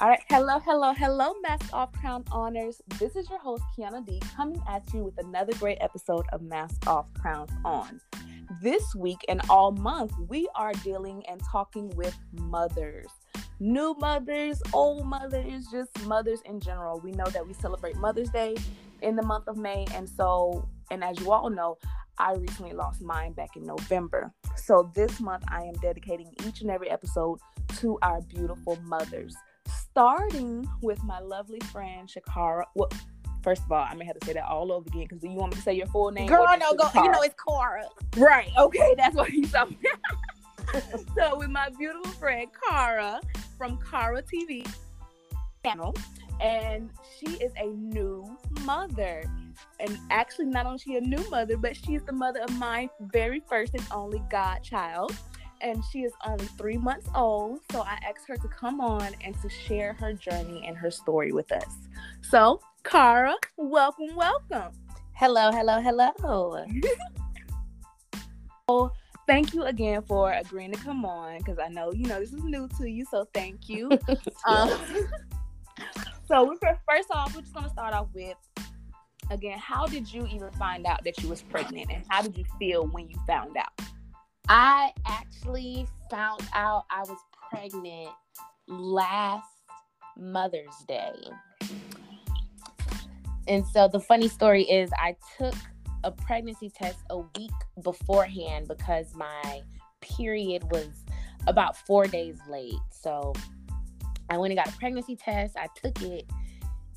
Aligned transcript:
All 0.00 0.08
right, 0.08 0.22
hello, 0.30 0.60
hello, 0.60 0.92
hello, 0.92 1.34
Mask 1.42 1.74
Off 1.74 1.90
Crowns 1.90 2.28
On. 2.30 2.52
This 2.52 3.16
is 3.16 3.28
your 3.28 3.40
host, 3.40 3.64
Kianna 3.76 4.06
D, 4.06 4.20
coming 4.36 4.62
at 4.68 4.84
you 4.94 5.02
with 5.02 5.18
another 5.18 5.52
great 5.54 5.78
episode 5.80 6.24
of 6.32 6.40
Mask 6.40 6.86
Off 6.86 7.06
Crowns 7.14 7.50
On. 7.64 8.00
This 8.62 8.94
week 8.94 9.18
and 9.28 9.40
all 9.50 9.72
month, 9.72 10.12
we 10.28 10.48
are 10.54 10.72
dealing 10.84 11.24
and 11.28 11.42
talking 11.50 11.88
with 11.96 12.16
mothers. 12.30 13.08
New 13.58 13.96
mothers, 13.98 14.62
old 14.72 15.04
mothers, 15.04 15.66
just 15.72 15.90
mothers 16.06 16.42
in 16.44 16.60
general. 16.60 17.00
We 17.00 17.10
know 17.10 17.26
that 17.26 17.44
we 17.44 17.52
celebrate 17.52 17.96
Mother's 17.96 18.30
Day 18.30 18.54
in 19.02 19.16
the 19.16 19.24
month 19.24 19.48
of 19.48 19.56
May. 19.56 19.84
And 19.94 20.08
so, 20.08 20.68
and 20.92 21.02
as 21.02 21.18
you 21.18 21.32
all 21.32 21.50
know, 21.50 21.76
I 22.18 22.34
recently 22.34 22.72
lost 22.72 23.02
mine 23.02 23.32
back 23.32 23.56
in 23.56 23.64
November. 23.64 24.32
So 24.54 24.92
this 24.94 25.18
month, 25.18 25.42
I 25.48 25.62
am 25.62 25.74
dedicating 25.82 26.32
each 26.46 26.60
and 26.60 26.70
every 26.70 26.88
episode 26.88 27.40
to 27.78 27.98
our 28.02 28.20
beautiful 28.22 28.78
mothers 28.84 29.34
starting 29.98 30.64
with 30.80 31.02
my 31.02 31.18
lovely 31.18 31.58
friend 31.72 32.08
Shakara. 32.08 32.62
Well, 32.76 32.88
first 33.42 33.64
of 33.64 33.72
all, 33.72 33.84
I 33.84 33.94
may 33.94 34.04
have 34.04 34.16
to 34.20 34.24
say 34.24 34.32
that 34.32 34.44
all 34.44 34.70
over 34.70 34.86
again 34.86 35.02
because 35.02 35.18
do 35.18 35.26
you 35.26 35.34
want 35.34 35.52
me 35.52 35.56
to 35.56 35.62
say 35.62 35.72
your 35.72 35.88
full 35.88 36.12
name? 36.12 36.28
Girl, 36.28 36.46
no, 36.56 36.72
go. 36.74 36.88
You 36.94 37.10
know 37.10 37.20
it's 37.22 37.34
Kara. 37.48 37.82
Right. 38.16 38.48
Okay, 38.56 38.94
that's 38.96 39.16
what 39.16 39.32
you 39.32 39.44
saw. 39.44 39.66
so 41.16 41.36
with 41.36 41.50
my 41.50 41.68
beautiful 41.76 42.12
friend 42.12 42.48
Kara 42.68 43.20
from 43.56 43.76
Kara 43.90 44.22
TV 44.22 44.64
channel, 45.64 45.96
and 46.40 46.90
she 47.18 47.32
is 47.38 47.50
a 47.56 47.66
new 47.66 48.38
mother. 48.60 49.24
And 49.80 49.98
actually, 50.10 50.46
not 50.46 50.64
only 50.64 50.78
she 50.78 50.94
a 50.94 51.00
new 51.00 51.28
mother, 51.28 51.56
but 51.56 51.76
she's 51.76 52.02
the 52.02 52.12
mother 52.12 52.38
of 52.38 52.56
my 52.56 52.88
very 53.00 53.42
first 53.48 53.74
and 53.74 53.84
only 53.90 54.22
godchild 54.30 55.16
and 55.60 55.82
she 55.90 56.00
is 56.00 56.12
only 56.26 56.46
three 56.46 56.76
months 56.76 57.08
old. 57.14 57.60
So 57.72 57.82
I 57.82 57.98
asked 58.08 58.26
her 58.28 58.36
to 58.36 58.48
come 58.48 58.80
on 58.80 59.14
and 59.24 59.40
to 59.42 59.48
share 59.48 59.94
her 59.94 60.12
journey 60.12 60.64
and 60.66 60.76
her 60.76 60.90
story 60.90 61.32
with 61.32 61.50
us. 61.52 61.74
So, 62.22 62.60
Kara, 62.84 63.34
welcome, 63.56 64.14
welcome. 64.14 64.72
Hello, 65.12 65.50
hello, 65.50 65.80
hello. 65.80 66.64
so, 68.68 68.92
thank 69.26 69.52
you 69.52 69.64
again 69.64 70.02
for 70.02 70.32
agreeing 70.32 70.72
to 70.72 70.78
come 70.78 71.04
on 71.04 71.38
because 71.38 71.58
I 71.58 71.68
know 71.68 71.92
you 71.92 72.06
know 72.06 72.20
this 72.20 72.32
is 72.32 72.44
new 72.44 72.68
to 72.78 72.88
you. 72.88 73.04
So, 73.10 73.26
thank 73.34 73.68
you. 73.68 73.90
um, 74.46 74.68
so, 76.26 76.56
first 76.88 77.08
off, 77.10 77.34
we're 77.34 77.42
just 77.42 77.54
gonna 77.54 77.70
start 77.70 77.94
off 77.94 78.08
with 78.14 78.36
again, 79.30 79.58
how 79.58 79.86
did 79.86 80.12
you 80.12 80.26
even 80.26 80.50
find 80.52 80.86
out 80.86 81.04
that 81.04 81.22
you 81.22 81.28
was 81.28 81.42
pregnant, 81.42 81.90
and 81.92 82.02
how 82.08 82.22
did 82.22 82.36
you 82.36 82.44
feel 82.58 82.86
when 82.86 83.08
you 83.08 83.16
found 83.26 83.56
out? 83.56 83.72
I 84.48 84.92
actually 85.06 85.86
found 86.10 86.40
out 86.54 86.84
I 86.90 87.00
was 87.00 87.18
pregnant 87.50 88.10
last 88.66 89.46
Mother's 90.16 90.84
Day. 90.86 91.12
And 93.46 93.66
so 93.66 93.88
the 93.88 94.00
funny 94.00 94.28
story 94.28 94.62
is, 94.64 94.90
I 94.98 95.16
took 95.38 95.54
a 96.04 96.10
pregnancy 96.10 96.70
test 96.70 96.98
a 97.10 97.18
week 97.18 97.50
beforehand 97.82 98.68
because 98.68 99.14
my 99.14 99.62
period 100.00 100.64
was 100.70 100.88
about 101.46 101.76
four 101.76 102.06
days 102.06 102.38
late. 102.48 102.74
So 102.90 103.32
I 104.30 104.38
went 104.38 104.52
and 104.52 104.58
got 104.58 104.74
a 104.74 104.78
pregnancy 104.78 105.16
test. 105.16 105.56
I 105.56 105.68
took 105.82 106.00
it. 106.02 106.24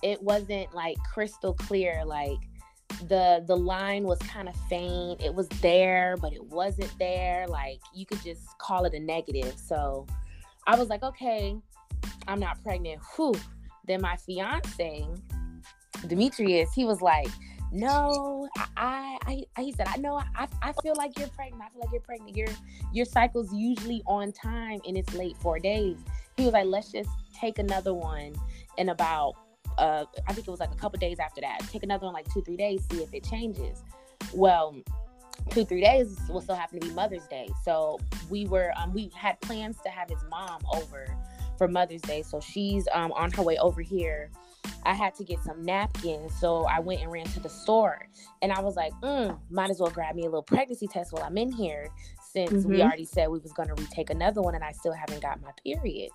It 0.04 0.22
wasn't 0.22 0.74
like 0.74 0.98
crystal 1.14 1.54
clear, 1.54 2.04
like 2.06 2.40
the 3.08 3.44
the 3.48 3.56
line 3.56 4.04
was 4.04 4.20
kind 4.20 4.48
of 4.48 4.56
faint. 4.70 5.22
It 5.22 5.34
was 5.34 5.48
there, 5.62 6.18
but 6.22 6.34
it 6.34 6.44
wasn't 6.44 6.94
there. 7.00 7.48
Like 7.48 7.80
you 7.94 8.06
could 8.06 8.22
just 8.24 8.58
call 8.58 8.86
it 8.86 8.94
a 8.94 9.00
negative. 9.00 9.56
So 9.58 10.08
I 10.68 10.78
was 10.78 10.90
like, 10.90 11.04
okay, 11.04 11.58
I'm 12.28 12.40
not 12.40 12.62
pregnant. 12.64 13.02
Whew. 13.16 13.36
Then 13.88 14.02
my 14.02 14.16
fiance, 14.16 15.08
Demetrius, 16.08 16.72
he 16.74 16.86
was 16.86 17.02
like, 17.02 17.28
no, 17.72 18.48
I, 18.78 19.18
I, 19.26 19.44
I 19.58 19.62
he 19.62 19.72
said, 19.72 19.88
I 19.88 19.98
know, 19.98 20.22
I, 20.36 20.48
I 20.62 20.74
feel 20.84 20.94
like 20.96 21.18
you're 21.18 21.30
pregnant. 21.30 21.64
I 21.64 21.70
feel 21.70 21.82
like 21.82 21.92
you're 21.92 22.02
pregnant. 22.02 22.36
Your, 22.36 22.48
your 22.94 23.06
cycle's 23.06 23.52
usually 23.54 24.04
on 24.06 24.32
time 24.32 24.82
and 24.88 24.98
it's 24.98 25.14
late 25.14 25.36
four 25.38 25.58
days. 25.58 25.98
He 26.38 26.44
was 26.44 26.54
like, 26.54 26.66
let's 26.66 26.92
just 26.92 27.10
take 27.34 27.60
another 27.60 27.94
one 27.94 28.34
in 28.78 28.90
about 28.90 29.36
uh, 29.82 30.06
I 30.28 30.34
think 30.34 30.48
it 30.48 30.52
was 30.52 30.60
like 30.60 30.72
a 30.72 30.76
couple 30.76 31.00
days 31.00 31.20
after 31.20 31.42
that. 31.42 31.60
Take 31.72 31.84
another 31.84 32.06
one, 32.06 32.14
like 32.14 32.32
two, 32.32 32.42
three 32.42 32.56
days, 32.56 32.86
see 32.90 33.02
if 33.02 33.14
it 33.14 33.24
changes. 33.24 33.84
Well, 34.32 34.78
two, 35.50 35.66
three 35.66 35.82
days 35.82 36.18
will 36.30 36.42
still 36.42 36.56
happen 36.56 36.80
to 36.80 36.88
be 36.88 36.94
Mother's 36.94 37.26
Day. 37.28 37.50
So 37.66 38.00
we 38.30 38.46
were, 38.46 38.72
um, 38.78 38.94
we 38.94 39.10
had 39.16 39.42
plans 39.42 39.78
to 39.84 39.90
have 39.90 40.08
his 40.08 40.24
mom 40.30 40.62
over 40.76 41.08
for 41.58 41.68
Mother's 41.68 42.02
Day. 42.02 42.22
So 42.22 42.40
she's 42.40 42.88
um, 42.94 43.12
on 43.14 43.32
her 43.32 43.42
way 43.42 43.58
over 43.58 43.82
here. 43.82 44.30
I 44.84 44.94
had 44.94 45.16
to 45.16 45.24
get 45.24 45.40
some 45.44 45.66
napkins. 45.66 46.34
So 46.40 46.66
I 46.66 46.80
went 46.80 47.02
and 47.02 47.12
ran 47.12 47.26
to 47.26 47.40
the 47.40 47.50
store 47.50 48.08
and 48.44 48.52
I 48.52 48.62
was 48.62 48.76
like, 48.76 48.94
mm, 49.02 49.38
might 49.50 49.72
as 49.72 49.80
well 49.80 49.90
grab 49.90 50.16
me 50.16 50.24
a 50.24 50.26
little 50.26 50.44
pregnancy 50.44 50.88
test 50.88 51.12
while 51.12 51.24
I'm 51.24 51.38
in 51.38 51.52
here 51.52 51.90
since 52.32 52.52
mm-hmm. 52.52 52.70
we 52.70 52.82
already 52.84 53.06
said 53.06 53.30
we 53.30 53.40
was 53.40 53.52
going 53.52 53.68
to 53.68 53.76
retake 53.76 54.12
another 54.12 54.42
one 54.44 54.54
and 54.54 54.64
I 54.64 54.72
still 54.74 54.94
haven't 54.94 55.22
got 55.22 55.42
my 55.42 55.52
period. 55.64 56.12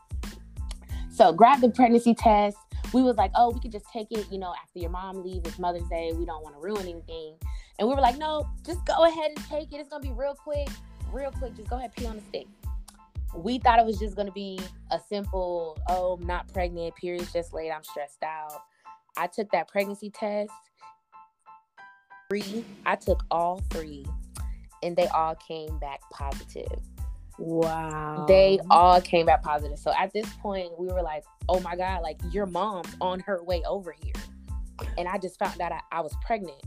So 1.10 1.33
grab 1.33 1.60
the 1.60 1.71
pregnancy 1.71 2.15
test 2.15 2.59
we 2.93 3.03
was 3.03 3.17
like, 3.17 3.31
oh, 3.35 3.51
we 3.51 3.61
could 3.61 3.73
just 3.73 3.87
take 3.93 4.09
it, 4.11 4.27
you 4.31 4.39
know, 4.39 4.55
after 4.63 4.79
your 4.79 4.91
mom 4.91 5.23
leaves, 5.23 5.49
it's 5.49 5.59
Mother's 5.59 5.89
Day. 5.89 6.13
We 6.15 6.25
don't 6.25 6.43
want 6.43 6.55
to 6.55 6.61
ruin 6.61 6.83
anything. 6.83 7.35
And 7.79 7.89
we 7.89 7.95
were 7.95 8.01
like, 8.01 8.19
no, 8.19 8.49
just 8.65 8.85
go 8.87 9.05
ahead 9.05 9.33
and 9.37 9.47
take 9.49 9.73
it. 9.73 9.77
It's 9.77 9.89
gonna 9.89 10.03
be 10.03 10.13
real 10.13 10.35
quick, 10.35 10.69
real 11.13 11.31
quick. 11.31 11.57
Just 11.57 11.69
go 11.69 11.77
ahead, 11.77 11.95
pee 11.95 12.07
on 12.07 12.17
the 12.17 12.23
stick. 12.23 12.47
We 13.35 13.59
thought 13.59 13.79
it 13.79 13.85
was 13.85 13.99
just 13.99 14.17
gonna 14.17 14.33
be 14.33 14.59
a 14.91 14.99
simple, 14.99 15.79
oh, 15.89 16.15
I'm 16.15 16.27
not 16.27 16.53
pregnant, 16.53 16.95
period's 16.97 17.33
just 17.33 17.53
late, 17.53 17.71
I'm 17.71 17.85
stressed 17.85 18.23
out. 18.23 18.63
I 19.17 19.27
took 19.27 19.51
that 19.53 19.69
pregnancy 19.69 20.11
test. 20.11 20.53
Three, 22.31 22.65
I 22.85 22.97
took 22.97 23.23
all 23.31 23.63
three, 23.71 24.05
and 24.83 24.97
they 24.97 25.07
all 25.09 25.35
came 25.37 25.79
back 25.79 26.01
positive. 26.11 26.81
Wow. 27.39 28.25
They 28.27 28.59
all 28.71 29.01
came 29.01 29.27
back 29.27 29.43
positive. 29.43 29.79
So 29.79 29.93
at 29.99 30.13
this 30.13 30.29
point, 30.41 30.79
we 30.79 30.87
were 30.87 31.03
like, 31.03 31.25
oh 31.49 31.61
my 31.61 31.77
God, 31.77 32.03
like 32.03 32.21
your 32.31 32.47
mom's 32.47 32.95
on 33.01 33.21
her 33.21 33.43
way 33.43 33.63
over 33.67 33.93
here. 33.93 34.15
And 34.99 35.09
I 35.09 35.19
just 35.19 35.39
found 35.39 35.61
out 35.61 35.73
I, 35.73 35.81
I 35.93 36.01
was 36.01 36.15
pregnant. 36.25 36.63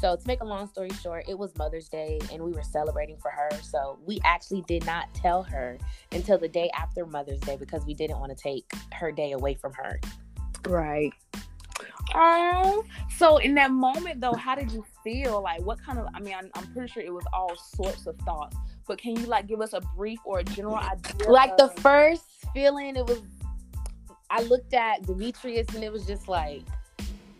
So 0.00 0.16
to 0.16 0.26
make 0.26 0.40
a 0.40 0.44
long 0.44 0.66
story 0.66 0.90
short, 1.02 1.26
it 1.28 1.38
was 1.38 1.54
Mother's 1.58 1.88
Day 1.88 2.18
and 2.32 2.42
we 2.42 2.52
were 2.52 2.62
celebrating 2.62 3.18
for 3.18 3.30
her. 3.30 3.50
So 3.62 3.98
we 4.06 4.18
actually 4.24 4.62
did 4.62 4.84
not 4.86 5.12
tell 5.14 5.42
her 5.42 5.76
until 6.12 6.38
the 6.38 6.48
day 6.48 6.70
after 6.74 7.04
Mother's 7.04 7.40
Day 7.40 7.56
because 7.56 7.84
we 7.84 7.92
didn't 7.92 8.18
want 8.18 8.36
to 8.36 8.42
take 8.42 8.70
her 8.94 9.12
day 9.12 9.32
away 9.32 9.54
from 9.54 9.74
her. 9.74 10.00
Right. 10.66 11.12
Oh, 12.14 12.84
so 13.16 13.36
in 13.38 13.54
that 13.54 13.70
moment 13.70 14.20
though, 14.20 14.32
how 14.32 14.54
did 14.54 14.72
you 14.72 14.84
feel? 15.04 15.42
Like, 15.42 15.62
what 15.62 15.82
kind 15.82 15.98
of? 15.98 16.08
I 16.14 16.20
mean, 16.20 16.34
I'm, 16.34 16.50
I'm 16.54 16.66
pretty 16.72 16.90
sure 16.90 17.02
it 17.02 17.12
was 17.12 17.24
all 17.32 17.54
sorts 17.56 18.06
of 18.06 18.16
thoughts 18.20 18.56
but 18.90 18.98
can 18.98 19.14
you 19.14 19.26
like 19.26 19.46
give 19.46 19.60
us 19.60 19.72
a 19.72 19.80
brief 19.96 20.18
or 20.24 20.40
a 20.40 20.44
general 20.44 20.74
idea? 20.74 21.30
Like 21.30 21.52
of- 21.52 21.72
the 21.72 21.80
first 21.80 22.24
feeling, 22.52 22.96
it 22.96 23.06
was 23.06 23.22
I 24.30 24.42
looked 24.42 24.74
at 24.74 25.06
Demetrius 25.06 25.68
and 25.76 25.84
it 25.84 25.92
was 25.92 26.04
just 26.04 26.26
like, 26.26 26.62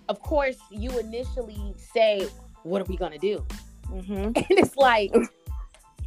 of 0.09 0.23
course, 0.23 0.59
you 0.71 0.97
initially 0.97 1.75
say, 1.93 2.29
What 2.63 2.81
are 2.83 2.85
we 2.85 2.97
gonna 2.97 3.19
do? 3.19 3.45
Mm-hmm. 3.87 4.13
And 4.37 4.47
it's 4.51 4.77
like, 4.77 5.13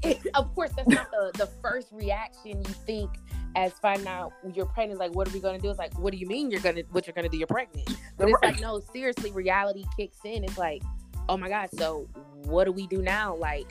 it, 0.02 0.22
of 0.34 0.56
course, 0.56 0.72
that's 0.78 0.88
not 0.88 1.12
the, 1.12 1.32
the 1.38 1.48
first 1.62 1.90
reaction 1.92 2.60
you 2.60 2.74
think 2.86 3.10
as 3.58 3.74
finding 3.74 4.08
out 4.08 4.32
you're 4.54 4.66
pregnant. 4.66 4.98
Like, 4.98 5.14
what 5.14 5.28
are 5.28 5.32
we 5.32 5.42
gonna 5.42 5.60
do? 5.60 5.70
It's 5.70 5.78
like, 5.78 6.00
what 6.00 6.14
do 6.14 6.18
you 6.20 6.28
mean 6.28 6.52
you're 6.52 6.62
gonna 6.62 6.84
what 6.92 7.06
you're 7.06 7.14
gonna 7.14 7.28
do? 7.28 7.36
You're 7.36 7.48
pregnant. 7.48 7.98
But 8.18 8.30
it's 8.30 8.42
like, 8.42 8.62
no, 8.62 8.80
seriously, 8.94 9.32
reality 9.32 9.84
kicks 9.98 10.20
in. 10.24 10.46
It's 10.46 10.58
like, 10.58 10.84
oh 11.28 11.36
my 11.36 11.50
god, 11.50 11.68
so 11.78 12.08
what 12.46 12.64
do 12.64 12.72
we 12.72 12.88
do 12.88 13.02
now? 13.02 13.36
Like, 13.36 13.68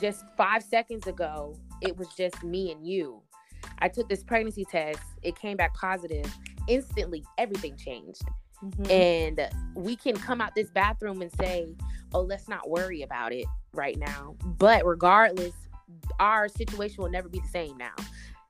just 0.00 0.24
five 0.36 0.62
seconds 0.62 1.06
ago, 1.06 1.56
it 1.82 1.96
was 1.96 2.08
just 2.16 2.42
me 2.42 2.72
and 2.72 2.86
you. 2.86 3.22
I 3.78 3.88
took 3.88 4.08
this 4.08 4.22
pregnancy 4.22 4.64
test, 4.64 5.00
it 5.22 5.36
came 5.36 5.56
back 5.56 5.74
positive. 5.74 6.26
Instantly, 6.68 7.24
everything 7.38 7.76
changed. 7.76 8.22
Mm-hmm. 8.64 8.90
And 8.90 9.48
we 9.74 9.96
can 9.96 10.16
come 10.16 10.40
out 10.40 10.54
this 10.54 10.70
bathroom 10.70 11.22
and 11.22 11.30
say, 11.38 11.74
oh, 12.14 12.22
let's 12.22 12.48
not 12.48 12.68
worry 12.68 13.02
about 13.02 13.32
it 13.32 13.46
right 13.72 13.98
now. 13.98 14.34
But 14.58 14.86
regardless, 14.86 15.52
our 16.18 16.48
situation 16.48 17.02
will 17.02 17.10
never 17.10 17.28
be 17.28 17.40
the 17.40 17.48
same 17.48 17.76
now. 17.76 17.94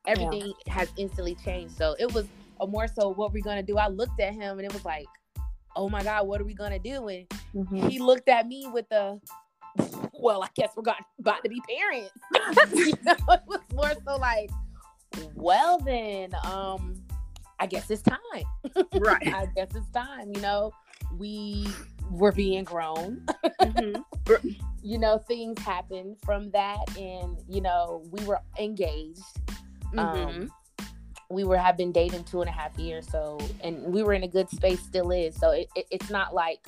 Everything 0.07 0.55
yeah. 0.67 0.73
has 0.73 0.93
instantly 0.97 1.35
changed. 1.45 1.77
So 1.77 1.97
it 1.99 2.13
was 2.15 2.27
a 2.61 2.67
more 2.67 2.87
so 2.87 3.09
what 3.09 3.33
we're 3.33 3.43
going 3.43 3.57
to 3.57 3.63
do. 3.63 3.77
I 3.77 3.89
looked 3.89 4.21
at 4.21 4.35
him 4.35 4.59
and 4.59 4.67
it 4.67 4.73
was 4.73 4.85
like, 4.85 5.07
oh 5.75 5.89
my 5.89 6.03
God, 6.03 6.27
what 6.27 6.41
are 6.41 6.45
we 6.45 6.55
going 6.55 6.71
to 6.71 6.79
do? 6.79 7.09
And 7.09 7.29
mm-hmm. 7.55 7.89
he 7.89 7.99
looked 7.99 8.29
at 8.29 8.47
me 8.47 8.69
with 8.73 8.89
the, 8.89 9.21
well, 10.21 10.43
I 10.43 10.49
guess 10.55 10.71
we're 10.77 10.83
got, 10.83 10.99
about 11.19 11.43
to 11.43 11.49
be 11.49 11.61
parents. 11.69 12.13
you 12.75 12.93
know, 13.05 13.15
it 13.29 13.41
was 13.47 13.61
more 13.75 13.93
so 14.05 14.17
like, 14.17 14.51
well 15.35 15.79
then, 15.79 16.35
um, 16.45 16.95
I 17.59 17.67
guess 17.67 17.91
it's 17.91 18.03
time. 18.03 18.19
Right. 18.95 19.27
I 19.35 19.47
guess 19.55 19.69
it's 19.75 19.89
time. 19.91 20.33
You 20.35 20.41
know, 20.41 20.73
we 21.19 21.67
were 22.11 22.33
being 22.33 22.65
grown. 22.65 23.25
Mm-hmm. 23.61 24.49
you 24.83 24.99
know, 24.99 25.19
things 25.19 25.59
happened 25.61 26.17
from 26.23 26.51
that, 26.51 26.79
and 26.99 27.39
you 27.49 27.61
know, 27.61 28.03
we 28.11 28.25
were 28.27 28.41
engaged. 28.59 29.23
Mm-hmm. 29.95 29.99
Um, 29.99 30.51
we 31.31 31.45
were 31.45 31.57
have 31.57 31.77
been 31.77 31.93
dating 31.93 32.25
two 32.25 32.41
and 32.41 32.49
a 32.49 32.53
half 32.53 32.79
years. 32.79 33.09
So, 33.09 33.39
and 33.63 33.83
we 33.83 34.03
were 34.03 34.13
in 34.13 34.23
a 34.23 34.29
good 34.29 34.49
space, 34.49 34.81
still 34.81 35.11
is. 35.11 35.35
So 35.37 35.51
it, 35.51 35.69
it 35.75 35.87
it's 35.91 36.11
not 36.11 36.35
like 36.35 36.61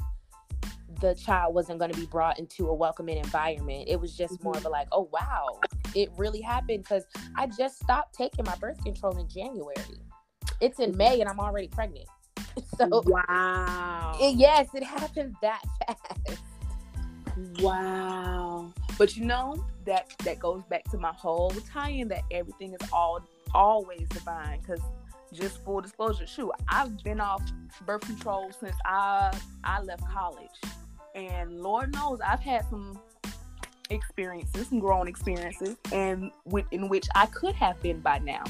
the 1.01 1.15
child 1.15 1.55
wasn't 1.55 1.79
going 1.79 1.93
to 1.93 1.99
be 1.99 2.07
brought 2.07 2.39
into 2.39 2.69
a 2.69 2.75
welcoming 2.75 3.19
environment. 3.19 3.85
It 3.87 4.01
was 4.01 4.17
just 4.17 4.43
more 4.43 4.55
mm-hmm. 4.55 4.67
of 4.67 4.67
a 4.67 4.71
like, 4.71 4.89
oh 4.93 5.09
wow, 5.13 5.61
it 5.95 6.11
really 6.17 6.41
happened 6.41 6.83
because 6.83 7.05
I 7.37 7.47
just 7.47 7.81
stopped 7.81 8.15
taking 8.15 8.45
my 8.45 8.57
birth 8.57 8.83
control 8.83 9.19
in 9.19 9.29
January. 9.29 9.77
It's 10.61 10.81
in 10.81 10.97
May 10.97 11.21
and 11.21 11.29
I'm 11.29 11.41
already 11.41 11.69
pregnant. 11.69 12.07
So 12.77 13.03
wow, 13.07 14.17
it, 14.21 14.37
yes, 14.37 14.69
it 14.75 14.83
happened 14.83 15.35
that 15.43 15.63
fast. 15.87 16.41
Wow. 17.61 18.73
But 18.97 19.17
you 19.17 19.25
know 19.25 19.65
that 19.85 20.13
that 20.25 20.39
goes 20.39 20.63
back 20.69 20.85
to 20.91 20.99
my 20.99 21.13
whole 21.13 21.51
tie-in 21.73 22.09
that 22.09 22.23
everything 22.31 22.75
is 22.81 22.89
all 22.93 23.21
always 23.55 24.09
divine. 24.09 24.61
Because 24.61 24.81
just 25.33 25.65
full 25.65 25.81
disclosure, 25.81 26.27
shoot, 26.27 26.51
I've 26.69 26.97
been 27.05 27.21
off 27.21 27.43
birth 27.87 28.03
control 28.03 28.51
since 28.59 28.77
I 28.85 29.37
I 29.65 29.81
left 29.83 30.05
college, 30.09 30.51
and 31.19 31.61
Lord 31.61 31.93
knows 31.93 32.21
I've 32.21 32.41
had 32.41 32.65
some 32.71 32.99
experiences, 33.91 34.69
some 34.69 34.79
growing 34.79 35.09
experiences, 35.09 35.77
and 35.93 36.31
with, 36.45 36.67
in 36.71 36.89
which 36.89 37.07
I 37.15 37.27
could 37.27 37.55
have 37.55 37.81
been 37.83 38.01
by 38.01 38.19
now. 38.19 38.45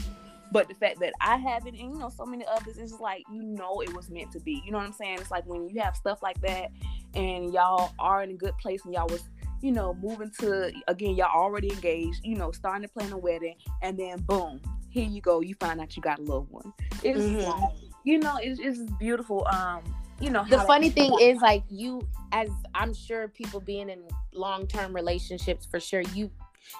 But 0.50 0.68
the 0.68 0.74
fact 0.74 1.00
that 1.00 1.12
I 1.20 1.36
haven't, 1.36 1.74
and 1.78 1.94
you 1.94 1.98
know, 1.98 2.08
so 2.08 2.24
many 2.24 2.44
others, 2.46 2.78
it's 2.78 2.90
just 2.90 3.00
like 3.00 3.22
you 3.30 3.42
know 3.42 3.80
it 3.82 3.94
was 3.94 4.10
meant 4.10 4.32
to 4.32 4.40
be. 4.40 4.62
You 4.64 4.72
know 4.72 4.78
what 4.78 4.86
I'm 4.86 4.92
saying? 4.92 5.18
It's 5.20 5.30
like 5.30 5.46
when 5.46 5.68
you 5.68 5.80
have 5.80 5.94
stuff 5.94 6.22
like 6.22 6.40
that, 6.40 6.70
and 7.14 7.52
y'all 7.52 7.92
are 7.98 8.22
in 8.22 8.30
a 8.30 8.34
good 8.34 8.56
place, 8.58 8.84
and 8.84 8.94
y'all 8.94 9.08
was, 9.08 9.28
you 9.60 9.72
know, 9.72 9.94
moving 9.94 10.30
to 10.40 10.72
again, 10.88 11.16
y'all 11.16 11.34
already 11.34 11.70
engaged. 11.70 12.20
You 12.24 12.36
know, 12.36 12.50
starting 12.52 12.82
to 12.82 12.88
plan 12.88 13.12
a 13.12 13.18
wedding, 13.18 13.56
and 13.82 13.98
then 13.98 14.22
boom, 14.22 14.62
here 14.88 15.06
you 15.06 15.20
go. 15.20 15.40
You 15.40 15.54
find 15.60 15.80
out 15.80 15.96
you 15.96 16.02
got 16.02 16.18
a 16.18 16.22
little 16.22 16.46
one. 16.50 16.72
It's 17.02 17.20
mm-hmm. 17.20 17.40
like, 17.40 17.74
you 18.04 18.18
know, 18.18 18.38
it's, 18.40 18.58
it's 18.58 18.90
beautiful. 18.98 19.46
Um, 19.52 19.82
you 20.20 20.30
know, 20.30 20.44
the 20.48 20.58
funny 20.60 20.90
thing 20.90 21.12
is 21.20 21.40
like 21.40 21.62
you, 21.68 22.06
as 22.32 22.48
I'm 22.74 22.92
sure 22.92 23.28
people 23.28 23.60
being 23.60 23.88
in 23.88 24.02
long 24.32 24.66
term 24.66 24.94
relationships 24.94 25.66
for 25.66 25.80
sure, 25.80 26.02
you 26.14 26.30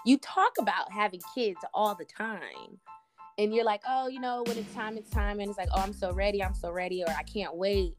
you 0.05 0.19
talk 0.19 0.52
about 0.58 0.93
having 0.93 1.20
kids 1.35 1.58
all 1.73 1.94
the 1.94 2.05
time 2.05 2.79
and 3.38 3.55
you're 3.55 3.64
like, 3.64 3.82
oh, 3.88 4.08
you 4.08 4.20
know, 4.20 4.43
when 4.46 4.58
it's 4.58 4.75
time, 4.75 4.99
it's 4.99 5.08
time, 5.11 5.38
and 5.38 5.49
it's 5.49 5.58
like, 5.58 5.69
oh, 5.73 5.81
I'm 5.81 5.93
so 5.93 6.12
ready, 6.12 6.43
I'm 6.43 6.55
so 6.55 6.73
ready, 6.73 7.02
or 7.05 7.11
I 7.11 7.23
can't 7.23 7.55
wait. 7.55 7.94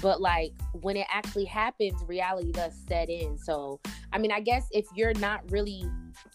But 0.00 0.20
like 0.20 0.52
when 0.80 0.96
it 0.96 1.06
actually 1.10 1.44
happens, 1.44 2.00
reality 2.06 2.52
does 2.52 2.74
set 2.88 3.10
in. 3.10 3.36
So, 3.36 3.80
I 4.12 4.18
mean, 4.18 4.32
I 4.32 4.40
guess 4.40 4.66
if 4.70 4.86
you're 4.94 5.14
not 5.14 5.50
really 5.50 5.84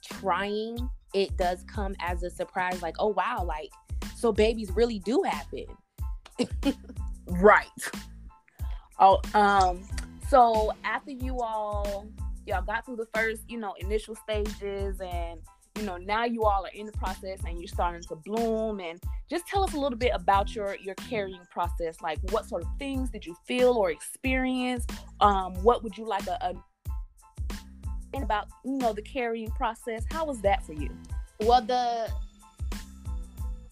trying, 0.03 0.89
it 1.13 1.35
does 1.38 1.63
come 1.63 1.95
as 2.00 2.23
a 2.23 2.29
surprise. 2.29 2.81
Like, 2.81 2.95
oh 3.00 3.09
wow, 3.09 3.44
like 3.44 3.71
so 4.15 4.31
babies 4.31 4.71
really 4.71 5.00
do 5.00 5.23
happen. 5.23 5.65
right. 7.27 7.67
Oh, 9.00 9.22
um, 9.34 9.81
so 10.30 10.74
after 10.84 11.12
you 11.12 11.40
all 11.40 12.07
y'all 12.46 12.62
got 12.62 12.86
through 12.86 12.98
the 12.98 13.07
first, 13.13 13.42
you 13.48 13.57
know, 13.57 13.74
initial 13.80 14.16
stages 14.16 15.00
and 15.00 15.40
you 15.78 15.86
know 15.86 15.98
now 15.98 16.25
you 16.25 16.44
all 16.44 16.66
are 16.66 16.72
in 16.74 16.86
the 16.86 16.92
process 16.94 17.40
and 17.48 17.60
you're 17.60 17.68
starting 17.68 18.01
to 18.01 18.16
bloom 18.16 18.80
and 18.80 19.01
just 19.30 19.48
tell 19.48 19.63
us 19.63 19.74
a 19.74 19.80
little 19.80 19.98
bit 19.98 20.12
about 20.13 20.54
your 20.54 20.75
your 20.81 20.96
carrying 20.96 21.46
process. 21.51 22.01
Like 22.01 22.19
what 22.31 22.46
sort 22.48 22.63
of 22.63 22.69
things 22.78 23.10
did 23.10 23.25
you 23.25 23.36
feel 23.46 23.74
or 23.74 23.92
experience? 23.92 24.86
Um 25.22 25.54
what 25.63 25.84
would 25.84 25.98
you 25.98 26.06
like 26.06 26.28
a, 26.28 26.38
a 26.42 26.54
about 28.22 28.48
you 28.66 28.78
know 28.78 28.92
the 28.92 29.01
carrying 29.01 29.51
process? 29.51 30.04
How 30.12 30.25
was 30.25 30.42
that 30.42 30.66
for 30.66 30.74
you? 30.74 30.90
Well 31.40 31.62
the 31.62 32.12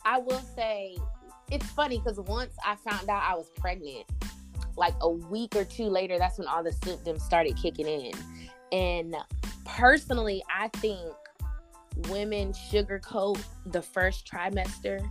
i 0.06 0.18
will 0.18 0.42
say 0.56 0.96
it's 1.52 1.66
funny 1.72 1.98
because 1.98 2.18
once 2.22 2.54
i 2.66 2.76
found 2.76 3.10
out 3.10 3.22
i 3.24 3.36
was 3.36 3.50
pregnant 3.60 4.06
like 4.78 4.94
a 5.02 5.10
week 5.10 5.56
or 5.56 5.66
two 5.66 5.86
later 5.86 6.18
that's 6.18 6.38
when 6.38 6.48
all 6.48 6.64
the 6.64 6.72
symptoms 6.72 7.24
started 7.24 7.56
kicking 7.58 7.88
in 7.88 8.12
and 8.72 9.16
personally 9.66 10.44
i 10.56 10.68
think 10.78 11.00
women 12.10 12.54
sugarcoat 12.54 13.42
the 13.68 13.82
first 13.82 14.30
trimester 14.32 15.08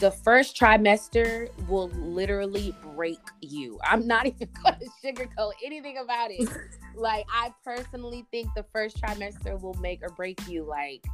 the 0.00 0.10
first 0.10 0.56
trimester 0.56 1.48
will 1.68 1.88
literally 1.90 2.74
break 2.94 3.20
you. 3.40 3.78
I'm 3.84 4.06
not 4.06 4.26
even 4.26 4.48
going 4.62 4.76
to 4.80 4.88
sugarcoat 5.02 5.52
anything 5.64 5.98
about 5.98 6.30
it. 6.30 6.48
like 6.96 7.24
I 7.32 7.52
personally 7.64 8.26
think 8.30 8.48
the 8.56 8.64
first 8.72 9.00
trimester 9.00 9.60
will 9.60 9.74
make 9.74 10.02
or 10.02 10.08
break 10.10 10.40
you. 10.48 10.64
Like 10.64 11.04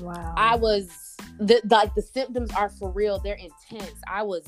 wow. 0.00 0.34
I 0.36 0.56
was 0.56 1.16
the, 1.38 1.60
the 1.64 1.74
like 1.74 1.94
the 1.94 2.02
symptoms 2.02 2.52
are 2.52 2.68
for 2.68 2.90
real. 2.90 3.18
They're 3.18 3.34
intense. 3.34 4.00
I 4.08 4.22
was 4.22 4.46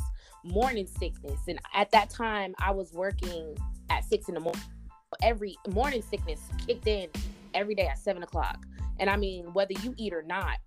morning 0.48 0.86
sickness 0.86 1.40
and 1.48 1.58
at 1.74 1.90
that 1.90 2.10
time 2.10 2.54
I 2.60 2.70
was 2.70 2.92
working 2.92 3.56
at 3.90 4.04
6 4.04 4.28
in 4.28 4.34
the 4.34 4.40
morning. 4.40 4.62
Every 5.22 5.56
morning 5.70 6.02
sickness 6.02 6.40
kicked 6.66 6.86
in 6.86 7.08
every 7.54 7.74
day 7.74 7.86
at 7.86 7.98
7 7.98 8.22
o'clock. 8.22 8.64
And 8.98 9.08
I 9.08 9.16
mean, 9.16 9.52
whether 9.52 9.72
you 9.82 9.94
eat 9.96 10.12
or 10.12 10.22
not, 10.22 10.58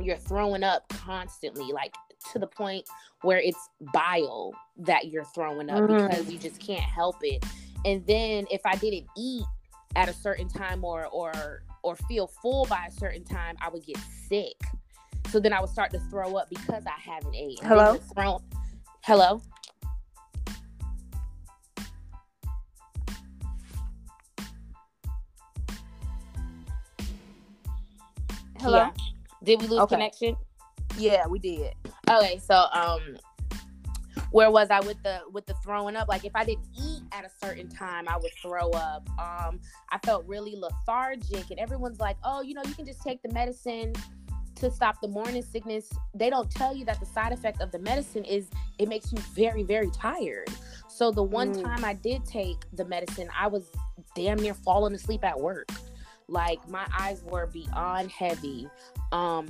you're 0.00 0.16
throwing 0.16 0.64
up 0.64 0.88
constantly, 0.88 1.72
like 1.72 1.94
to 2.32 2.38
the 2.38 2.46
point 2.46 2.88
where 3.22 3.38
it's 3.38 3.68
bile 3.92 4.52
that 4.78 5.08
you're 5.08 5.24
throwing 5.24 5.70
up 5.70 5.82
mm. 5.82 6.08
because 6.08 6.30
you 6.30 6.38
just 6.38 6.60
can't 6.60 6.82
help 6.82 7.16
it. 7.22 7.44
And 7.84 8.04
then 8.06 8.46
if 8.50 8.60
I 8.64 8.76
didn't 8.76 9.06
eat 9.16 9.44
at 9.96 10.08
a 10.08 10.12
certain 10.12 10.48
time 10.48 10.84
or 10.84 11.06
or 11.06 11.62
or 11.82 11.96
feel 11.96 12.26
full 12.26 12.66
by 12.66 12.86
a 12.88 12.92
certain 12.92 13.24
time, 13.24 13.56
I 13.60 13.68
would 13.68 13.84
get 13.84 13.98
sick. 14.28 14.56
So 15.28 15.40
then 15.40 15.52
I 15.52 15.60
would 15.60 15.70
start 15.70 15.90
to 15.92 15.98
throw 16.10 16.36
up 16.36 16.48
because 16.48 16.84
I 16.86 16.98
haven't 17.00 17.34
ate. 17.34 17.58
Hello. 17.62 17.96
Thrown... 18.14 18.40
Hello. 19.04 19.42
Hello. 28.60 28.78
Yeah. 28.78 28.90
Did 29.42 29.60
we 29.60 29.66
lose 29.66 29.80
okay. 29.80 29.96
connection? 29.96 30.36
Yeah, 30.96 31.26
we 31.26 31.40
did. 31.40 31.74
Okay, 32.08 32.38
so 32.38 32.66
um 32.72 33.16
where 34.30 34.52
was 34.52 34.70
I 34.70 34.78
with 34.78 35.02
the 35.02 35.22
with 35.32 35.46
the 35.46 35.54
throwing 35.64 35.96
up? 35.96 36.06
Like 36.06 36.24
if 36.24 36.36
I 36.36 36.44
didn't 36.44 36.68
eat 36.80 37.02
at 37.10 37.24
a 37.24 37.30
certain 37.44 37.68
time, 37.68 38.06
I 38.06 38.16
would 38.18 38.30
throw 38.40 38.70
up. 38.70 39.08
Um 39.18 39.58
I 39.90 39.98
felt 40.04 40.24
really 40.28 40.54
lethargic 40.54 41.50
and 41.50 41.58
everyone's 41.58 41.98
like, 41.98 42.18
"Oh, 42.22 42.40
you 42.42 42.54
know, 42.54 42.62
you 42.64 42.74
can 42.74 42.86
just 42.86 43.02
take 43.02 43.20
the 43.22 43.32
medicine 43.32 43.94
to 44.56 44.70
stop 44.70 45.00
the 45.00 45.08
morning 45.08 45.42
sickness." 45.42 45.90
They 46.14 46.30
don't 46.30 46.50
tell 46.50 46.74
you 46.74 46.84
that 46.86 47.00
the 47.00 47.06
side 47.06 47.32
effect 47.32 47.60
of 47.60 47.70
the 47.72 47.78
medicine 47.78 48.24
is 48.24 48.48
it 48.78 48.88
makes 48.88 49.12
you 49.12 49.18
very 49.34 49.62
very 49.62 49.90
tired. 49.90 50.48
So 50.88 51.10
the 51.10 51.22
one 51.22 51.54
mm. 51.54 51.62
time 51.62 51.84
I 51.84 51.94
did 51.94 52.24
take 52.24 52.64
the 52.72 52.84
medicine, 52.84 53.28
I 53.38 53.46
was 53.46 53.70
damn 54.14 54.38
near 54.38 54.54
falling 54.54 54.94
asleep 54.94 55.24
at 55.24 55.38
work. 55.38 55.68
Like 56.28 56.66
my 56.68 56.86
eyes 56.98 57.22
were 57.24 57.46
beyond 57.46 58.10
heavy. 58.10 58.68
Um, 59.10 59.48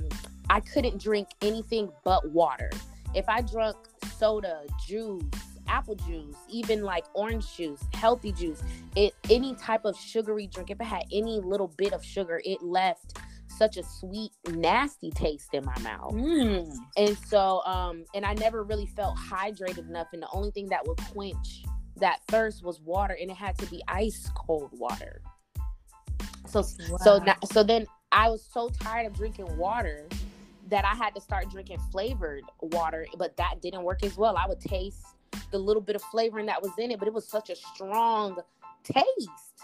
I 0.49 0.59
couldn't 0.59 1.01
drink 1.01 1.29
anything 1.41 1.89
but 2.03 2.29
water. 2.29 2.69
If 3.13 3.27
I 3.29 3.41
drank 3.41 3.77
soda, 4.17 4.63
juice, 4.85 5.23
apple 5.67 5.95
juice, 5.95 6.35
even 6.49 6.83
like 6.83 7.05
orange 7.13 7.55
juice, 7.55 7.81
healthy 7.93 8.31
juice, 8.31 8.61
it 8.95 9.13
any 9.29 9.55
type 9.55 9.85
of 9.85 9.97
sugary 9.97 10.47
drink, 10.47 10.71
if 10.71 10.79
it 10.79 10.85
had 10.85 11.03
any 11.11 11.39
little 11.39 11.69
bit 11.77 11.93
of 11.93 12.03
sugar, 12.03 12.41
it 12.43 12.61
left 12.61 13.17
such 13.57 13.77
a 13.77 13.83
sweet, 13.83 14.31
nasty 14.49 15.11
taste 15.11 15.53
in 15.53 15.65
my 15.65 15.77
mouth. 15.79 16.13
Mm. 16.13 16.75
And 16.97 17.17
so, 17.27 17.61
um, 17.65 18.05
and 18.13 18.25
I 18.25 18.33
never 18.33 18.63
really 18.63 18.85
felt 18.85 19.17
hydrated 19.17 19.89
enough. 19.89 20.07
And 20.13 20.21
the 20.21 20.29
only 20.33 20.51
thing 20.51 20.67
that 20.69 20.87
would 20.87 20.97
quench 20.97 21.63
that 21.97 22.19
thirst 22.27 22.63
was 22.63 22.81
water, 22.81 23.17
and 23.19 23.29
it 23.29 23.37
had 23.37 23.57
to 23.59 23.65
be 23.67 23.81
ice 23.87 24.29
cold 24.35 24.71
water. 24.73 25.21
So 26.47 26.63
wow. 26.89 26.97
so 26.97 27.17
now, 27.19 27.35
so 27.51 27.63
then 27.63 27.85
I 28.11 28.29
was 28.29 28.43
so 28.43 28.69
tired 28.69 29.07
of 29.07 29.13
drinking 29.13 29.57
water 29.57 30.07
that 30.69 30.85
I 30.85 30.95
had 30.95 31.13
to 31.15 31.21
start 31.21 31.49
drinking 31.49 31.79
flavored 31.91 32.43
water, 32.61 33.05
but 33.17 33.35
that 33.37 33.61
didn't 33.61 33.83
work 33.83 34.03
as 34.03 34.17
well. 34.17 34.37
I 34.37 34.47
would 34.47 34.59
taste 34.59 35.05
the 35.51 35.57
little 35.57 35.81
bit 35.81 35.95
of 35.95 36.01
flavoring 36.03 36.47
that 36.47 36.61
was 36.61 36.71
in 36.77 36.91
it, 36.91 36.99
but 36.99 37.07
it 37.07 37.13
was 37.13 37.27
such 37.27 37.49
a 37.49 37.55
strong 37.55 38.37
taste. 38.83 39.63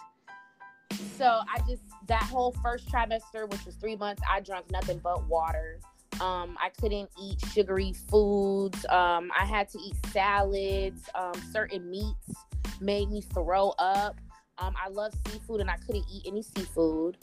So 1.17 1.25
I 1.25 1.60
just 1.67 1.84
that 2.08 2.24
whole 2.24 2.53
first 2.63 2.89
trimester, 2.89 3.50
which 3.50 3.65
was 3.65 3.75
three 3.75 3.96
months, 3.96 4.22
I 4.29 4.39
drank 4.39 4.72
nothing 4.72 5.00
but 5.03 5.27
water. 5.27 5.79
Um, 6.22 6.58
I 6.62 6.69
couldn't 6.79 7.10
eat 7.22 7.39
sugary 7.51 7.93
foods. 7.93 8.86
Um, 8.88 9.31
I 9.38 9.46
had 9.46 9.69
to 9.69 9.79
eat 9.79 9.96
salads. 10.08 11.10
Um, 11.15 11.34
certain 11.51 11.89
meats 11.89 12.34
made 12.81 13.10
me 13.10 13.22
throw 13.22 13.69
up. 13.79 14.19
Um, 14.58 14.74
I 14.84 14.89
love 14.89 15.13
seafood 15.27 15.62
and 15.62 15.69
I 15.69 15.77
couldn't 15.77 16.05
eat 16.12 16.24
any 16.25 16.41
seafood. 16.41 17.17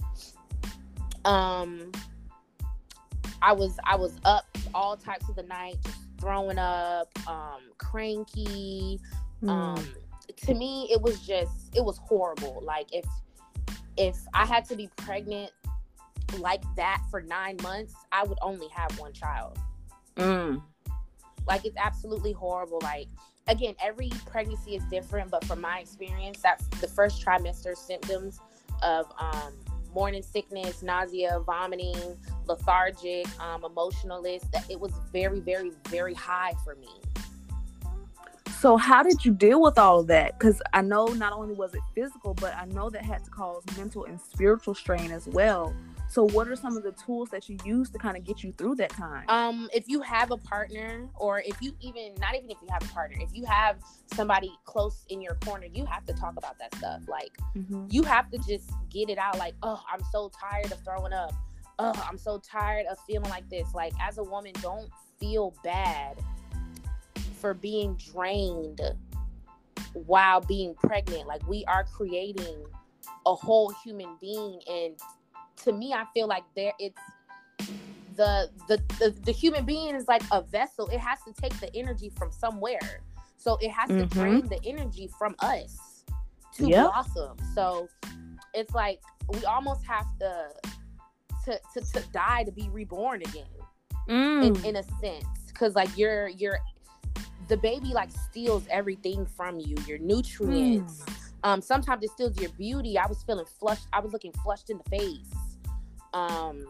Um, 1.25 1.92
I 3.42 3.52
was 3.52 3.76
I 3.85 3.96
was 3.96 4.18
up 4.25 4.46
all 4.75 4.96
types 4.96 5.28
of 5.28 5.37
the 5.37 5.42
night, 5.42 5.76
just 5.85 5.99
throwing 6.18 6.58
up, 6.58 7.08
um, 7.28 7.61
cranky. 7.78 9.00
Mm. 9.42 9.49
Um, 9.49 9.94
to 10.37 10.54
me, 10.54 10.88
it 10.90 11.00
was 11.00 11.20
just 11.20 11.76
it 11.76 11.85
was 11.85 11.99
horrible. 11.99 12.62
Like 12.64 12.87
if 12.92 13.04
if 13.96 14.16
I 14.34 14.46
had 14.46 14.64
to 14.66 14.76
be 14.76 14.88
pregnant 14.96 15.50
like 16.38 16.62
that 16.76 17.02
for 17.10 17.22
nine 17.22 17.56
months, 17.62 17.94
I 18.12 18.24
would 18.24 18.38
only 18.42 18.68
have 18.68 18.98
one 18.98 19.12
child. 19.12 19.58
Mm. 20.16 20.62
Like 21.46 21.64
it's 21.64 21.76
absolutely 21.76 22.32
horrible. 22.32 22.80
Like 22.82 23.08
again, 23.48 23.74
every 23.82 24.10
pregnancy 24.26 24.76
is 24.76 24.82
different, 24.84 25.30
but 25.30 25.44
from 25.44 25.60
my 25.60 25.80
experience, 25.80 26.40
that's 26.42 26.66
the 26.80 26.88
first 26.88 27.24
trimester 27.24 27.76
symptoms 27.76 28.40
of 28.82 29.06
um, 29.18 29.52
morning 29.94 30.22
sickness, 30.22 30.82
nausea, 30.82 31.40
vomiting, 31.46 32.18
lethargic, 32.46 33.26
um, 33.40 33.64
emotionalist. 33.64 34.50
That 34.52 34.68
it 34.70 34.78
was 34.78 34.92
very, 35.12 35.40
very, 35.40 35.70
very 35.88 36.14
high 36.14 36.52
for 36.64 36.74
me. 36.74 36.88
So, 38.58 38.78
how 38.78 39.02
did 39.02 39.22
you 39.22 39.32
deal 39.34 39.60
with 39.60 39.78
all 39.78 40.00
of 40.00 40.06
that? 40.06 40.38
Because 40.38 40.62
I 40.72 40.80
know 40.80 41.08
not 41.08 41.34
only 41.34 41.54
was 41.54 41.75
it 41.75 41.82
physical, 41.94 42.32
but 42.32 42.56
I 42.56 42.64
know 42.64 42.88
that 42.88 43.04
had 43.04 43.22
to 43.25 43.30
cause 43.30 43.62
mental 43.76 44.06
and 44.06 44.18
spiritual 44.18 44.75
strain 44.75 45.12
as 45.12 45.26
well. 45.26 45.75
So, 46.08 46.26
what 46.28 46.48
are 46.48 46.56
some 46.56 46.75
of 46.75 46.82
the 46.82 46.92
tools 46.92 47.28
that 47.30 47.50
you 47.50 47.58
use 47.66 47.90
to 47.90 47.98
kind 47.98 48.16
of 48.16 48.25
get 48.25 48.42
you 48.42 48.52
through 48.52 48.76
that 48.76 48.90
time? 48.90 49.28
Um, 49.28 49.68
if 49.75 49.88
you 49.88 50.00
have 50.00 50.30
a 50.30 50.38
partner, 50.38 51.06
or 51.16 51.40
if 51.40 51.60
you 51.60 51.72
even 51.80 52.14
not 52.18 52.34
even 52.34 52.50
if 52.50 52.56
you 52.62 52.68
have 52.70 52.82
a 52.82 52.92
partner, 52.94 53.18
if 53.20 53.28
you 53.34 53.44
have 53.44 53.76
somebody 54.14 54.50
close 54.64 55.04
in 55.10 55.20
your 55.20 55.34
corner, 55.44 55.66
you 55.70 55.84
have 55.84 56.06
to 56.06 56.14
talk 56.14 56.36
about 56.38 56.58
that 56.58 56.75
stuff. 56.76 57.02
Like, 57.06 57.36
mm-hmm. 57.54 57.86
you 57.90 58.04
have 58.04 58.30
to 58.30 58.38
just 58.38 58.70
get 58.88 59.10
it 59.10 59.18
out. 59.18 59.36
Like, 59.38 59.54
oh, 59.62 59.82
I'm 59.92 60.02
so 60.10 60.30
tired 60.40 60.72
of 60.72 60.82
throwing 60.82 61.12
up. 61.12 61.34
Oh, 61.78 61.92
I'm 62.08 62.16
so 62.16 62.38
tired 62.38 62.86
of 62.86 62.96
feeling 63.06 63.28
like 63.28 63.50
this. 63.50 63.75
Like, 63.75 63.92
as 64.00 64.16
a 64.16 64.25
woman, 64.25 64.54
don't 64.62 64.88
feel 65.20 65.54
bad 65.62 66.16
for 67.40 67.54
being 67.54 67.98
drained 68.12 68.80
while 69.92 70.40
being 70.40 70.74
pregnant. 70.74 71.26
Like, 71.26 71.46
we 71.48 71.64
are 71.66 71.84
creating 71.84 72.64
a 73.24 73.34
whole 73.34 73.72
human 73.84 74.16
being 74.20 74.60
and 74.68 74.94
to 75.64 75.72
me, 75.72 75.92
I 75.92 76.04
feel 76.14 76.26
like 76.26 76.44
there 76.54 76.72
it's 76.78 77.00
the, 78.16 78.50
the 78.68 78.82
the 78.98 79.10
the 79.24 79.32
human 79.32 79.64
being 79.64 79.94
is 79.94 80.08
like 80.08 80.22
a 80.32 80.42
vessel. 80.42 80.88
It 80.88 80.98
has 80.98 81.18
to 81.26 81.32
take 81.40 81.58
the 81.60 81.74
energy 81.74 82.10
from 82.16 82.32
somewhere. 82.32 83.02
So 83.36 83.58
it 83.60 83.70
has 83.70 83.90
mm-hmm. 83.90 84.00
to 84.00 84.06
drain 84.06 84.48
the 84.48 84.58
energy 84.64 85.10
from 85.18 85.34
us 85.40 86.04
to 86.54 86.68
yep. 86.68 86.86
blossom. 86.86 87.36
So 87.54 87.88
it's 88.54 88.74
like 88.74 89.00
we 89.28 89.44
almost 89.44 89.84
have 89.86 90.06
to 90.20 90.48
to 91.44 91.60
to, 91.74 91.92
to 91.92 92.02
die 92.12 92.44
to 92.44 92.52
be 92.52 92.68
reborn 92.70 93.22
again. 93.22 93.44
Mm. 94.08 94.46
In, 94.46 94.64
in 94.64 94.76
a 94.76 94.82
sense. 95.00 95.26
Cause 95.54 95.74
like 95.74 95.88
you're 95.96 96.28
you're 96.28 96.58
the 97.48 97.56
baby 97.56 97.88
like 97.88 98.10
steals 98.10 98.66
everything 98.70 99.26
from 99.26 99.60
you, 99.60 99.76
your 99.86 99.98
nutrients. 99.98 101.02
Mm. 101.02 101.12
Um, 101.44 101.60
sometimes 101.62 102.02
it 102.02 102.10
steals 102.10 102.40
your 102.40 102.50
beauty. 102.50 102.98
I 102.98 103.06
was 103.06 103.22
feeling 103.22 103.46
flushed. 103.46 103.86
I 103.92 104.00
was 104.00 104.12
looking 104.12 104.32
flushed 104.42 104.70
in 104.70 104.78
the 104.78 104.98
face 104.98 105.46
um 106.16 106.66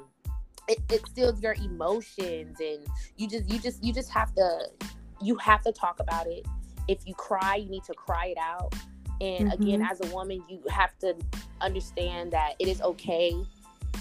it, 0.69 0.79
it 0.91 1.07
steals 1.07 1.41
your 1.41 1.55
emotions 1.55 2.59
and 2.61 2.85
you 3.17 3.29
just 3.29 3.49
you 3.49 3.59
just 3.59 3.83
you 3.83 3.93
just 3.93 4.11
have 4.11 4.35
to 4.35 4.67
you 5.23 5.37
have 5.37 5.63
to 5.63 5.73
talk 5.73 6.01
about 6.01 6.27
it 6.27 6.45
if 6.89 7.07
you 7.07 7.15
cry 7.15 7.55
you 7.55 7.71
need 7.71 7.85
to 7.85 7.95
cry 7.95 8.27
it 8.27 8.39
out 8.39 8.75
and 9.21 9.51
mm-hmm. 9.51 9.63
again 9.63 9.83
as 9.83 10.01
a 10.01 10.15
woman 10.15 10.43
you 10.49 10.61
have 10.69 10.99
to 10.99 11.15
understand 11.61 12.33
that 12.33 12.55
it 12.59 12.67
is 12.67 12.83
okay 12.83 13.33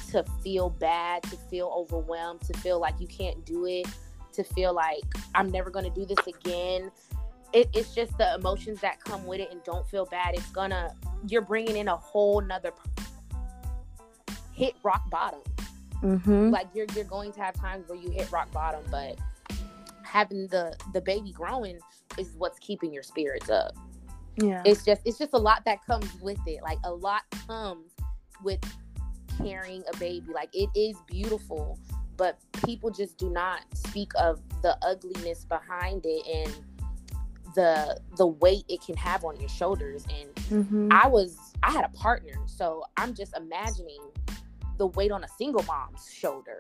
to 0.10 0.24
feel 0.43 0.69
bad 0.72 1.22
to 1.24 1.38
feel 1.50 1.72
overwhelmed 1.75 2.41
to 2.41 2.53
feel 2.60 2.79
like 2.79 3.00
you 3.00 3.07
can't 3.07 3.45
do 3.45 3.65
it 3.65 3.88
to 4.36 4.44
feel 4.44 4.74
like 4.74 5.04
i'm 5.34 5.50
never 5.50 5.70
going 5.70 5.86
to 5.86 6.00
do 6.00 6.06
this 6.06 6.27
again 6.27 6.92
it, 7.54 7.70
it's 7.74 7.96
just 7.96 8.18
the 8.18 8.36
emotions 8.36 8.82
that 8.82 9.00
come 9.00 9.25
with 9.25 9.39
it 9.39 9.50
and 9.51 9.63
don't 9.63 9.88
feel 9.88 10.06
bad 10.06 10.34
it's 10.34 10.50
gonna 10.51 10.94
you're 11.27 11.42
bringing 11.42 11.77
in 11.77 11.88
a 11.88 11.96
whole 11.96 12.42
nother 12.42 12.72
hit 14.56 14.75
rock 14.84 15.08
bottom. 15.10 15.42
Mm-hmm. 16.01 16.50
Like 16.50 16.68
you're 16.74 16.88
you're 16.96 17.06
going 17.06 17.32
to 17.34 17.42
have 17.42 17.56
times 17.56 17.88
where 17.88 17.98
you 17.98 18.10
hit 18.10 18.32
rock 18.32 18.51
bottom, 18.51 18.84
but 18.89 19.20
having 20.04 20.48
the 20.48 20.75
the 20.94 21.01
baby 21.01 21.32
growing 21.32 21.80
is 22.18 22.32
what's 22.38 22.58
keeping 22.60 22.94
your 22.94 23.04
spirits 23.04 23.50
up. 23.50 23.75
Yeah. 24.38 24.63
It's 24.65 24.84
just 24.84 25.01
it's 25.06 25.18
just 25.18 25.34
a 25.34 25.38
lot 25.38 25.63
that 25.65 25.86
comes 25.86 26.10
with 26.22 26.39
it. 26.48 26.62
Like 26.63 26.80
a 26.84 26.92
lot 26.92 27.24
comes 27.48 27.92
with 28.44 28.60
carrying 29.38 29.84
a 29.94 29.98
baby. 29.98 30.27
Like 30.34 30.50
it 30.54 30.70
is 30.75 30.98
beautiful, 31.08 31.80
but 32.18 32.39
people 32.65 32.89
just 32.89 33.17
do 33.17 33.29
not 33.29 33.62
speak 33.74 34.12
of 34.17 34.41
the 34.62 34.77
ugliness 34.81 35.45
behind 35.45 36.01
it 36.05 36.25
and 36.27 36.55
the 37.55 38.00
the 38.17 38.27
weight 38.27 38.65
it 38.67 38.81
can 38.81 38.98
have 38.98 39.24
on 39.24 39.39
your 39.39 39.48
shoulders 39.48 40.05
and 40.10 40.36
mm-hmm. 40.36 40.89
i 40.91 41.07
was 41.07 41.38
i 41.63 41.72
had 41.72 41.86
a 41.86 41.89
partner 41.89 42.34
so 42.48 42.84
i'm 42.98 43.13
just 43.13 43.36
imagining 43.38 44.00
the 44.77 44.88
weight 44.88 45.12
on 45.12 45.24
a 45.24 45.27
single 45.38 45.63
mom's 45.63 46.10
shoulder 46.12 46.60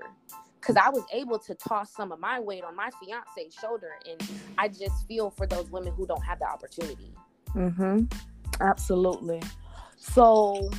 because 0.65 0.81
I 0.83 0.89
was 0.89 1.03
able 1.13 1.37
to 1.39 1.53
toss 1.53 1.93
some 1.93 2.11
of 2.11 2.19
my 2.19 2.39
weight 2.39 2.63
on 2.63 2.75
my 2.75 2.89
fiance's 2.99 3.53
shoulder, 3.53 3.91
and 4.09 4.27
I 4.57 4.67
just 4.67 5.07
feel 5.07 5.29
for 5.29 5.45
those 5.45 5.69
women 5.69 5.93
who 5.93 6.07
don't 6.07 6.23
have 6.23 6.39
the 6.39 6.45
opportunity. 6.45 7.13
Mm-hmm. 7.53 8.05
Absolutely. 8.61 9.43
So, 9.95 10.71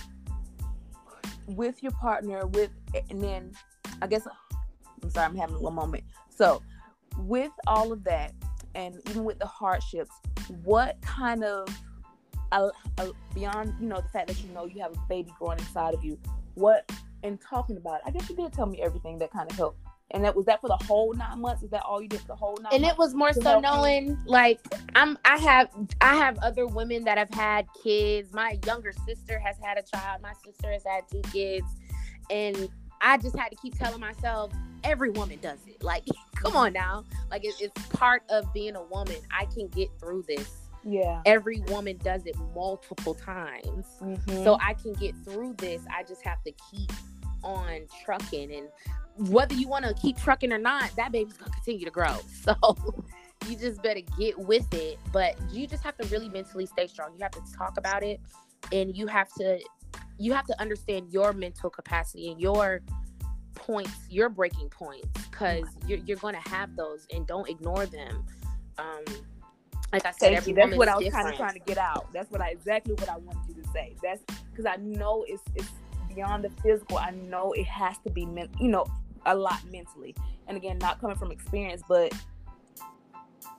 with 1.47 1.83
your 1.85 1.92
partner, 1.92 2.47
with 2.47 2.71
and 3.11 3.21
then 3.21 3.52
I 4.02 4.09
guess 4.09 4.26
I'm 5.07 5.11
sorry, 5.11 5.27
I'm 5.27 5.37
having 5.37 5.61
one 5.61 5.75
moment. 5.75 6.05
So, 6.29 6.63
with 7.19 7.53
all 7.67 7.93
of 7.93 8.03
that, 8.05 8.33
and 8.75 9.01
even 9.09 9.25
with 9.25 9.39
the 9.39 9.47
hardships, 9.47 10.11
what 10.65 11.01
kind 11.01 11.45
of 11.45 11.69
uh, 12.53 12.71
uh, 12.99 13.09
beyond 13.35 13.75
you 13.81 13.89
know 13.89 14.01
the 14.01 14.09
fact 14.09 14.29
that 14.29 14.43
you 14.43 14.49
know 14.51 14.67
you 14.67 14.81
have 14.83 14.93
a 14.93 15.01
baby 15.09 15.33
growing 15.39 15.59
inside 15.59 15.95
of 15.95 16.05
you, 16.05 16.19
what 16.55 16.91
and 17.23 17.41
talking 17.41 17.77
about 17.77 17.97
it. 17.97 18.01
I 18.07 18.11
guess 18.11 18.29
you 18.29 18.37
did 18.37 18.53
tell 18.53 18.67
me 18.67 18.83
everything 18.83 19.19
that 19.19 19.31
kind 19.31 19.51
of 19.51 19.57
helped. 19.57 19.79
And 20.13 20.25
that 20.25 20.37
was 20.37 20.47
that 20.47 20.61
for 20.61 20.69
the 20.69 20.79
whole 20.85 21.13
nine 21.15 21.41
months. 21.41 21.65
Is 21.65 21.71
that 21.71 21.83
all 21.83 22.01
you 22.01 22.09
did 22.09 22.21
for 22.21 22.29
the 22.29 22.37
whole 22.37 22.57
nine? 22.63 22.73
And 22.73 22.85
it 22.85 22.97
was 22.97 23.13
more 23.13 23.33
so 23.33 23.59
knowing, 23.59 24.11
me? 24.11 24.17
like 24.27 24.61
I'm. 24.95 25.19
I 25.25 25.37
have. 25.39 25.69
I 26.01 26.15
have 26.15 26.39
other 26.39 26.67
women 26.67 27.03
that 27.05 27.19
have 27.19 27.31
had 27.31 27.67
kids. 27.83 28.33
My 28.33 28.59
younger 28.65 28.93
sister 29.05 29.41
has 29.41 29.57
had 29.61 29.79
a 29.79 29.83
child. 29.83 30.23
My 30.23 30.33
sister 30.45 30.71
has 30.71 30.85
had 30.85 31.09
two 31.11 31.23
kids, 31.33 31.67
and 32.31 32.69
I 33.07 33.17
just 33.19 33.39
had 33.39 33.51
to 33.51 33.57
keep 33.57 33.79
telling 33.79 34.01
myself, 34.01 34.53
every 34.83 35.11
woman 35.11 35.39
does 35.41 35.61
it. 35.69 35.81
Like, 35.81 36.03
come 36.35 36.57
on 36.57 36.73
now. 36.73 37.05
Like 37.31 37.45
it, 37.45 37.55
it's 37.61 37.87
part 37.89 38.25
of 38.29 38.53
being 38.53 38.75
a 38.75 38.83
woman. 38.83 39.17
I 39.31 39.45
can 39.47 39.69
get 39.69 39.89
through 40.01 40.25
this. 40.27 40.57
Yeah. 40.83 41.23
Every 41.25 41.61
woman 41.69 41.99
does 42.03 42.27
it 42.27 42.37
multiple 42.53 43.15
times. 43.15 43.87
Mm-hmm. 44.01 44.43
So 44.43 44.59
I 44.61 44.75
can 44.75 44.93
get 44.95 45.15
through 45.25 45.55
this. 45.59 45.83
I 45.89 46.03
just 46.03 46.23
have 46.23 46.43
to 46.43 46.53
keep 46.71 46.91
on 47.45 47.83
trucking 48.05 48.53
and 48.53 48.69
whether 49.31 49.55
you 49.55 49.69
want 49.69 49.85
to 49.85 49.95
keep 49.95 50.19
trucking 50.19 50.53
or 50.53 50.59
not 50.59 50.91
that 50.97 51.13
baby's 51.13 51.37
gonna 51.37 51.53
continue 51.53 51.85
to 51.85 51.93
grow 51.93 52.17
so 52.43 52.57
you 53.47 53.57
just 53.57 53.81
better 53.83 54.01
get 54.19 54.37
with 54.37 54.73
it 54.75 54.99
but 55.13 55.37
you 55.53 55.67
just 55.67 55.85
have 55.85 55.97
to 55.97 56.07
really 56.09 56.29
mentally 56.29 56.67
stay 56.67 56.87
strong 56.87 57.13
you 57.15 57.23
have 57.23 57.31
to 57.31 57.41
talk 57.57 57.79
about 57.79 58.03
it 58.03 58.21
and 58.73 58.97
you 58.97 59.07
have 59.07 59.33
to 59.33 59.61
you 60.19 60.33
have 60.33 60.47
to 60.47 60.61
understand 60.61 61.13
your 61.13 61.33
mental 61.33 61.71
capacity 61.71 62.31
and 62.31 62.41
your 62.41 62.81
points 63.55 63.93
your 64.11 64.29
breaking 64.29 64.69
points 64.69 65.09
because 65.31 65.65
you're, 65.87 65.99
you're 66.01 66.19
going 66.19 66.35
to 66.35 66.49
have 66.49 66.75
those 66.77 67.07
and 67.13 67.27
don't 67.27 67.49
ignore 67.49 67.87
them 67.87 68.25
um 68.79 69.05
like 69.93 70.05
I 70.05 70.11
said, 70.11 70.35
Thank 70.35 70.49
you. 70.49 70.55
That's 70.55 70.77
what 70.77 70.89
I 70.89 70.97
was 70.97 71.13
kind 71.13 71.29
of 71.29 71.37
trying 71.37 71.55
to 71.55 71.61
get 71.61 71.79
out. 71.79 72.13
That's 72.13 72.29
what 72.31 72.41
I 72.41 72.49
exactly 72.49 72.95
what 72.95 73.09
I 73.09 73.17
wanted 73.19 73.43
you 73.49 73.63
to 73.63 73.69
say. 73.71 73.95
That's 74.03 74.21
because 74.51 74.67
I 74.67 74.77
know 74.77 75.25
it's 75.29 75.43
it's 75.55 75.71
beyond 76.17 76.45
the 76.45 76.51
physical, 76.63 76.99
I 76.99 77.11
know 77.11 77.53
it 77.53 77.67
has 77.67 77.99
to 77.99 78.11
be, 78.11 78.27
men- 78.27 78.51
you 78.59 78.69
know, 78.69 78.87
a 79.27 79.35
lot 79.35 79.61
mentally. 79.71 80.15
And 80.49 80.57
again, 80.57 80.79
not 80.79 81.01
coming 81.01 81.17
from 81.17 81.31
experience, 81.31 81.83
but 81.87 82.13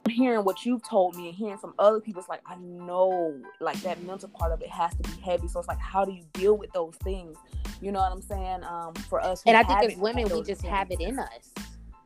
hearing 0.10 0.44
what 0.44 0.66
you've 0.66 0.84
told 0.84 1.16
me 1.16 1.30
and 1.30 1.36
hearing 1.36 1.58
from 1.58 1.74
other 1.80 2.00
people, 2.00 2.20
it's 2.20 2.30
like 2.30 2.42
I 2.46 2.56
know, 2.58 3.42
like 3.60 3.80
that 3.82 4.02
mental 4.04 4.30
part 4.30 4.52
of 4.52 4.62
it 4.62 4.70
has 4.70 4.92
to 4.96 5.04
be 5.04 5.22
heavy. 5.22 5.48
So 5.48 5.60
it's 5.60 5.68
like, 5.68 5.80
how 5.80 6.06
do 6.06 6.12
you 6.12 6.24
deal 6.34 6.58
with 6.58 6.72
those 6.74 6.96
things? 6.98 7.38
You 7.82 7.92
know 7.92 8.00
what 8.00 8.12
I'm 8.12 8.22
saying? 8.22 8.64
Um, 8.64 8.94
for 8.96 9.22
us, 9.22 9.44
and 9.46 9.56
I 9.56 9.64
think 9.64 9.94
as 9.94 9.98
women, 9.98 10.24
we 10.26 10.42
just 10.44 10.62
things. 10.62 10.74
have 10.74 10.92
it 10.92 11.00
in 11.00 11.20
us. 11.20 11.54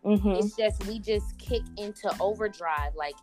Mm-hmm. 0.05 0.31
It's 0.31 0.55
just 0.55 0.85
we 0.87 0.99
just 0.99 1.37
kick 1.37 1.61
into 1.77 2.13
overdrive. 2.19 2.95
Like 2.95 3.15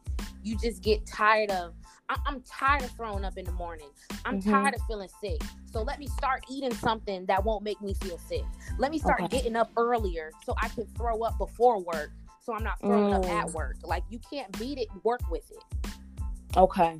you 0.42 0.56
just 0.56 0.82
get 0.82 1.04
tired 1.06 1.50
of 1.50 1.74
I- 2.08 2.18
am 2.26 2.42
tired 2.42 2.82
of 2.82 2.90
throwing 2.92 3.24
up 3.24 3.36
in 3.36 3.44
the 3.44 3.52
morning. 3.52 3.88
I'm 4.24 4.40
mm-hmm. 4.40 4.50
tired 4.50 4.74
of 4.74 4.80
feeling 4.86 5.10
sick. 5.20 5.42
So 5.70 5.82
let 5.82 5.98
me 5.98 6.06
start 6.06 6.44
eating 6.50 6.72
something 6.74 7.26
that 7.26 7.44
won't 7.44 7.62
make 7.62 7.80
me 7.82 7.94
feel 7.94 8.18
sick. 8.18 8.44
Let 8.78 8.90
me 8.90 8.98
start 8.98 9.20
okay. 9.20 9.36
getting 9.36 9.56
up 9.56 9.70
earlier 9.76 10.30
so 10.44 10.54
I 10.60 10.68
can 10.68 10.86
throw 10.96 11.22
up 11.22 11.36
before 11.38 11.82
work. 11.82 12.10
So 12.48 12.54
I'm 12.54 12.64
not 12.64 12.80
throwing 12.80 13.12
mm. 13.12 13.14
up 13.14 13.26
at 13.26 13.48
mm. 13.48 13.52
work. 13.52 13.76
Like 13.84 14.04
you 14.08 14.18
can't 14.30 14.58
beat 14.58 14.78
it, 14.78 14.88
work 15.04 15.20
with 15.30 15.44
it. 15.50 15.62
Okay. 16.56 16.98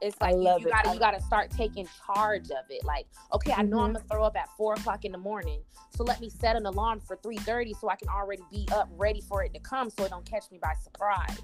It's 0.00 0.18
like 0.18 0.32
you, 0.32 0.40
you 0.60 0.70
gotta 0.70 0.94
you 0.94 0.98
gotta 0.98 1.20
start 1.20 1.50
taking 1.50 1.86
charge 2.06 2.44
of 2.44 2.64
it. 2.70 2.82
Like, 2.84 3.04
okay, 3.34 3.52
I 3.52 3.60
know 3.60 3.76
mm-hmm. 3.76 3.84
I'm 3.84 3.92
gonna 3.92 4.04
throw 4.10 4.24
up 4.24 4.34
at 4.34 4.48
four 4.56 4.72
o'clock 4.72 5.04
in 5.04 5.12
the 5.12 5.18
morning. 5.18 5.60
So 5.94 6.04
let 6.04 6.22
me 6.22 6.30
set 6.30 6.56
an 6.56 6.64
alarm 6.64 7.02
for 7.06 7.18
3:30 7.18 7.78
so 7.78 7.90
I 7.90 7.96
can 7.96 8.08
already 8.08 8.40
be 8.50 8.66
up 8.72 8.88
ready 8.96 9.20
for 9.20 9.44
it 9.44 9.52
to 9.52 9.60
come 9.60 9.90
so 9.90 10.04
it 10.04 10.08
don't 10.08 10.24
catch 10.24 10.50
me 10.50 10.58
by 10.62 10.72
surprise. 10.82 11.36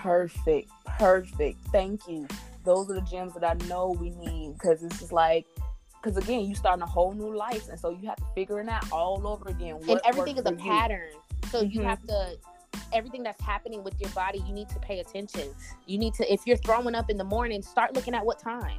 Perfect. 0.00 0.70
Perfect. 0.86 1.58
Thank 1.72 2.06
you. 2.06 2.28
Those 2.62 2.88
are 2.92 2.94
the 2.94 3.00
gems 3.10 3.34
that 3.34 3.42
I 3.42 3.54
know 3.66 3.96
we 3.98 4.10
need 4.10 4.52
because 4.52 4.82
this 4.82 5.02
is 5.02 5.10
like, 5.10 5.46
because 6.00 6.16
again, 6.16 6.44
you 6.44 6.54
starting 6.54 6.82
a 6.82 6.86
whole 6.86 7.12
new 7.12 7.34
life, 7.34 7.68
and 7.68 7.80
so 7.80 7.90
you 7.90 8.06
have 8.06 8.18
to 8.18 8.26
figure 8.36 8.60
it 8.60 8.68
out 8.68 8.84
all 8.92 9.26
over 9.26 9.48
again. 9.48 9.80
and 9.88 10.00
everything 10.04 10.36
is 10.36 10.46
a 10.46 10.52
pattern, 10.52 11.10
so 11.50 11.62
mm-hmm. 11.62 11.78
you 11.78 11.82
have 11.82 12.02
to 12.06 12.36
everything 12.92 13.22
that's 13.22 13.42
happening 13.42 13.84
with 13.84 14.00
your 14.00 14.10
body, 14.10 14.42
you 14.46 14.52
need 14.52 14.68
to 14.70 14.78
pay 14.78 15.00
attention. 15.00 15.54
You 15.86 15.98
need 15.98 16.14
to, 16.14 16.32
if 16.32 16.46
you're 16.46 16.56
throwing 16.58 16.94
up 16.94 17.10
in 17.10 17.16
the 17.16 17.24
morning, 17.24 17.62
start 17.62 17.94
looking 17.94 18.14
at 18.14 18.24
what 18.24 18.38
time. 18.38 18.78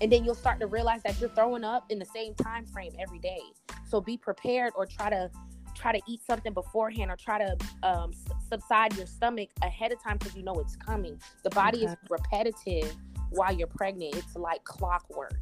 And 0.00 0.10
then 0.10 0.24
you'll 0.24 0.34
start 0.34 0.60
to 0.60 0.66
realize 0.66 1.02
that 1.02 1.20
you're 1.20 1.30
throwing 1.30 1.64
up 1.64 1.84
in 1.90 1.98
the 1.98 2.04
same 2.06 2.34
time 2.34 2.66
frame 2.66 2.92
every 2.98 3.18
day. 3.18 3.40
So 3.88 4.00
be 4.00 4.16
prepared 4.16 4.72
or 4.76 4.86
try 4.86 5.10
to 5.10 5.30
try 5.74 5.92
to 5.92 6.00
eat 6.06 6.20
something 6.26 6.52
beforehand 6.52 7.10
or 7.10 7.16
try 7.16 7.38
to 7.38 7.56
um, 7.82 8.12
subside 8.50 8.94
your 8.96 9.06
stomach 9.06 9.48
ahead 9.62 9.92
of 9.92 10.02
time 10.02 10.18
because 10.18 10.36
you 10.36 10.42
know 10.42 10.54
it's 10.54 10.76
coming. 10.76 11.18
The 11.42 11.50
body 11.50 11.84
okay. 11.84 11.92
is 11.92 11.96
repetitive 12.10 12.94
while 13.30 13.54
you're 13.54 13.66
pregnant. 13.66 14.16
It's 14.16 14.36
like 14.36 14.62
clockwork. 14.64 15.40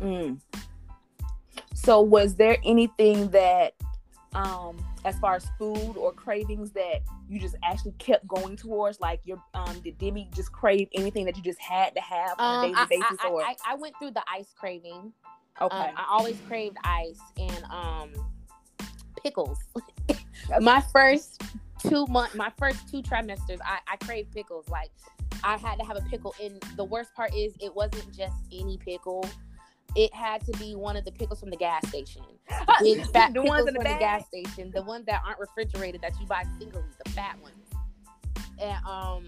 Mm. 0.00 0.40
So 1.74 2.00
was 2.00 2.36
there 2.36 2.56
anything 2.64 3.28
that 3.30 3.74
um 4.34 4.76
as 5.04 5.18
far 5.18 5.34
as 5.34 5.46
food 5.58 5.94
or 5.96 6.12
cravings 6.12 6.70
that 6.70 7.00
you 7.28 7.40
just 7.40 7.56
actually 7.64 7.92
kept 7.98 8.26
going 8.28 8.56
towards 8.56 9.00
like 9.00 9.20
your 9.24 9.42
um 9.54 9.80
did 9.80 9.98
demi 9.98 10.28
just 10.34 10.52
crave 10.52 10.88
anything 10.94 11.24
that 11.24 11.36
you 11.36 11.42
just 11.42 11.60
had 11.60 11.94
to 11.94 12.00
have 12.00 12.34
on 12.38 12.58
um, 12.58 12.64
a 12.64 12.68
daily 12.68 12.80
I, 12.80 12.86
basis 12.86 13.18
I, 13.24 13.28
or? 13.28 13.42
I, 13.42 13.56
I, 13.66 13.74
went 13.74 13.94
through 13.98 14.12
the 14.12 14.22
ice 14.32 14.54
craving. 14.56 15.12
Okay. 15.60 15.76
Um, 15.76 15.90
i 15.96 16.06
always 16.08 16.38
craved 16.46 16.76
ice 16.84 17.20
and 17.36 17.64
um 17.70 18.10
pickles. 19.22 19.58
My 20.60 20.80
first 20.92 21.42
two 21.78 22.06
months 22.06 22.34
my 22.34 22.52
first 22.58 22.88
two 22.90 23.02
trimesters 23.02 23.58
i 23.64 23.78
i 23.88 23.96
craved 23.96 24.32
pickles. 24.32 24.68
Like 24.68 24.90
i 25.42 25.56
had 25.56 25.78
to 25.78 25.84
have 25.84 25.96
a 25.96 26.02
pickle 26.02 26.34
and 26.42 26.62
the 26.76 26.84
worst 26.84 27.14
part 27.14 27.34
is 27.34 27.54
it 27.60 27.74
wasn't 27.74 28.14
just 28.14 28.36
any 28.52 28.78
pickle 28.78 29.24
it 29.96 30.14
had 30.14 30.44
to 30.46 30.52
be 30.52 30.74
one 30.74 30.96
of 30.96 31.04
the 31.04 31.12
pickles 31.12 31.40
from 31.40 31.50
the 31.50 31.56
gas 31.56 31.86
station. 31.88 32.22
Big 32.82 33.04
fat 33.08 33.34
the 33.34 33.42
ones 33.42 33.66
in 33.66 33.74
the, 33.74 33.80
from 33.80 33.92
the 33.92 33.98
gas 33.98 34.26
station, 34.26 34.70
the 34.74 34.82
ones 34.82 35.06
that 35.06 35.22
aren't 35.26 35.38
refrigerated 35.38 36.00
that 36.02 36.12
you 36.20 36.26
buy 36.26 36.44
singly, 36.58 36.82
the 37.04 37.10
fat 37.10 37.38
ones. 37.40 37.54
And 38.60 38.84
um, 38.84 39.26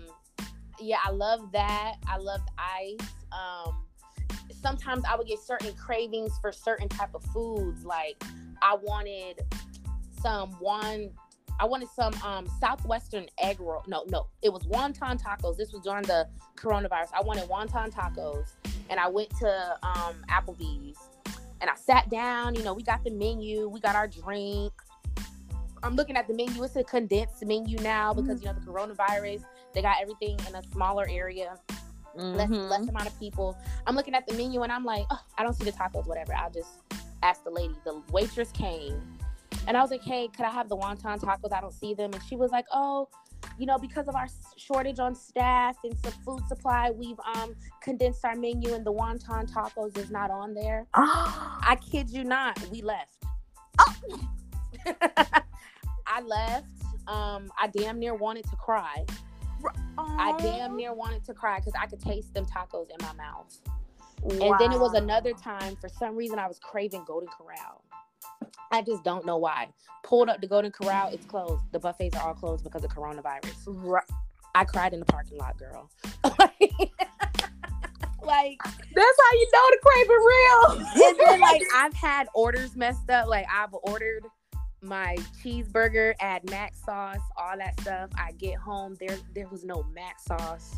yeah, 0.80 0.98
I 1.04 1.10
love 1.10 1.52
that. 1.52 1.96
I 2.06 2.16
loved 2.18 2.48
ice. 2.58 3.08
Um, 3.32 3.84
sometimes 4.62 5.04
I 5.08 5.16
would 5.16 5.26
get 5.26 5.38
certain 5.40 5.74
cravings 5.74 6.38
for 6.40 6.52
certain 6.52 6.88
type 6.88 7.14
of 7.14 7.22
foods. 7.24 7.84
Like 7.84 8.22
I 8.60 8.74
wanted 8.74 9.40
some 10.20 10.50
one 10.60 11.10
I 11.60 11.64
wanted 11.64 11.88
some 11.88 12.14
um 12.24 12.48
southwestern 12.60 13.26
egg 13.38 13.60
roll. 13.60 13.82
No, 13.86 14.04
no, 14.08 14.26
it 14.42 14.52
was 14.52 14.62
wonton 14.64 15.20
tacos. 15.20 15.56
This 15.56 15.72
was 15.72 15.82
during 15.82 16.04
the 16.04 16.28
coronavirus. 16.56 17.08
I 17.14 17.22
wanted 17.22 17.48
wonton 17.48 17.92
tacos 17.92 18.52
and 18.90 18.98
I 19.00 19.08
went 19.08 19.30
to 19.38 19.78
um, 19.82 20.14
Applebee's 20.28 20.98
and 21.60 21.70
I 21.70 21.74
sat 21.76 22.10
down. 22.10 22.54
You 22.54 22.62
know, 22.62 22.74
we 22.74 22.82
got 22.82 23.02
the 23.04 23.10
menu, 23.10 23.68
we 23.68 23.80
got 23.80 23.96
our 23.96 24.08
drink. 24.08 24.72
I'm 25.82 25.96
looking 25.96 26.16
at 26.16 26.28
the 26.28 26.34
menu. 26.34 26.62
It's 26.62 26.76
a 26.76 26.84
condensed 26.84 27.44
menu 27.44 27.78
now 27.78 28.12
because 28.12 28.40
you 28.40 28.46
know 28.46 28.54
the 28.54 28.60
coronavirus. 28.60 29.44
They 29.74 29.82
got 29.82 29.96
everything 30.00 30.38
in 30.48 30.54
a 30.54 30.62
smaller 30.72 31.06
area, 31.10 31.58
mm-hmm. 32.16 32.36
less 32.36 32.50
less 32.50 32.88
amount 32.88 33.06
of 33.06 33.18
people. 33.18 33.56
I'm 33.86 33.96
looking 33.96 34.14
at 34.14 34.26
the 34.26 34.34
menu 34.34 34.62
and 34.62 34.70
I'm 34.70 34.84
like, 34.84 35.06
oh, 35.10 35.20
I 35.38 35.42
don't 35.42 35.54
see 35.54 35.64
the 35.64 35.72
tacos. 35.72 36.06
Whatever. 36.06 36.34
I'll 36.34 36.50
just 36.50 36.80
ask 37.22 37.42
the 37.44 37.50
lady. 37.50 37.74
The 37.84 38.00
waitress 38.12 38.52
came, 38.52 39.00
and 39.66 39.76
I 39.76 39.80
was 39.80 39.90
like, 39.90 40.02
Hey, 40.02 40.28
could 40.28 40.44
I 40.44 40.50
have 40.50 40.68
the 40.68 40.76
wonton 40.76 41.20
tacos? 41.20 41.52
I 41.52 41.60
don't 41.60 41.72
see 41.72 41.94
them. 41.94 42.12
And 42.12 42.22
she 42.24 42.36
was 42.36 42.50
like, 42.50 42.66
Oh, 42.72 43.08
you 43.58 43.66
know, 43.66 43.78
because 43.78 44.08
of 44.08 44.14
our 44.14 44.26
shortage 44.56 44.98
on 44.98 45.14
staff 45.14 45.76
and 45.84 45.96
some 45.98 46.12
food 46.24 46.46
supply, 46.48 46.90
we've 46.90 47.18
um 47.34 47.54
condensed 47.82 48.24
our 48.24 48.36
menu 48.36 48.74
and 48.74 48.84
the 48.84 48.92
wonton 48.92 49.50
tacos 49.50 49.96
is 49.98 50.10
not 50.10 50.30
on 50.30 50.54
there. 50.54 50.86
I 50.94 51.78
kid 51.90 52.10
you 52.10 52.24
not, 52.24 52.58
we 52.70 52.82
left. 52.82 53.24
Oh. 53.78 54.28
I 56.06 56.20
left. 56.20 56.66
Um, 57.06 57.50
I 57.58 57.66
damn 57.66 57.98
near 57.98 58.14
wanted 58.14 58.44
to 58.44 58.56
cry. 58.56 59.04
I 59.98 60.34
damn 60.38 60.76
near 60.76 60.92
wanted 60.92 61.24
to 61.24 61.34
cry 61.34 61.58
because 61.58 61.74
I 61.80 61.86
could 61.86 62.00
taste 62.00 62.34
them 62.34 62.46
tacos 62.46 62.88
in 62.90 62.96
my 63.00 63.12
mouth. 63.14 63.60
Wow. 64.22 64.50
And 64.50 64.60
then 64.60 64.72
it 64.72 64.80
was 64.80 64.94
another 64.94 65.32
time, 65.32 65.76
for 65.76 65.88
some 65.88 66.14
reason, 66.16 66.38
I 66.38 66.46
was 66.46 66.58
craving 66.60 67.04
Golden 67.06 67.28
Corral. 67.28 67.81
I 68.70 68.82
just 68.82 69.04
don't 69.04 69.24
know 69.26 69.38
why. 69.38 69.68
Pulled 70.04 70.28
up 70.28 70.40
the 70.40 70.46
Golden 70.46 70.70
Corral, 70.72 71.10
it's 71.12 71.24
closed. 71.26 71.62
The 71.72 71.78
buffets 71.78 72.16
are 72.16 72.28
all 72.28 72.34
closed 72.34 72.64
because 72.64 72.84
of 72.84 72.90
coronavirus. 72.90 73.54
Right. 73.66 74.04
I 74.54 74.64
cried 74.64 74.92
in 74.92 75.00
the 75.00 75.06
parking 75.06 75.38
lot, 75.38 75.56
girl. 75.58 75.90
like 78.22 78.58
that's 78.62 79.18
how 79.20 79.32
you 79.32 79.48
know 79.52 79.68
the 79.70 79.78
craving 79.82 80.24
real. 80.26 81.08
and 81.08 81.18
then 81.18 81.40
like 81.40 81.62
I've 81.74 81.94
had 81.94 82.26
orders 82.34 82.76
messed 82.76 83.08
up. 83.10 83.28
Like 83.28 83.46
I've 83.52 83.72
ordered 83.72 84.24
my 84.82 85.16
cheeseburger, 85.42 86.14
add 86.20 86.48
mac 86.50 86.74
sauce, 86.74 87.20
all 87.36 87.56
that 87.56 87.80
stuff. 87.80 88.10
I 88.16 88.32
get 88.32 88.56
home, 88.56 88.96
there 89.00 89.16
there 89.34 89.48
was 89.48 89.64
no 89.64 89.84
mac 89.94 90.20
sauce 90.20 90.74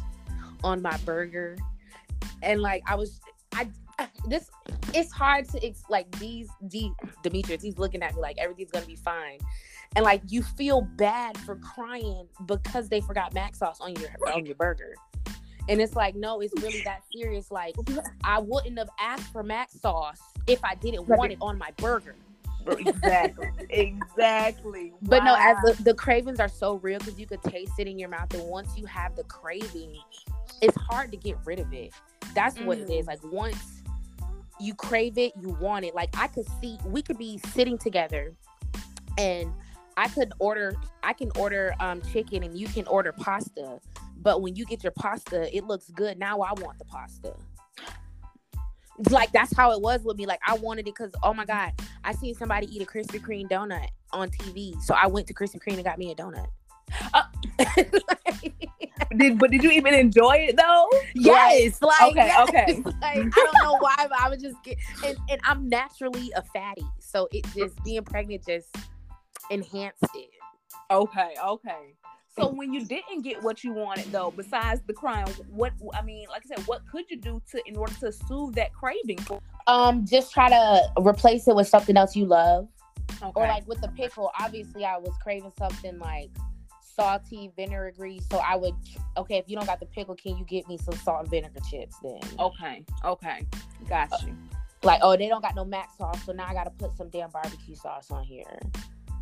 on 0.62 0.83
my 0.83 0.96
burger. 0.98 1.57
And 2.42 2.61
like 2.61 2.83
I 2.87 2.94
was 2.94 3.20
I 3.53 3.68
this 4.28 4.50
it's 4.92 5.12
hard 5.12 5.48
to 5.50 5.64
ex- 5.64 5.85
like 5.88 6.11
these 6.18 6.48
D 6.68 6.92
Demetrius, 7.22 7.62
he's 7.62 7.78
looking 7.78 8.02
at 8.02 8.14
me 8.14 8.20
like 8.20 8.38
everything's 8.38 8.70
gonna 8.70 8.87
be 8.87 8.96
fine. 8.96 9.38
And 9.96 10.04
like 10.04 10.22
you 10.28 10.42
feel 10.42 10.83
bad 10.96 11.37
for 11.38 11.57
crying 11.57 12.26
because 12.46 12.88
they 12.88 13.00
forgot 13.00 13.35
mac 13.35 13.54
sauce 13.54 13.80
on 13.80 13.94
your 13.96 14.11
on 14.33 14.46
your 14.46 14.57
burger. 14.57 14.94
And 15.68 15.80
it's 15.80 15.96
like, 15.96 16.14
no, 16.14 16.40
it's 16.40 16.52
really 16.62 16.83
that 16.85 17.02
serious. 17.12 17.50
Like, 17.50 17.74
I 18.22 18.38
wouldn't 18.38 18.78
have 18.78 18.90
asked 19.00 19.33
for 19.33 19.42
mac 19.42 19.70
sauce 19.70 20.20
if 20.46 20.62
I 20.62 20.74
didn't 20.74 21.09
want 21.09 21.33
it 21.33 21.38
on 21.40 21.59
my 21.59 21.70
burger. 21.78 22.16
exactly. 22.66 23.48
exactly. 23.70 24.92
But 25.02 25.22
wow. 25.22 25.35
no, 25.35 25.37
as 25.38 25.76
the, 25.76 25.83
the 25.83 25.94
cravings 25.94 26.40
are 26.40 26.48
so 26.48 26.76
real 26.76 26.98
because 26.98 27.18
you 27.18 27.26
could 27.26 27.42
taste 27.42 27.72
it 27.78 27.87
in 27.87 27.98
your 27.98 28.09
mouth. 28.09 28.33
And 28.35 28.42
once 28.48 28.76
you 28.76 28.87
have 28.87 29.16
the 29.16 29.24
craving, 29.24 29.96
it's 30.62 30.76
hard 30.76 31.11
to 31.11 31.16
get 31.16 31.37
rid 31.44 31.59
of 31.59 31.72
it. 31.72 31.92
That's 32.35 32.59
what 32.61 32.78
mm. 32.78 32.88
it 32.88 32.92
is. 32.92 33.07
Mm. 33.07 33.09
Like 33.09 33.33
once 33.33 33.83
you 34.61 34.75
crave 34.75 35.19
it, 35.19 35.33
you 35.40 35.51
want 35.61 35.85
it. 35.85 35.95
Like 35.95 36.11
I 36.17 36.29
could 36.29 36.47
see 36.61 36.79
we 36.85 37.03
could 37.03 37.19
be 37.19 37.38
sitting 37.53 37.79
together 37.79 38.35
and 39.19 39.53
I 39.97 40.09
could 40.09 40.33
order 40.38 40.77
I 41.03 41.12
can 41.12 41.31
order 41.37 41.75
um 41.81 42.03
chicken 42.12 42.43
and 42.43 42.59
you 42.59 42.69
can 42.69 42.87
order 42.87 43.12
pasta. 43.12 43.81
But 44.17 44.43
when 44.43 44.57
you 44.57 44.64
get 44.64 44.83
your 44.83 44.93
pasta, 44.93 45.55
it 45.55 45.64
looks 45.64 45.90
good. 45.90 46.19
Now 46.19 46.40
I 46.40 46.53
want 46.55 46.79
the 46.79 46.85
pasta. 46.85 47.35
Like 49.11 49.33
that's 49.33 49.55
how 49.57 49.73
it 49.73 49.81
was 49.81 50.03
with 50.03 50.17
me. 50.17 50.27
Like 50.27 50.40
I 50.47 50.57
wanted 50.57 50.83
it 50.83 50.95
because 50.95 51.12
oh 51.23 51.35
my 51.35 51.45
god, 51.45 51.73
I 52.05 52.12
seen 52.12 52.35
somebody 52.35 52.75
eat 52.75 52.83
a 52.83 52.87
Krispy 52.87 53.21
Kreme 53.21 53.49
donut 53.49 53.88
on 54.12 54.31
TV, 54.31 54.81
so 54.83 54.95
I 54.95 55.09
went 55.09 55.27
to 55.27 55.35
Krispy 55.35 55.59
Kreme 55.61 55.75
and 55.75 55.85
got 55.85 55.99
me 55.99 56.12
a 56.12 56.14
donut. 56.14 56.47
Did 59.16 59.38
but 59.38 59.50
did 59.50 59.62
you 59.62 59.70
even 59.70 59.94
enjoy 59.94 60.46
it 60.48 60.57
though? 60.57 60.88
Yes. 61.14 61.80
Like, 61.80 62.02
okay, 62.02 62.26
yes. 62.26 62.48
okay. 62.48 62.83
Like, 62.85 63.18
I 63.18 63.22
don't 63.22 63.62
know 63.62 63.76
why, 63.78 63.94
but 63.98 64.20
I 64.20 64.28
would 64.28 64.40
just 64.40 64.57
get 64.64 64.78
and, 65.04 65.16
and 65.28 65.40
I'm 65.44 65.68
naturally 65.68 66.33
a 66.35 66.42
fatty. 66.42 66.87
So 66.98 67.28
it 67.33 67.44
just 67.54 67.83
being 67.85 68.02
pregnant 68.02 68.44
just 68.46 68.74
enhanced 69.50 70.02
it. 70.14 70.30
Okay, 70.90 71.35
okay. 71.44 71.94
So 72.37 72.48
when 72.48 72.72
you 72.72 72.85
didn't 72.85 73.22
get 73.22 73.42
what 73.42 73.62
you 73.62 73.72
wanted 73.72 74.11
though, 74.11 74.33
besides 74.35 74.80
the 74.87 74.92
crying, 74.92 75.26
what 75.48 75.72
I 75.92 76.02
mean, 76.02 76.26
like 76.28 76.42
I 76.50 76.57
said, 76.57 76.66
what 76.66 76.83
could 76.90 77.04
you 77.09 77.20
do 77.20 77.40
to 77.52 77.62
in 77.66 77.76
order 77.76 77.94
to 78.00 78.11
soothe 78.11 78.54
that 78.54 78.72
craving? 78.72 79.18
For- 79.18 79.40
Um, 79.66 80.04
just 80.04 80.33
try 80.33 80.48
to 80.48 80.83
replace 81.00 81.46
it 81.46 81.54
with 81.54 81.68
something 81.68 81.96
else 81.96 82.16
you 82.16 82.26
love. 82.26 82.68
Okay. 83.22 83.33
Or 83.37 83.46
like 83.46 83.66
with 83.68 83.80
the 83.80 83.88
pickle, 83.88 84.33
obviously 84.40 84.85
I 84.85 84.98
was 84.98 85.12
craving 85.22 85.52
something 85.59 85.98
like 85.98 86.30
salty 86.94 87.50
vinegary. 87.57 88.20
So 88.30 88.38
I 88.38 88.57
would 88.57 88.74
okay, 89.16 89.38
if 89.38 89.48
you 89.48 89.57
don't 89.57 89.66
got 89.66 89.80
the 89.80 89.87
pickle, 89.87 90.14
can 90.14 90.37
you 90.37 90.44
get 90.44 90.68
me 90.68 90.78
some 90.78 90.94
salt 90.94 91.22
and 91.22 91.30
vinegar 91.30 91.61
chips 91.70 91.96
then? 92.02 92.20
Okay. 92.38 92.85
Okay. 93.04 93.46
Got 93.88 94.12
uh, 94.12 94.18
you. 94.26 94.37
Like, 94.83 95.00
oh, 95.02 95.16
they 95.16 95.28
don't 95.28 95.40
got 95.40 95.54
no 95.57 95.64
mac 95.64 95.90
sauce, 95.96 96.22
so 96.24 96.33
now 96.33 96.46
I 96.46 96.52
gotta 96.52 96.70
put 96.70 96.96
some 96.96 97.09
damn 97.09 97.30
barbecue 97.30 97.74
sauce 97.74 98.11
on 98.11 98.22
here. 98.22 98.61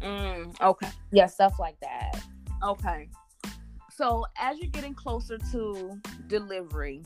Mm, 0.00 0.61
okay. 0.61 0.88
Yeah, 1.12 1.26
stuff 1.26 1.58
like 1.58 1.78
that. 1.80 2.20
Okay. 2.64 3.08
So 3.94 4.24
as 4.38 4.58
you're 4.58 4.70
getting 4.70 4.94
closer 4.94 5.38
to 5.52 6.00
delivery, 6.26 7.04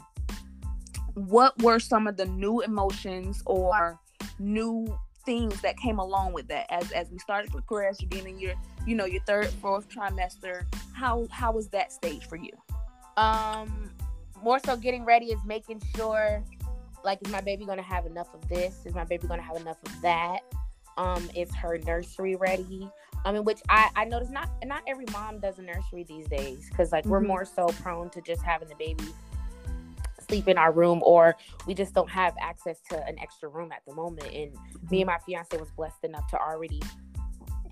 what 1.14 1.60
were 1.62 1.78
some 1.78 2.06
of 2.06 2.16
the 2.16 2.26
new 2.26 2.60
emotions 2.60 3.42
or 3.44 3.98
new 4.38 4.98
things 5.26 5.60
that 5.60 5.76
came 5.76 5.98
along 5.98 6.32
with 6.32 6.48
that. 6.48 6.66
As 6.72 6.90
as 6.92 7.10
we 7.10 7.18
started 7.18 7.48
to 7.48 7.52
progress 7.52 8.00
you're 8.00 8.08
getting 8.08 8.38
your 8.38 8.54
you 8.86 8.94
know 8.94 9.04
your 9.04 9.20
third 9.22 9.48
fourth 9.48 9.88
trimester 9.88 10.64
how 10.94 11.26
how 11.30 11.52
was 11.52 11.68
that 11.68 11.92
stage 11.92 12.26
for 12.26 12.36
you? 12.36 12.52
Um 13.16 13.90
more 14.42 14.58
so 14.64 14.76
getting 14.76 15.04
ready 15.04 15.26
is 15.26 15.40
making 15.44 15.82
sure 15.96 16.42
like 17.04 17.18
is 17.26 17.30
my 17.30 17.40
baby 17.40 17.66
gonna 17.66 17.82
have 17.82 18.06
enough 18.06 18.32
of 18.32 18.48
this? 18.48 18.86
Is 18.86 18.94
my 18.94 19.04
baby 19.04 19.26
gonna 19.26 19.42
have 19.42 19.56
enough 19.56 19.78
of 19.84 20.00
that? 20.00 20.40
Um 20.96 21.28
is 21.34 21.54
her 21.54 21.76
nursery 21.78 22.36
ready? 22.36 22.88
I 23.24 23.32
mean 23.32 23.44
which 23.44 23.60
i 23.68 23.90
i 23.96 24.04
notice 24.04 24.30
not 24.30 24.48
not 24.64 24.82
every 24.86 25.06
mom 25.12 25.40
does 25.40 25.58
a 25.58 25.62
nursery 25.62 26.04
these 26.04 26.28
days 26.28 26.68
because 26.70 26.92
like 26.92 27.02
mm-hmm. 27.02 27.10
we're 27.12 27.20
more 27.20 27.44
so 27.44 27.66
prone 27.66 28.08
to 28.10 28.20
just 28.20 28.40
having 28.42 28.68
the 28.68 28.76
baby 28.76 29.04
sleep 30.26 30.48
in 30.48 30.58
our 30.58 30.72
room 30.72 31.00
or 31.02 31.36
we 31.66 31.74
just 31.74 31.94
don't 31.94 32.10
have 32.10 32.34
access 32.40 32.80
to 32.90 33.06
an 33.06 33.18
extra 33.18 33.48
room 33.48 33.72
at 33.72 33.82
the 33.86 33.94
moment 33.94 34.28
and 34.32 34.54
me 34.90 35.00
and 35.00 35.06
my 35.06 35.18
fiance 35.24 35.56
was 35.56 35.70
blessed 35.72 36.04
enough 36.04 36.26
to 36.28 36.38
already 36.38 36.80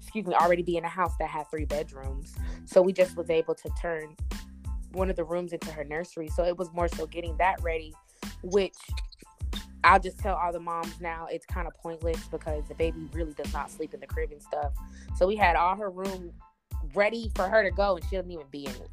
excuse 0.05 0.27
me, 0.27 0.35
already 0.35 0.63
be 0.63 0.77
in 0.77 0.85
a 0.85 0.89
house 0.89 1.15
that 1.19 1.29
had 1.29 1.45
three 1.51 1.65
bedrooms. 1.65 2.35
So 2.67 2.83
we 2.83 2.93
just 2.93 3.17
was 3.17 3.31
able 3.31 3.55
to 3.55 3.71
turn 3.81 4.15
one 4.93 5.11
of 5.11 5.17
the 5.17 5.25
rooms 5.25 5.53
into 5.53 5.73
her 5.73 5.83
nursery. 5.83 6.29
So 6.29 6.45
it 6.45 6.57
was 6.57 6.73
more 6.73 6.89
so 6.89 7.07
getting 7.07 7.37
that 7.39 7.61
ready, 7.63 7.93
which 8.43 8.77
I'll 9.83 9.99
just 9.99 10.19
tell 10.19 10.37
all 10.37 10.53
the 10.53 10.61
moms 10.61 11.01
now 11.01 11.27
it's 11.31 11.45
kind 11.47 11.67
of 11.67 11.75
pointless 11.75 12.23
because 12.29 12.65
the 12.69 12.75
baby 12.75 13.09
really 13.13 13.33
does 13.33 13.53
not 13.53 13.71
sleep 13.71 13.93
in 13.93 14.01
the 14.01 14.07
crib 14.07 14.31
and 14.31 14.43
stuff. 14.43 14.73
So 15.17 15.27
we 15.27 15.37
had 15.37 15.57
all 15.57 15.75
her 15.75 15.91
room 15.91 16.33
ready 16.95 17.31
for 17.35 17.49
her 17.49 17.63
to 17.63 17.71
go 17.71 17.97
and 17.97 18.05
she 18.05 18.17
doesn't 18.17 18.31
even 18.31 18.47
be 18.51 18.67
in 18.67 18.73
it. 18.73 18.89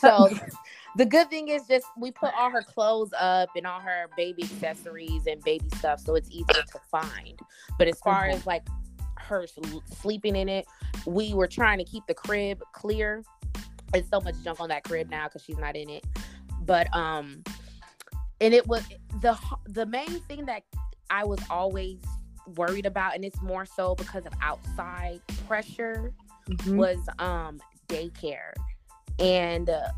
So 0.00 0.28
the 0.96 1.06
good 1.06 1.30
thing 1.30 1.48
is 1.48 1.62
just 1.68 1.86
we 1.96 2.10
put 2.10 2.32
all 2.38 2.50
her 2.50 2.62
clothes 2.62 3.12
up 3.18 3.50
and 3.56 3.66
all 3.66 3.80
her 3.80 4.06
baby 4.16 4.42
accessories 4.42 5.26
and 5.26 5.42
baby 5.44 5.68
stuff 5.76 6.00
so 6.00 6.14
it's 6.14 6.30
easier 6.30 6.62
to 6.72 6.80
find. 6.90 7.38
But 7.78 7.88
as 7.88 8.00
far 8.00 8.26
as 8.26 8.46
like 8.46 8.66
her 9.16 9.46
sleeping 10.00 10.36
in 10.36 10.48
it, 10.48 10.66
we 11.06 11.34
were 11.34 11.46
trying 11.46 11.78
to 11.78 11.84
keep 11.84 12.06
the 12.06 12.14
crib 12.14 12.62
clear. 12.72 13.22
There's 13.92 14.08
so 14.08 14.20
much 14.20 14.34
junk 14.42 14.60
on 14.60 14.68
that 14.70 14.84
crib 14.84 15.10
now 15.10 15.28
because 15.28 15.42
she's 15.42 15.58
not 15.58 15.76
in 15.76 15.88
it. 15.88 16.04
But 16.62 16.94
um 16.94 17.42
and 18.40 18.54
it 18.54 18.66
was 18.66 18.84
the 19.20 19.38
the 19.66 19.86
main 19.86 20.20
thing 20.28 20.46
that 20.46 20.62
I 21.10 21.24
was 21.24 21.38
always 21.50 21.98
worried 22.56 22.86
about 22.86 23.14
and 23.14 23.24
it's 23.24 23.40
more 23.42 23.66
so 23.66 23.94
because 23.94 24.24
of 24.24 24.32
outside 24.40 25.20
pressure 25.46 26.12
mm-hmm. 26.48 26.76
was 26.76 26.98
um 27.18 27.60
daycare 27.88 28.52
and 29.18 29.70
uh, 29.70 29.88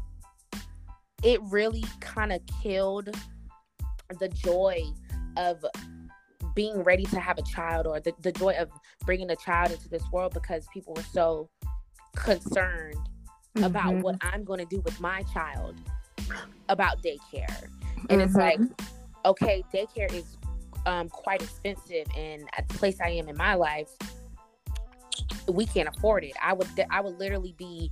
it 1.22 1.40
really 1.44 1.84
kind 2.00 2.32
of 2.32 2.40
killed 2.62 3.14
the 4.18 4.28
joy 4.28 4.82
of 5.36 5.64
being 6.54 6.82
ready 6.82 7.04
to 7.04 7.20
have 7.20 7.38
a 7.38 7.42
child 7.42 7.86
or 7.86 8.00
the, 8.00 8.12
the 8.22 8.32
joy 8.32 8.54
of 8.58 8.68
bringing 9.06 9.30
a 9.30 9.36
child 9.36 9.70
into 9.70 9.88
this 9.88 10.02
world 10.12 10.34
because 10.34 10.66
people 10.72 10.94
were 10.94 11.02
so 11.02 11.48
concerned 12.16 12.96
mm-hmm. 13.56 13.64
about 13.64 13.94
what 13.96 14.16
I'm 14.22 14.44
going 14.44 14.58
to 14.58 14.66
do 14.66 14.80
with 14.80 15.00
my 15.00 15.22
child 15.32 15.76
about 16.68 17.02
daycare. 17.02 17.64
And 18.08 18.08
mm-hmm. 18.08 18.20
it's 18.20 18.34
like, 18.34 18.58
mm-hmm. 18.58 19.26
okay, 19.26 19.62
daycare 19.72 20.12
is 20.12 20.36
um, 20.86 21.08
quite 21.08 21.42
expensive, 21.42 22.06
and 22.16 22.48
at 22.56 22.66
the 22.68 22.74
place 22.74 22.96
I 23.00 23.10
am 23.10 23.28
in 23.28 23.36
my 23.36 23.54
life, 23.54 23.90
we 25.46 25.66
can't 25.66 25.88
afford 25.88 26.24
it. 26.24 26.32
I 26.42 26.54
would 26.54 26.68
I 26.90 27.00
would 27.00 27.18
literally 27.18 27.54
be 27.58 27.90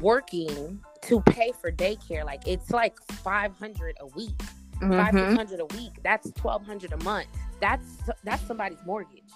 working 0.00 0.80
to 1.02 1.20
pay 1.22 1.52
for 1.60 1.70
daycare. 1.70 2.24
Like 2.24 2.46
it's 2.46 2.70
like 2.70 2.96
five 3.12 3.56
hundred 3.56 3.96
a 4.00 4.06
week, 4.08 4.38
mm-hmm. 4.80 4.92
five 4.92 5.14
hundred 5.14 5.60
a 5.60 5.66
week. 5.76 5.92
That's 6.02 6.30
twelve 6.32 6.64
hundred 6.64 6.92
a 6.92 7.02
month. 7.04 7.28
That's 7.60 7.84
that's 8.24 8.42
somebody's 8.46 8.78
mortgage 8.84 9.30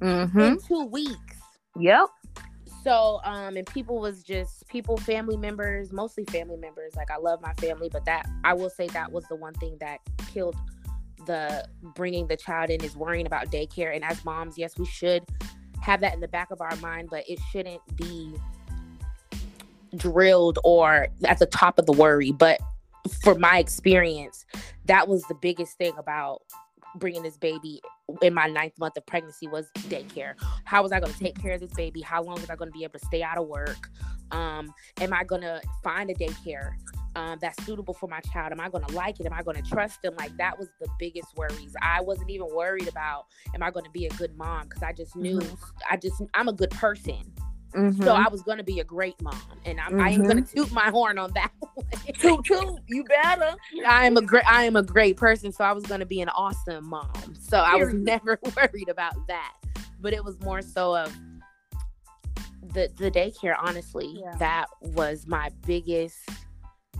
mm-hmm. 0.00 0.40
in 0.40 0.58
two 0.60 0.84
weeks. 0.86 1.36
Yep. 1.78 2.08
So 2.82 3.20
um, 3.24 3.56
and 3.56 3.66
people 3.66 4.00
was 4.00 4.22
just 4.22 4.66
people, 4.68 4.96
family 4.96 5.36
members, 5.36 5.92
mostly 5.92 6.24
family 6.26 6.56
members. 6.56 6.94
Like 6.96 7.10
I 7.10 7.18
love 7.18 7.40
my 7.42 7.52
family, 7.54 7.88
but 7.90 8.04
that 8.06 8.26
I 8.44 8.54
will 8.54 8.70
say 8.70 8.86
that 8.88 9.12
was 9.12 9.24
the 9.28 9.36
one 9.36 9.54
thing 9.54 9.76
that 9.80 9.98
killed 10.32 10.56
the 11.26 11.66
bringing 11.94 12.26
the 12.26 12.36
child 12.36 12.70
in 12.70 12.82
is 12.82 12.96
worrying 12.96 13.26
about 13.26 13.50
daycare. 13.50 13.94
And 13.94 14.02
as 14.04 14.24
moms, 14.24 14.56
yes, 14.56 14.78
we 14.78 14.86
should 14.86 15.24
have 15.82 16.00
that 16.00 16.14
in 16.14 16.20
the 16.20 16.28
back 16.28 16.50
of 16.50 16.60
our 16.60 16.74
mind, 16.76 17.08
but 17.10 17.24
it 17.28 17.38
shouldn't 17.50 17.80
be 17.96 18.34
drilled 19.96 20.58
or 20.64 21.08
at 21.24 21.38
the 21.38 21.46
top 21.46 21.78
of 21.78 21.86
the 21.86 21.92
worry. 21.92 22.32
But 22.32 22.60
for 23.22 23.34
my 23.34 23.58
experience, 23.58 24.44
that 24.86 25.08
was 25.08 25.22
the 25.24 25.34
biggest 25.34 25.76
thing 25.78 25.92
about 25.98 26.42
bringing 26.96 27.22
this 27.22 27.36
baby 27.36 27.80
in 28.22 28.34
my 28.34 28.46
ninth 28.46 28.78
month 28.78 28.96
of 28.96 29.06
pregnancy 29.06 29.46
was 29.46 29.70
daycare. 29.88 30.34
How 30.64 30.82
was 30.82 30.92
I 30.92 31.00
going 31.00 31.12
to 31.12 31.18
take 31.18 31.40
care 31.40 31.52
of 31.52 31.60
this 31.60 31.72
baby? 31.72 32.00
How 32.00 32.22
long 32.22 32.40
was 32.40 32.50
I 32.50 32.56
going 32.56 32.70
to 32.70 32.76
be 32.76 32.84
able 32.84 32.98
to 32.98 33.06
stay 33.06 33.22
out 33.22 33.38
of 33.38 33.46
work? 33.46 33.88
Um, 34.32 34.72
am 35.00 35.12
I 35.12 35.24
going 35.24 35.42
to 35.42 35.60
find 35.82 36.10
a 36.10 36.14
daycare 36.14 36.72
um, 37.16 37.38
that's 37.40 37.64
suitable 37.64 37.94
for 37.94 38.08
my 38.08 38.20
child? 38.32 38.52
Am 38.52 38.60
I 38.60 38.68
going 38.68 38.84
to 38.84 38.94
like 38.94 39.20
it? 39.20 39.26
Am 39.26 39.32
I 39.32 39.42
going 39.42 39.62
to 39.62 39.68
trust 39.68 40.02
them? 40.02 40.14
Like 40.16 40.36
that 40.36 40.58
was 40.58 40.68
the 40.80 40.88
biggest 40.98 41.28
worries. 41.36 41.74
I 41.82 42.00
wasn't 42.00 42.30
even 42.30 42.48
worried 42.54 42.88
about 42.88 43.26
am 43.54 43.62
I 43.62 43.70
going 43.70 43.84
to 43.84 43.90
be 43.90 44.06
a 44.06 44.10
good 44.10 44.36
mom 44.36 44.68
because 44.68 44.82
I 44.82 44.92
just 44.92 45.16
knew 45.16 45.38
mm-hmm. 45.38 45.78
I 45.90 45.96
just 45.96 46.22
I'm 46.34 46.48
a 46.48 46.52
good 46.52 46.70
person. 46.70 47.32
Mm-hmm. 47.74 48.02
So 48.02 48.14
I 48.14 48.28
was 48.28 48.42
gonna 48.42 48.64
be 48.64 48.80
a 48.80 48.84
great 48.84 49.20
mom, 49.22 49.40
and 49.64 49.80
I'm, 49.80 49.92
mm-hmm. 49.92 50.00
I 50.00 50.10
am 50.10 50.26
gonna 50.26 50.42
toot 50.42 50.72
my 50.72 50.90
horn 50.90 51.18
on 51.18 51.32
that. 51.34 51.52
toot 52.18 52.44
toot, 52.44 52.78
you 52.86 53.04
better. 53.04 53.54
I 53.86 54.06
am 54.06 54.16
a 54.16 54.22
great, 54.22 54.44
I 54.50 54.64
am 54.64 54.76
a 54.76 54.82
great 54.82 55.16
person, 55.16 55.52
so 55.52 55.64
I 55.64 55.72
was 55.72 55.84
gonna 55.84 56.06
be 56.06 56.20
an 56.20 56.28
awesome 56.30 56.86
mom. 56.88 57.34
So 57.38 57.58
I 57.58 57.76
was 57.76 57.94
never 57.94 58.38
worried 58.56 58.88
about 58.88 59.14
that, 59.28 59.54
but 60.00 60.12
it 60.12 60.24
was 60.24 60.40
more 60.40 60.62
so 60.62 60.96
of 60.96 61.16
the 62.74 62.90
the 62.96 63.10
daycare. 63.10 63.54
Honestly, 63.58 64.18
yeah. 64.20 64.34
that 64.38 64.66
was 64.80 65.26
my 65.28 65.50
biggest 65.64 66.18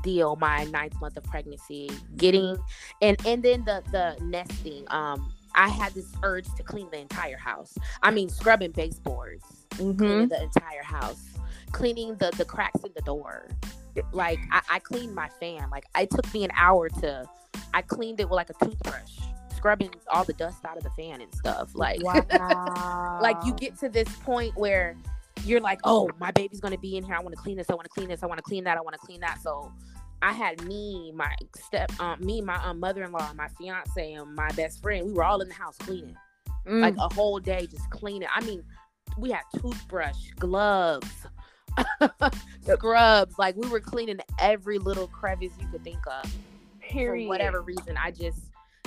deal. 0.03 0.37
My 0.37 0.65
ninth 0.65 1.01
month 1.01 1.17
of 1.17 1.25
pregnancy, 1.25 1.91
getting 2.17 2.57
and 3.03 3.17
and 3.27 3.43
then 3.43 3.65
the 3.65 3.83
the 3.91 4.25
nesting. 4.25 4.85
Um, 4.89 5.33
I 5.57 5.69
had 5.69 5.95
this 5.95 6.07
urge 6.23 6.47
to 6.55 6.63
clean 6.63 6.89
the 6.93 6.99
entire 6.99 7.37
house. 7.37 7.77
I 8.05 8.13
mean, 8.13 8.29
scrubbing 8.29 8.71
baseboards 8.71 9.60
mm-hmm. 9.73 9.97
cleaning 9.99 10.29
the 10.29 10.43
entire 10.43 10.83
house, 10.83 11.23
cleaning 11.73 12.17
the 12.17 12.31
the 12.37 12.45
cracks 12.45 12.83
in 12.85 12.93
the 12.95 13.03
door. 13.03 13.49
Like 14.13 14.39
I, 14.53 14.63
I 14.71 14.79
cleaned 14.79 15.15
my 15.15 15.29
fan. 15.41 15.69
Like 15.71 15.85
it 15.99 16.11
took 16.11 16.33
me 16.33 16.45
an 16.45 16.51
hour 16.57 16.89
to. 16.89 17.29
I 17.73 17.83
cleaned 17.83 18.21
it 18.21 18.29
with 18.29 18.37
like 18.37 18.51
a 18.51 18.65
toothbrush, 18.65 19.19
scrubbing 19.55 19.91
all 20.09 20.25
the 20.25 20.33
dust 20.33 20.65
out 20.65 20.77
of 20.77 20.83
the 20.83 20.91
fan 20.91 21.21
and 21.21 21.33
stuff. 21.35 21.71
Like, 21.75 22.03
wow. 22.03 23.19
like 23.23 23.37
you 23.45 23.53
get 23.55 23.79
to 23.79 23.89
this 23.89 24.09
point 24.25 24.57
where 24.57 24.97
you're 25.45 25.61
like, 25.61 25.81
oh, 25.85 26.11
my 26.19 26.31
baby's 26.33 26.61
gonna 26.61 26.79
be 26.79 26.97
in 26.97 27.05
here. 27.05 27.15
I 27.15 27.21
want 27.21 27.35
to 27.35 27.41
clean 27.41 27.57
this. 27.57 27.71
I 27.71 27.75
want 27.75 27.85
to 27.85 27.91
clean 27.91 28.09
this. 28.09 28.23
I 28.23 28.27
want 28.27 28.39
to 28.39 28.43
clean 28.43 28.65
that. 28.65 28.77
I 28.77 28.81
want 28.81 28.95
to 28.95 28.99
clean 28.99 29.21
that. 29.21 29.41
So 29.43 29.73
I 30.23 30.33
had 30.33 30.63
me, 30.65 31.13
my 31.15 31.35
step, 31.57 31.91
um, 32.01 32.25
me, 32.25 32.41
my 32.41 32.57
um, 32.65 32.81
mother-in-law, 32.81 33.33
my 33.37 33.49
fiance, 33.59 34.13
and 34.13 34.35
my 34.35 34.51
best 34.53 34.83
friend. 34.83 35.07
We 35.07 35.13
were 35.13 35.25
all 35.25 35.41
in 35.41 35.49
the 35.49 35.55
house 35.55 35.77
cleaning, 35.79 36.17
mm. 36.67 36.81
like 36.81 36.97
a 36.99 37.13
whole 37.15 37.39
day 37.39 37.67
just 37.67 37.89
cleaning. 37.91 38.29
I 38.35 38.43
mean, 38.43 38.63
we 39.19 39.31
had 39.31 39.43
toothbrush, 39.59 40.31
gloves, 40.39 41.27
scrubs. 42.67 43.39
Like 43.39 43.57
we 43.57 43.69
were 43.69 43.81
cleaning 43.81 44.19
every 44.39 44.79
little 44.79 45.09
crevice 45.09 45.53
you 45.61 45.67
could 45.69 45.85
think 45.85 46.07
of. 46.07 46.33
Period. 46.81 47.27
For 47.27 47.29
whatever 47.29 47.63
reason, 47.63 47.97
I 47.97 48.11
just 48.11 48.41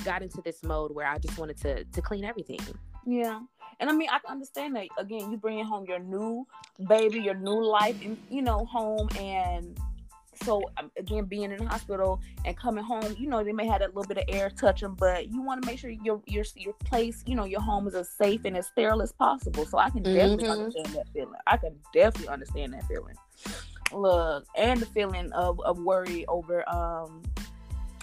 got 0.04 0.22
into 0.22 0.42
this 0.42 0.64
mode 0.64 0.94
where 0.94 1.08
I 1.08 1.18
just 1.18 1.38
wanted 1.38 1.58
to 1.58 1.84
to 1.84 2.02
clean 2.02 2.24
everything. 2.24 2.60
Yeah. 3.06 3.40
And 3.80 3.90
I 3.90 3.94
mean, 3.94 4.10
I 4.12 4.20
can 4.20 4.32
understand 4.32 4.76
that. 4.76 4.88
Again, 4.98 5.32
you 5.32 5.38
bringing 5.38 5.66
home 5.66 5.86
your 5.88 6.00
new 6.00 6.46
baby, 6.88 7.20
your 7.20 7.34
new 7.34 7.64
life, 7.64 7.98
and 8.04 8.18
you 8.30 8.42
know, 8.42 8.66
home, 8.66 9.10
and 9.20 9.78
so 10.42 10.62
um, 10.78 10.92
again 10.98 11.26
being 11.26 11.52
in 11.52 11.58
the 11.58 11.66
hospital 11.66 12.20
and 12.46 12.58
coming 12.58 12.84
home 12.84 13.16
you 13.18 13.28
know 13.28 13.44
they 13.44 13.52
may 13.52 13.68
have 13.68 13.80
that 13.80 13.96
little 13.96 14.08
bit 14.08 14.18
of 14.18 14.24
air 14.28 14.50
touch 14.50 14.82
them 14.82 14.96
but 14.96 15.32
you 15.32 15.42
want 15.42 15.62
to 15.62 15.68
make 15.68 15.80
sure 15.80 15.90
your 15.90 16.22
your 16.26 16.44
your 16.56 16.74
place 16.86 17.24
you 17.26 17.36
know 17.36 17.46
your 17.46 17.62
home 17.62 17.88
is 17.88 17.96
as 17.96 18.10
safe 18.10 18.42
and 18.46 18.58
as 18.58 18.68
sterile 18.68 19.02
as 19.02 19.12
possible. 19.12 19.66
So 19.66 19.78
i 19.78 19.90
can 19.90 20.04
definitely 20.04 20.46
mm-hmm. 20.46 20.52
understand 20.52 20.88
that 20.96 21.08
feeling. 21.14 21.40
I 21.48 21.58
can 21.58 21.76
definitely 21.94 22.30
understand 22.30 22.74
that 22.74 22.88
feeling. 22.88 23.16
Look 23.92 24.46
and 24.58 24.80
the 24.80 24.86
feeling 24.88 25.32
of, 25.34 25.60
of 25.62 25.80
worry 25.80 26.26
over 26.28 26.68
um 26.70 27.22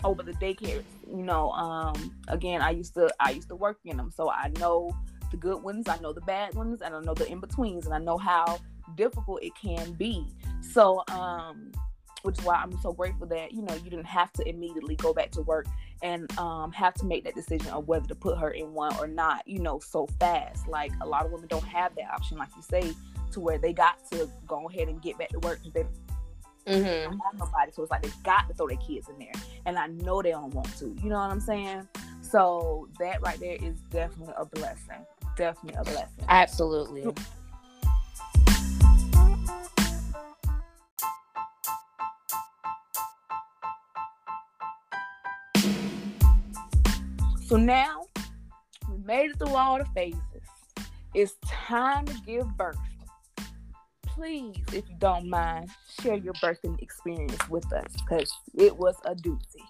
over 0.03 0.23
the 0.23 0.33
daycare 0.33 0.83
you 1.07 1.23
know 1.23 1.51
um 1.51 2.16
again 2.29 2.62
i 2.62 2.71
used 2.71 2.95
to 2.95 3.12
i 3.21 3.31
used 3.31 3.49
to 3.49 3.57
work 3.57 3.79
in 3.85 3.97
them. 3.97 4.11
So 4.11 4.31
i 4.31 4.51
know 4.59 4.97
the 5.31 5.37
good 5.37 5.62
ones 5.62 5.88
i 5.88 5.99
know 5.99 6.12
the 6.12 6.23
bad 6.23 6.55
ones 6.55 6.83
and 6.83 6.95
i 6.95 7.01
know 7.01 7.14
the 7.14 7.29
in-betweens 7.31 7.87
and 7.87 7.95
i 7.95 7.99
know 7.99 8.19
how 8.19 8.59
difficult 8.97 9.43
it 9.43 9.53
can 9.61 9.93
be. 9.93 10.27
So 10.61 11.03
um 11.09 11.73
which 12.22 12.38
is 12.38 12.44
why 12.44 12.56
I'm 12.56 12.78
so 12.80 12.92
grateful 12.92 13.26
that 13.28 13.52
you 13.52 13.62
know 13.62 13.74
you 13.74 13.90
didn't 13.90 14.06
have 14.06 14.33
to 14.35 14.48
immediately 14.48 14.96
go 14.96 15.12
back 15.12 15.30
to 15.33 15.42
work 15.42 15.66
and 16.02 16.30
um, 16.38 16.72
have 16.72 16.94
to 16.94 17.06
make 17.06 17.24
that 17.24 17.35
decision 17.35 17.68
of 17.68 17.87
whether 17.87 18.06
to 18.09 18.14
put 18.14 18.38
her 18.38 18.50
in 18.50 18.72
one 18.72 18.94
or 18.98 19.06
not. 19.06 19.46
You 19.46 19.61
know, 19.61 19.78
so 19.78 20.06
fast. 20.18 20.68
Like 20.68 20.92
a 21.00 21.06
lot 21.06 21.24
of 21.24 21.33
women 21.33 21.48
don't 21.48 21.64
have 21.64 21.94
that 21.96 22.11
option, 22.12 22.38
like 22.38 22.50
you 22.56 22.62
say, 22.62 22.92
to 23.33 23.40
where 23.40 23.59
they 23.59 23.72
got 23.72 23.98
to 24.12 24.30
go 24.46 24.68
ahead 24.68 24.88
and 24.88 25.00
get 25.02 25.18
back 25.18 25.28
to 25.30 25.38
work 25.40 25.61
because 25.62 25.72
they 26.66 26.72
mm-hmm. 26.72 27.11
don't 27.11 27.20
have 27.20 27.38
nobody. 27.38 27.72
So 27.72 27.83
it's 27.83 27.90
like 27.90 28.02
they 28.02 28.11
got 28.22 28.48
to 28.48 28.54
throw 28.54 28.68
their 28.68 28.76
kids 28.78 29.09
in 29.09 29.18
there, 29.18 29.33
and 29.66 29.78
I 29.78 29.87
know 29.88 30.22
they 30.22 30.30
don't 30.30 30.54
want 30.54 30.76
to. 30.78 30.96
You 31.02 31.11
know 31.11 31.18
what 31.18 31.30
I'm 31.30 31.40
saying? 31.40 31.88
So 32.22 32.88
that 32.98 33.20
right 33.22 33.38
there 33.40 33.56
is 33.61 33.80
definitely 33.90 34.35
a 34.37 34.44
blessing. 34.44 35.04
Definitely 35.37 35.80
a 35.80 35.85
blessing. 35.85 36.24
Absolutely. 36.28 37.04
So 47.50 47.56
now 47.56 48.04
we 48.88 48.98
made 48.98 49.30
it 49.32 49.38
through 49.38 49.56
all 49.56 49.76
the 49.78 49.84
phases. 49.86 50.20
It's 51.14 51.34
time 51.44 52.06
to 52.06 52.14
give 52.24 52.46
birth. 52.56 52.78
Please, 54.06 54.54
if 54.68 54.88
you 54.88 54.94
don't 54.98 55.28
mind, 55.28 55.68
share 56.00 56.14
your 56.14 56.34
birthing 56.34 56.80
experience 56.80 57.48
with 57.48 57.72
us 57.72 57.92
because 57.96 58.32
it 58.56 58.76
was 58.76 58.94
a 59.04 59.16
doozy. 59.16 59.64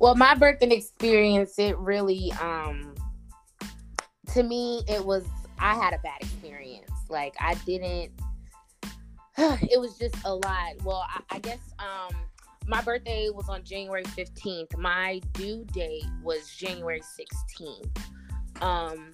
Well, 0.00 0.16
my 0.16 0.34
birthing 0.34 0.72
experience, 0.72 1.56
it 1.56 1.78
really, 1.78 2.32
um, 2.40 2.96
to 4.32 4.42
me, 4.42 4.82
it 4.88 5.04
was, 5.04 5.24
I 5.56 5.76
had 5.76 5.94
a 5.94 5.98
bad 5.98 6.22
experience 6.22 6.90
Like 7.08 7.36
I 7.38 7.54
didn't. 7.64 8.10
it 9.38 9.78
was 9.78 9.96
just 9.98 10.16
a 10.24 10.34
lot. 10.34 10.82
Well, 10.82 11.06
I, 11.08 11.36
I 11.36 11.38
guess 11.38 11.60
um 11.78 12.12
my 12.70 12.80
birthday 12.82 13.30
was 13.34 13.48
on 13.48 13.64
January 13.64 14.04
15th. 14.04 14.78
My 14.78 15.20
due 15.32 15.66
date 15.72 16.04
was 16.22 16.54
January 16.54 17.02
16th. 17.02 18.00
Um, 18.62 19.10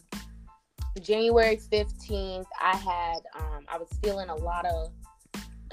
January 1.01 1.57
15th, 1.57 2.45
I 2.61 2.77
had, 2.77 3.21
um, 3.35 3.65
I 3.67 3.79
was 3.79 3.89
feeling 4.03 4.29
a 4.29 4.35
lot 4.35 4.67
of 4.67 4.93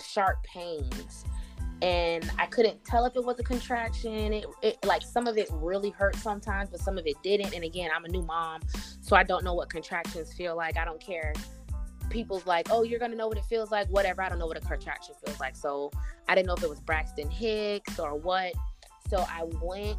sharp 0.02 0.42
pains 0.46 1.26
and 1.82 2.32
I 2.40 2.46
couldn't 2.46 2.86
tell 2.86 3.06
if 3.06 3.18
it 3.18 3.24
was 3.24 3.38
a 3.42 3.44
contraction. 3.44 4.32
It, 4.32 4.46
it, 4.62 4.78
like 4.86 5.02
some 5.02 5.28
of 5.28 5.38
it 5.38 5.50
really 5.52 5.90
hurt 5.90 6.16
sometimes, 6.16 6.70
but 6.70 6.80
some 6.80 6.98
of 6.98 7.06
it 7.06 7.16
didn't. 7.22 7.54
And 7.54 7.66
again, 7.66 7.90
I'm 7.94 8.06
a 8.06 8.10
new 8.10 8.22
mom, 8.22 8.62
so 9.02 9.18
I 9.18 9.24
don't 9.24 9.44
know 9.44 9.56
what 9.56 9.70
contractions 9.70 10.32
feel 10.32 10.56
like. 10.56 10.78
I 10.78 10.86
don't 10.86 11.02
care 11.02 11.34
people's 12.14 12.46
like, 12.46 12.68
oh, 12.72 12.84
you're 12.84 13.00
gonna 13.00 13.16
know 13.16 13.28
what 13.28 13.38
it 13.38 13.46
feels 13.46 13.72
like, 13.72 13.88
whatever. 13.90 14.22
I 14.22 14.30
don't 14.30 14.40
know 14.40 14.48
what 14.48 14.58
a 14.58 14.62
contraction 14.62 15.16
feels 15.26 15.40
like. 15.40 15.56
So 15.58 15.92
I 16.30 16.36
didn't 16.36 16.48
know 16.48 16.54
if 16.54 16.64
it 16.64 16.70
was 16.70 16.80
Braxton 16.80 17.30
Hicks 17.30 18.00
or 18.00 18.16
what. 18.16 18.54
So 19.10 19.26
I 19.28 19.44
went 19.62 19.98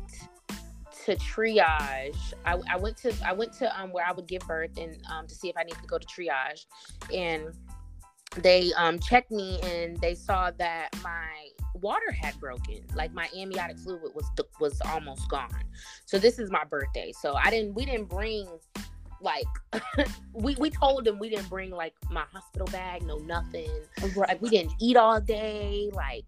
to 1.04 1.16
triage. 1.16 2.32
I, 2.46 2.58
I 2.70 2.76
went 2.76 2.96
to 2.98 3.12
I 3.26 3.32
went 3.32 3.52
to 3.54 3.78
um 3.78 3.92
where 3.92 4.06
I 4.06 4.12
would 4.12 4.26
give 4.26 4.42
birth 4.46 4.78
and 4.78 4.96
um 5.12 5.26
to 5.26 5.34
see 5.34 5.48
if 5.48 5.56
I 5.58 5.64
needed 5.64 5.82
to 5.82 5.88
go 5.88 5.98
to 5.98 6.06
triage. 6.06 6.64
And 7.12 7.52
they 8.36 8.72
um 8.74 8.98
checked 8.98 9.30
me 9.30 9.60
and 9.62 10.00
they 10.00 10.14
saw 10.14 10.50
that 10.52 10.88
my 11.02 11.28
water 11.74 12.10
had 12.10 12.38
broken 12.40 12.80
like 12.94 13.12
my 13.12 13.28
amniotic 13.36 13.78
fluid 13.78 14.12
was 14.14 14.30
was 14.60 14.80
almost 14.92 15.28
gone 15.28 15.64
so 16.06 16.18
this 16.18 16.38
is 16.38 16.50
my 16.50 16.64
birthday 16.64 17.12
so 17.12 17.34
i 17.34 17.50
didn't 17.50 17.74
we 17.74 17.84
didn't 17.84 18.08
bring 18.08 18.48
like 19.24 19.46
we 20.32 20.54
we 20.56 20.70
told 20.70 21.04
them 21.04 21.18
we 21.18 21.30
didn't 21.30 21.48
bring 21.48 21.70
like 21.70 21.94
my 22.10 22.24
hospital 22.32 22.68
bag, 22.68 23.02
no 23.02 23.18
nothing. 23.18 23.70
Right. 24.14 24.28
Like 24.28 24.42
we 24.42 24.50
didn't 24.50 24.72
eat 24.80 24.96
all 24.96 25.20
day, 25.20 25.90
like 25.92 26.26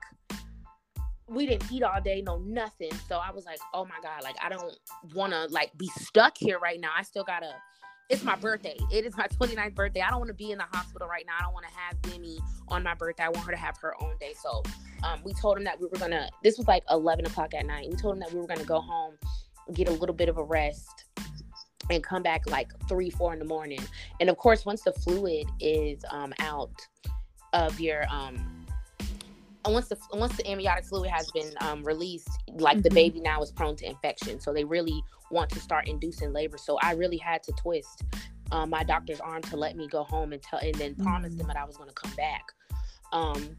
we 1.29 1.47
didn't 1.47 1.71
eat 1.71 1.83
all 1.83 2.01
day, 2.01 2.23
no 2.23 2.39
nothing. 2.39 2.93
So 3.09 3.19
I 3.19 3.31
was 3.31 3.45
like, 3.45 3.59
oh 3.75 3.85
my 3.85 3.97
god, 4.03 4.23
like 4.23 4.37
I 4.43 4.49
don't 4.49 4.77
want 5.15 5.33
to 5.33 5.47
like 5.47 5.77
be 5.77 5.89
stuck 5.99 6.37
here 6.39 6.59
right 6.59 6.81
now. 6.81 6.91
I 6.97 7.03
still 7.03 7.25
gotta. 7.25 7.53
It's 8.09 8.23
my 8.23 8.37
birthday. 8.37 8.77
It 8.93 9.05
is 9.05 9.17
my 9.17 9.27
29th 9.27 9.75
birthday. 9.75 10.01
I 10.01 10.11
don't 10.11 10.21
want 10.21 10.29
to 10.29 10.35
be 10.35 10.53
in 10.53 10.59
the 10.59 10.67
hospital 10.71 11.09
right 11.09 11.25
now. 11.27 11.33
I 11.41 11.43
don't 11.43 11.53
want 11.53 11.67
to 11.67 11.73
have 11.73 12.01
Demi 12.03 12.39
on 12.69 12.85
my 12.85 12.95
birthday. 12.95 13.25
I 13.25 13.31
want 13.31 13.45
her 13.47 13.51
to 13.51 13.59
have 13.59 13.77
her 13.79 14.01
own 14.01 14.13
day. 14.21 14.33
So 14.41 14.63
um, 15.03 15.21
we 15.25 15.35
told 15.35 15.59
him 15.59 15.65
that 15.65 15.81
we 15.81 15.89
were 15.89 15.99
gonna. 15.99 16.31
This 16.45 16.57
was 16.57 16.69
like 16.69 16.85
11 16.89 17.27
o'clock 17.27 17.53
at 17.53 17.67
night. 17.67 17.89
We 17.91 17.97
told 17.97 18.15
him 18.15 18.21
that 18.21 18.33
we 18.33 18.39
were 18.39 18.47
gonna 18.47 18.65
go 18.65 18.81
home, 18.81 19.15
get 19.75 19.89
a 19.89 19.93
little 19.93 20.15
bit 20.15 20.29
of 20.29 20.39
a 20.39 20.45
rest, 20.45 21.07
and 21.91 22.03
come 22.03 22.23
back 22.23 22.49
like 22.49 22.71
three, 22.89 23.11
four 23.11 23.33
in 23.33 23.39
the 23.39 23.45
morning. 23.45 23.81
And 24.21 24.29
of 24.29 24.37
course, 24.37 24.65
once 24.65 24.83
the 24.83 24.93
fluid 24.93 25.47
is 25.61 26.05
um, 26.11 26.33
out 26.41 26.75
of 27.53 27.79
your 27.81 28.05
um, 28.11 28.67
once 29.65 29.89
the 29.89 29.99
once 30.13 30.37
the 30.37 30.49
amniotic 30.49 30.85
fluid 30.85 31.11
has 31.11 31.31
been 31.33 31.53
um, 31.61 31.83
released, 31.85 32.29
like 32.55 32.77
mm-hmm. 32.77 32.83
the 32.83 32.91
baby 32.91 33.21
now 33.21 33.43
is 33.43 33.51
prone 33.51 33.77
to 33.77 33.87
infection, 33.87 34.41
so 34.41 34.53
they 34.53 34.65
really 34.65 35.03
want 35.31 35.51
to 35.51 35.61
start 35.61 35.89
inducing 35.89 36.33
labor. 36.33 36.59
So 36.59 36.79
I 36.83 36.93
really 36.93 37.17
had 37.17 37.43
to 37.45 37.53
twist 37.53 38.05
um, 38.53 38.71
my 38.71 38.85
doctor's 38.85 39.21
arm 39.21 39.43
to 39.43 39.57
let 39.57 39.77
me 39.77 39.89
go 39.89 40.05
home 40.05 40.33
and 40.33 40.43
tell, 40.43 40.61
and 40.61 40.75
then 40.77 40.93
mm-hmm. 40.95 41.03
promise 41.03 41.35
them 41.35 41.47
that 41.49 41.57
I 41.57 41.65
was 41.65 41.77
going 41.77 41.89
to 41.89 41.95
come 41.95 42.13
back. 42.17 42.45
Um, 43.13 43.57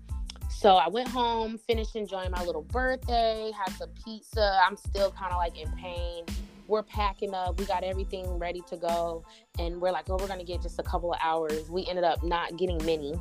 so 0.49 0.75
I 0.75 0.87
went 0.87 1.09
home, 1.09 1.57
finished 1.57 1.95
enjoying 1.95 2.31
my 2.31 2.43
little 2.43 2.63
birthday, 2.63 3.51
had 3.51 3.73
some 3.75 3.89
pizza. 4.03 4.59
I'm 4.65 4.77
still 4.77 5.11
kind 5.11 5.31
of 5.31 5.37
like 5.37 5.57
in 5.57 5.71
pain 5.73 6.25
we're 6.67 6.83
packing 6.83 7.33
up. 7.33 7.59
We 7.59 7.65
got 7.65 7.83
everything 7.83 8.27
ready 8.37 8.61
to 8.67 8.77
go. 8.77 9.23
And 9.59 9.81
we're 9.81 9.91
like, 9.91 10.09
oh, 10.09 10.17
we're 10.17 10.27
going 10.27 10.39
to 10.39 10.45
get 10.45 10.61
just 10.61 10.79
a 10.79 10.83
couple 10.83 11.13
of 11.13 11.19
hours. 11.21 11.69
We 11.69 11.85
ended 11.87 12.03
up 12.03 12.23
not 12.23 12.57
getting 12.57 12.83
many 12.85 13.13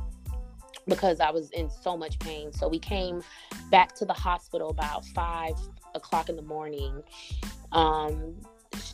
because 0.87 1.19
I 1.19 1.31
was 1.31 1.49
in 1.51 1.69
so 1.69 1.97
much 1.97 2.19
pain. 2.19 2.51
So 2.53 2.67
we 2.67 2.79
came 2.79 3.21
back 3.71 3.93
to 3.95 4.05
the 4.05 4.13
hospital 4.13 4.69
about 4.69 5.05
five 5.05 5.55
o'clock 5.95 6.29
in 6.29 6.35
the 6.35 6.41
morning. 6.41 7.03
Um, 7.71 8.35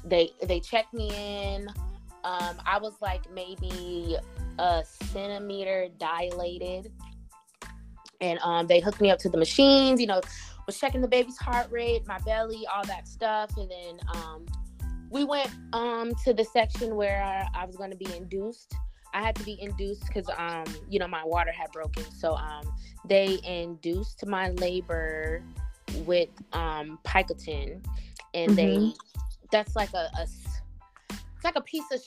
they 0.04 0.32
they 0.44 0.60
checked 0.60 0.94
me 0.94 1.12
in. 1.16 1.68
Um, 2.24 2.56
I 2.66 2.80
was 2.80 2.94
like 3.02 3.30
maybe 3.34 4.18
a 4.58 4.84
centimeter 4.86 5.90
dilated, 5.98 6.92
and 8.22 8.40
um, 8.40 8.68
they 8.68 8.80
hooked 8.80 9.02
me 9.02 9.12
up 9.12 9.20
to 9.20 9.30
the 9.30 9.38
machines. 9.38 10.00
You 10.00 10.08
know, 10.08 10.22
was 10.66 10.80
checking 10.80 11.02
the 11.02 11.08
baby's 11.08 11.38
heart 11.38 11.72
rate, 11.72 12.08
my 12.08 12.20
belly, 12.20 12.66
all 12.74 12.84
that 12.86 13.08
stuff, 13.08 13.56
and 13.58 13.70
then 13.70 14.00
um, 14.16 14.46
we 15.10 15.24
went 15.24 15.50
um, 15.74 16.14
to 16.24 16.34
the 16.34 16.44
section 16.44 16.96
where 16.96 17.24
I, 17.24 17.48
I 17.54 17.66
was 17.66 17.76
going 17.76 17.92
to 17.92 17.98
be 17.98 18.14
induced. 18.16 18.74
I 19.14 19.22
had 19.22 19.36
to 19.36 19.44
be 19.44 19.62
induced 19.62 20.08
because 20.08 20.28
um, 20.38 20.66
you 20.90 21.00
know 21.00 21.08
my 21.08 21.24
water 21.24 21.52
had 21.52 21.72
broken, 21.72 22.04
so 22.12 22.34
um, 22.34 22.64
they 23.08 23.40
induced 23.44 24.26
my 24.26 24.50
labor 24.52 25.44
with 26.06 26.30
um, 26.54 27.00
Pitocin, 27.06 27.84
and 28.34 28.52
mm-hmm. 28.52 28.56
they 28.56 28.94
that's 29.52 29.76
like 29.76 29.94
a, 29.94 30.10
a 30.18 30.24
it's 30.24 31.44
like 31.44 31.56
a 31.56 31.62
piece 31.62 31.86
of 31.92 32.02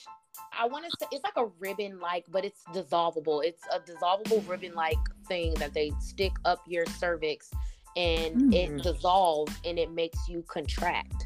I 0.59 0.67
want 0.67 0.85
to 0.85 0.91
say 0.99 1.07
it's 1.11 1.23
like 1.23 1.37
a 1.37 1.45
ribbon 1.59 1.99
like, 1.99 2.25
but 2.29 2.43
it's 2.43 2.63
dissolvable. 2.73 3.43
It's 3.45 3.63
a 3.73 3.79
dissolvable 3.79 4.47
ribbon 4.49 4.73
like 4.73 4.97
thing 5.27 5.53
that 5.55 5.73
they 5.73 5.91
stick 6.01 6.33
up 6.45 6.61
your 6.67 6.85
cervix 6.85 7.51
and 7.97 8.35
mm. 8.35 8.53
it 8.53 8.83
dissolves 8.83 9.51
and 9.65 9.79
it 9.79 9.91
makes 9.91 10.29
you 10.29 10.43
contract. 10.47 11.25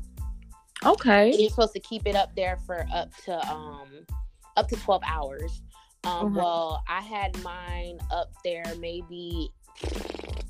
Okay. 0.83 1.31
And 1.31 1.39
you're 1.39 1.49
supposed 1.49 1.73
to 1.73 1.79
keep 1.81 2.07
it 2.07 2.15
up 2.15 2.33
there 2.35 2.57
for 2.65 2.87
up 2.93 3.11
to 3.25 3.51
um 3.51 3.89
up 4.57 4.67
to 4.69 4.75
12 4.77 5.01
hours. 5.05 5.61
Um 6.03 6.27
mm-hmm. 6.27 6.35
well, 6.35 6.81
I 6.87 7.01
had 7.01 7.37
mine 7.43 7.99
up 8.09 8.31
there 8.43 8.63
maybe 8.79 9.51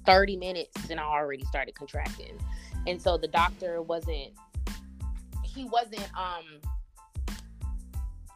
30 0.06 0.38
minutes 0.38 0.90
and 0.90 1.00
I 1.00 1.04
already 1.04 1.44
started 1.46 1.76
contracting. 1.76 2.40
And 2.88 3.02
so 3.02 3.18
the 3.18 3.28
doctor 3.28 3.82
wasn't 3.82 4.32
he 5.44 5.66
wasn't 5.66 6.08
um 6.16 6.62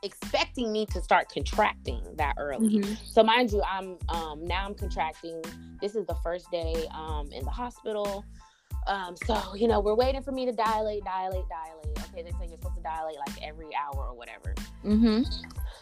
expecting 0.06 0.72
me 0.72 0.86
to 0.86 1.02
start 1.02 1.30
contracting 1.30 2.02
that 2.16 2.36
early. 2.38 2.78
Mm-hmm. 2.78 2.94
So 3.04 3.24
mind 3.24 3.52
you, 3.52 3.62
I'm 3.64 3.98
um, 4.10 4.46
now 4.46 4.66
I'm 4.66 4.76
contracting. 4.76 5.42
This 5.82 5.96
is 5.96 6.06
the 6.06 6.16
first 6.24 6.50
day 6.52 6.88
um, 6.94 7.30
in 7.32 7.44
the 7.44 7.52
hospital. 7.52 8.24
Um, 8.88 9.16
so 9.26 9.56
you 9.56 9.68
know 9.68 9.80
we're 9.80 9.96
waiting 9.96 10.22
for 10.22 10.32
me 10.32 10.46
to 10.46 10.52
dilate, 10.52 11.04
dilate, 11.04 11.46
dilate. 11.50 12.10
Okay, 12.10 12.22
they 12.22 12.32
say 12.32 12.48
you're 12.48 12.58
supposed 12.58 12.76
to 12.76 12.84
dilate 12.84 13.18
like 13.28 13.44
every 13.44 13.70
hour 13.76 14.08
or 14.08 14.16
whatever. 14.16 14.54
Mm-hmm. 14.84 15.24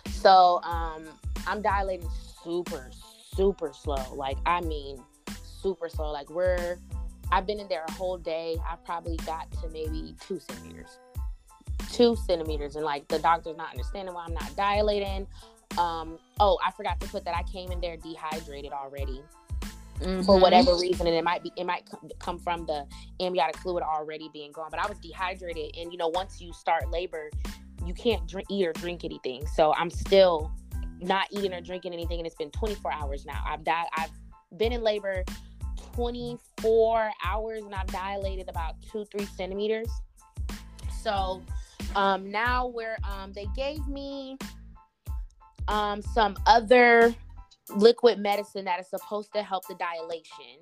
So 0.09 0.61
um, 0.63 1.05
I'm 1.45 1.61
dilating 1.61 2.09
super, 2.43 2.89
super 3.35 3.73
slow. 3.73 4.13
Like 4.15 4.37
I 4.45 4.61
mean, 4.61 5.03
super 5.61 5.89
slow. 5.89 6.11
Like 6.11 6.29
we're 6.29 6.77
I've 7.31 7.45
been 7.45 7.59
in 7.59 7.67
there 7.67 7.83
a 7.87 7.91
whole 7.91 8.17
day. 8.17 8.57
I 8.67 8.77
probably 8.77 9.17
got 9.17 9.51
to 9.61 9.69
maybe 9.69 10.15
two 10.25 10.39
centimeters 10.39 10.99
two 11.91 12.15
centimeters 12.27 12.75
and 12.75 12.85
like 12.85 13.07
the 13.07 13.19
doctor's 13.19 13.57
not 13.57 13.71
understanding 13.71 14.13
why 14.13 14.25
i'm 14.25 14.33
not 14.33 14.55
dilating. 14.55 15.27
Um 15.77 16.19
oh 16.39 16.57
i 16.65 16.71
forgot 16.71 16.99
to 16.99 17.07
put 17.07 17.25
that 17.25 17.35
i 17.35 17.43
came 17.43 17.71
in 17.71 17.81
there 17.81 17.97
dehydrated 17.97 18.71
already 18.71 19.21
mm-hmm. 19.99 20.21
for 20.21 20.39
whatever 20.39 20.75
reason 20.77 21.07
and 21.07 21.15
it 21.15 21.23
might 21.23 21.41
be 21.41 21.51
it 21.57 21.65
might 21.65 21.89
come 22.19 22.37
from 22.37 22.65
the 22.67 22.85
amniotic 23.19 23.57
fluid 23.57 23.83
already 23.83 24.29
being 24.33 24.51
gone 24.51 24.67
but 24.69 24.79
i 24.79 24.87
was 24.87 24.99
dehydrated 24.99 25.75
and 25.77 25.91
you 25.91 25.97
know 25.97 26.09
once 26.09 26.39
you 26.39 26.53
start 26.53 26.91
labor 26.91 27.31
you 27.85 27.93
can't 27.95 28.27
drink 28.27 28.47
eat 28.51 28.67
or 28.67 28.73
drink 28.73 29.03
anything 29.03 29.45
so 29.47 29.73
i'm 29.73 29.89
still 29.89 30.51
not 31.03 31.27
eating 31.31 31.53
or 31.53 31.61
drinking 31.61 31.93
anything 31.93 32.19
and 32.19 32.25
it's 32.25 32.35
been 32.35 32.51
24 32.51 32.91
hours 32.91 33.25
now. 33.25 33.43
I've 33.45 33.63
died 33.63 33.87
i've 33.95 34.11
been 34.57 34.71
in 34.71 34.81
labor 34.81 35.23
24 35.93 37.11
hours 37.23 37.63
and 37.63 37.73
i've 37.73 37.87
dilated 37.87 38.49
about 38.49 38.75
two 38.81 39.05
three 39.05 39.25
centimeters. 39.25 39.89
So 41.01 41.41
um, 41.95 42.29
now 42.29 42.67
where 42.67 42.97
um, 43.03 43.33
they 43.33 43.47
gave 43.55 43.87
me 43.87 44.37
um, 45.67 46.01
some 46.01 46.35
other 46.45 47.13
liquid 47.69 48.19
medicine 48.19 48.65
that 48.65 48.79
is 48.79 48.89
supposed 48.89 49.31
to 49.33 49.43
help 49.43 49.67
the 49.67 49.75
dilation. 49.75 50.59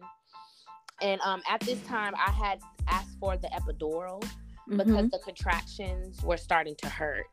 And 1.01 1.19
um, 1.21 1.41
at 1.49 1.61
this 1.61 1.81
time, 1.83 2.13
I 2.15 2.31
had 2.31 2.59
asked 2.87 3.17
for 3.19 3.35
the 3.37 3.47
epidural 3.47 4.21
mm-hmm. 4.21 4.77
because 4.77 5.09
the 5.09 5.19
contractions 5.23 6.21
were 6.23 6.37
starting 6.37 6.75
to 6.77 6.89
hurt. 6.89 7.25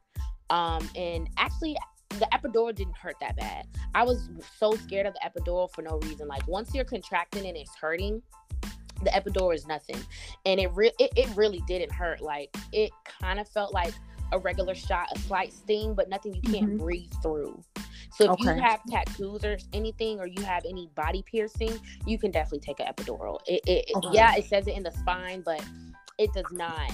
Um, 0.50 0.88
and 0.96 1.28
actually, 1.36 1.76
the 2.10 2.28
epidural 2.32 2.74
didn't 2.74 2.96
hurt 2.96 3.16
that 3.20 3.36
bad. 3.36 3.66
I 3.94 4.04
was 4.04 4.30
so 4.58 4.72
scared 4.72 5.06
of 5.06 5.14
the 5.14 5.20
epidural 5.28 5.70
for 5.70 5.82
no 5.82 5.98
reason. 5.98 6.26
Like 6.26 6.46
once 6.48 6.74
you're 6.74 6.84
contracting 6.84 7.46
and 7.46 7.56
it's 7.56 7.74
hurting, 7.78 8.22
the 9.02 9.10
epidural 9.10 9.54
is 9.54 9.66
nothing 9.66 10.00
and 10.46 10.60
it, 10.60 10.70
re- 10.74 10.92
it, 10.98 11.10
it 11.16 11.28
really 11.36 11.62
didn't 11.66 11.92
hurt 11.92 12.20
like 12.20 12.54
it 12.72 12.90
kind 13.20 13.38
of 13.38 13.48
felt 13.48 13.72
like 13.72 13.94
a 14.32 14.38
regular 14.38 14.74
shot 14.74 15.08
a 15.14 15.18
slight 15.20 15.52
sting 15.52 15.94
but 15.94 16.08
nothing 16.08 16.34
you 16.34 16.42
can't 16.42 16.66
mm-hmm. 16.66 16.76
breathe 16.76 17.12
through 17.22 17.62
so 18.10 18.24
if 18.24 18.30
okay. 18.30 18.54
you 18.54 18.60
have 18.60 18.80
tattoos 18.90 19.44
or 19.44 19.58
anything 19.72 20.18
or 20.18 20.26
you 20.26 20.42
have 20.42 20.64
any 20.68 20.88
body 20.94 21.22
piercing 21.22 21.78
you 22.06 22.18
can 22.18 22.30
definitely 22.30 22.60
take 22.60 22.80
an 22.80 22.86
epidural 22.86 23.38
it, 23.46 23.60
it, 23.66 23.86
okay. 23.96 24.08
yeah 24.12 24.34
it 24.36 24.44
says 24.44 24.66
it 24.66 24.76
in 24.76 24.82
the 24.82 24.92
spine 24.92 25.42
but 25.44 25.64
it 26.18 26.32
does 26.32 26.50
not 26.52 26.90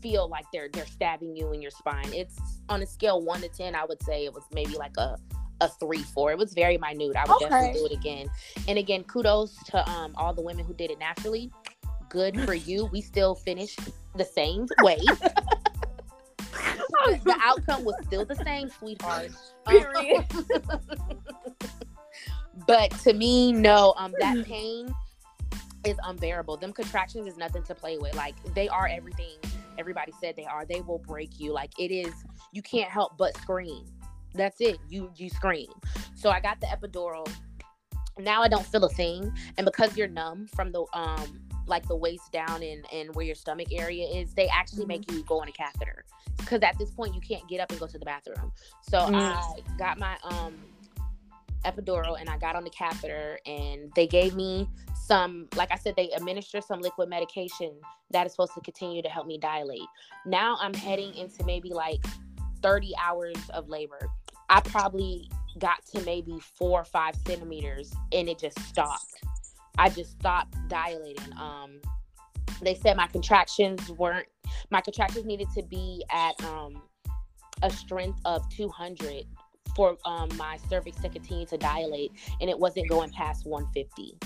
feel 0.00 0.28
like 0.28 0.44
they're 0.52 0.68
they're 0.72 0.86
stabbing 0.86 1.36
you 1.36 1.52
in 1.52 1.62
your 1.62 1.70
spine 1.70 2.12
it's 2.12 2.40
on 2.68 2.82
a 2.82 2.86
scale 2.86 3.22
1 3.22 3.42
to 3.42 3.48
10 3.48 3.74
i 3.76 3.84
would 3.84 4.02
say 4.02 4.24
it 4.24 4.32
was 4.32 4.42
maybe 4.52 4.74
like 4.74 4.96
a 4.96 5.16
a 5.62 5.68
three, 5.68 6.02
four. 6.02 6.32
It 6.32 6.38
was 6.38 6.52
very 6.54 6.76
minute. 6.78 7.16
I 7.16 7.24
would 7.24 7.36
okay. 7.36 7.48
definitely 7.48 7.80
do 7.80 7.86
it 7.86 7.92
again. 7.92 8.28
And 8.68 8.78
again, 8.78 9.04
kudos 9.04 9.56
to 9.66 9.88
um 9.90 10.12
all 10.16 10.34
the 10.34 10.42
women 10.42 10.64
who 10.64 10.74
did 10.74 10.90
it 10.90 10.98
naturally. 10.98 11.50
Good 12.08 12.40
for 12.42 12.54
you. 12.54 12.86
We 12.86 13.00
still 13.00 13.34
finished 13.34 13.80
the 14.16 14.24
same 14.24 14.66
way. 14.82 14.98
the 17.06 17.36
outcome 17.42 17.84
was 17.84 17.94
still 18.04 18.26
the 18.26 18.36
same, 18.36 18.68
sweetheart. 18.68 19.30
Period. 19.66 20.26
but 22.66 22.90
to 23.00 23.14
me, 23.14 23.52
no, 23.52 23.94
um, 23.96 24.12
that 24.20 24.44
pain 24.44 24.94
is 25.86 25.96
unbearable. 26.04 26.58
Them 26.58 26.72
contractions 26.72 27.26
is 27.26 27.38
nothing 27.38 27.62
to 27.64 27.74
play 27.74 27.96
with. 27.96 28.14
Like 28.14 28.34
they 28.54 28.68
are 28.68 28.86
everything 28.88 29.38
everybody 29.78 30.12
said 30.20 30.36
they 30.36 30.44
are. 30.44 30.64
They 30.64 30.80
will 30.80 30.98
break 30.98 31.38
you. 31.38 31.52
Like 31.52 31.72
it 31.78 31.90
is, 31.90 32.12
you 32.52 32.62
can't 32.62 32.90
help 32.90 33.16
but 33.16 33.36
scream. 33.38 33.84
That's 34.34 34.60
it. 34.60 34.78
You 34.88 35.10
you 35.16 35.28
scream. 35.30 35.68
So 36.14 36.30
I 36.30 36.40
got 36.40 36.60
the 36.60 36.66
epidural. 36.66 37.28
Now 38.18 38.42
I 38.42 38.48
don't 38.48 38.66
feel 38.66 38.84
a 38.84 38.90
thing, 38.90 39.32
and 39.56 39.64
because 39.64 39.96
you're 39.96 40.08
numb 40.08 40.46
from 40.54 40.72
the 40.72 40.84
um 40.94 41.40
like 41.66 41.86
the 41.86 41.96
waist 41.96 42.32
down 42.32 42.62
and 42.62 42.84
and 42.92 43.14
where 43.14 43.24
your 43.24 43.34
stomach 43.34 43.68
area 43.72 44.06
is, 44.06 44.34
they 44.34 44.48
actually 44.48 44.80
mm-hmm. 44.80 44.88
make 44.88 45.10
you 45.10 45.22
go 45.24 45.40
on 45.40 45.48
a 45.48 45.52
catheter 45.52 46.04
because 46.38 46.62
at 46.62 46.78
this 46.78 46.90
point 46.90 47.14
you 47.14 47.20
can't 47.20 47.46
get 47.48 47.60
up 47.60 47.70
and 47.70 47.80
go 47.80 47.86
to 47.86 47.98
the 47.98 48.04
bathroom. 48.04 48.52
So 48.82 48.98
mm-hmm. 48.98 49.14
I 49.14 49.56
got 49.78 49.98
my 49.98 50.16
um 50.24 50.54
epidural 51.64 52.20
and 52.20 52.28
I 52.28 52.38
got 52.38 52.56
on 52.56 52.64
the 52.64 52.70
catheter 52.70 53.38
and 53.46 53.92
they 53.94 54.06
gave 54.06 54.34
me 54.34 54.68
some 54.94 55.48
like 55.56 55.70
I 55.72 55.76
said 55.76 55.94
they 55.96 56.10
administer 56.10 56.60
some 56.60 56.80
liquid 56.80 57.08
medication 57.08 57.72
that 58.10 58.26
is 58.26 58.32
supposed 58.32 58.54
to 58.54 58.60
continue 58.60 59.02
to 59.02 59.08
help 59.08 59.26
me 59.26 59.38
dilate. 59.38 59.80
Now 60.26 60.56
I'm 60.60 60.74
heading 60.74 61.14
into 61.14 61.44
maybe 61.44 61.70
like 61.70 62.04
30 62.62 62.92
hours 63.02 63.36
of 63.50 63.68
labor. 63.68 64.08
I 64.52 64.60
probably 64.60 65.30
got 65.58 65.84
to 65.86 66.02
maybe 66.02 66.38
4 66.58 66.80
or 66.80 66.84
5 66.84 67.16
centimeters 67.26 67.92
and 68.12 68.28
it 68.28 68.38
just 68.38 68.58
stopped. 68.60 69.24
I 69.78 69.88
just 69.88 70.12
stopped 70.12 70.54
dilating. 70.68 71.32
Um 71.40 71.80
they 72.60 72.74
said 72.74 72.96
my 72.96 73.06
contractions 73.06 73.88
weren't 73.90 74.28
my 74.70 74.80
contractions 74.80 75.24
needed 75.24 75.48
to 75.54 75.62
be 75.62 76.04
at 76.10 76.42
um 76.44 76.82
a 77.62 77.70
strength 77.70 78.20
of 78.24 78.48
200 78.50 79.24
for 79.74 79.96
um, 80.04 80.28
my 80.36 80.58
cervix 80.68 81.00
to 81.00 81.08
continue 81.08 81.46
to 81.46 81.56
dilate, 81.56 82.12
and 82.40 82.50
it 82.50 82.58
wasn't 82.58 82.88
going 82.88 83.10
past 83.10 83.46
150. 83.46 84.18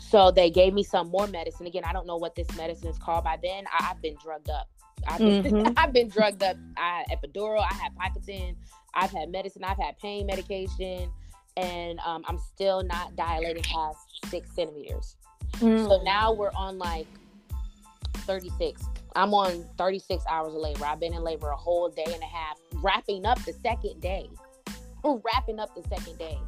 So 0.00 0.30
they 0.30 0.48
gave 0.48 0.72
me 0.72 0.82
some 0.82 1.08
more 1.08 1.26
medicine. 1.26 1.66
Again, 1.66 1.84
I 1.84 1.92
don't 1.92 2.06
know 2.06 2.16
what 2.16 2.34
this 2.34 2.48
medicine 2.56 2.88
is 2.88 2.98
called. 2.98 3.24
By 3.24 3.38
then, 3.42 3.64
I, 3.78 3.84
have 3.84 4.00
been 4.00 4.16
drugged 4.22 4.48
up. 4.48 4.68
I've 5.06 5.18
been, 5.18 5.42
mm-hmm. 5.42 5.72
I've 5.76 5.92
been 5.92 6.08
drugged 6.08 6.42
up. 6.42 6.56
I 6.78 7.04
had 7.08 7.18
epidural. 7.18 7.60
I 7.60 7.74
had 7.74 7.92
Vicodin. 7.94 8.56
I've 8.94 9.10
had 9.10 9.30
medicine. 9.30 9.64
I've 9.64 9.78
had 9.78 9.98
pain 9.98 10.26
medication, 10.26 11.10
and 11.56 11.98
um, 12.00 12.24
I'm 12.26 12.38
still 12.38 12.82
not 12.82 13.16
dilating 13.16 13.62
past 13.62 13.98
six 14.26 14.50
centimeters. 14.54 15.16
Mm. 15.56 15.86
So 15.86 16.02
now 16.02 16.32
we're 16.32 16.52
on 16.54 16.78
like 16.78 17.06
36. 18.14 18.82
I'm 19.16 19.34
on 19.34 19.64
36 19.78 20.22
hours 20.28 20.54
of 20.54 20.60
labor. 20.60 20.84
I've 20.84 21.00
been 21.00 21.14
in 21.14 21.22
labor 21.22 21.48
a 21.48 21.56
whole 21.56 21.88
day 21.88 22.04
and 22.06 22.22
a 22.22 22.26
half, 22.26 22.58
wrapping 22.74 23.26
up 23.26 23.42
the 23.44 23.52
second 23.52 24.00
day. 24.00 24.28
wrapping 25.02 25.58
up 25.58 25.74
the 25.74 25.82
second 25.88 26.18
day. 26.18 26.38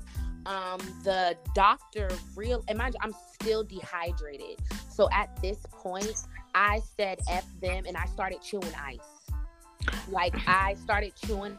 Um, 0.46 0.78
the 1.04 1.36
doctor 1.54 2.08
real 2.34 2.64
imagine 2.68 3.00
I'm 3.02 3.14
still 3.32 3.62
dehydrated. 3.62 4.60
So 4.88 5.08
at 5.12 5.40
this 5.42 5.58
point, 5.70 6.24
I 6.54 6.80
said 6.96 7.20
F 7.28 7.46
them 7.60 7.84
and 7.86 7.96
I 7.96 8.06
started 8.06 8.40
chewing 8.42 8.72
ice. 8.74 9.30
Like 10.08 10.34
I 10.46 10.74
started 10.74 11.12
chewing 11.16 11.56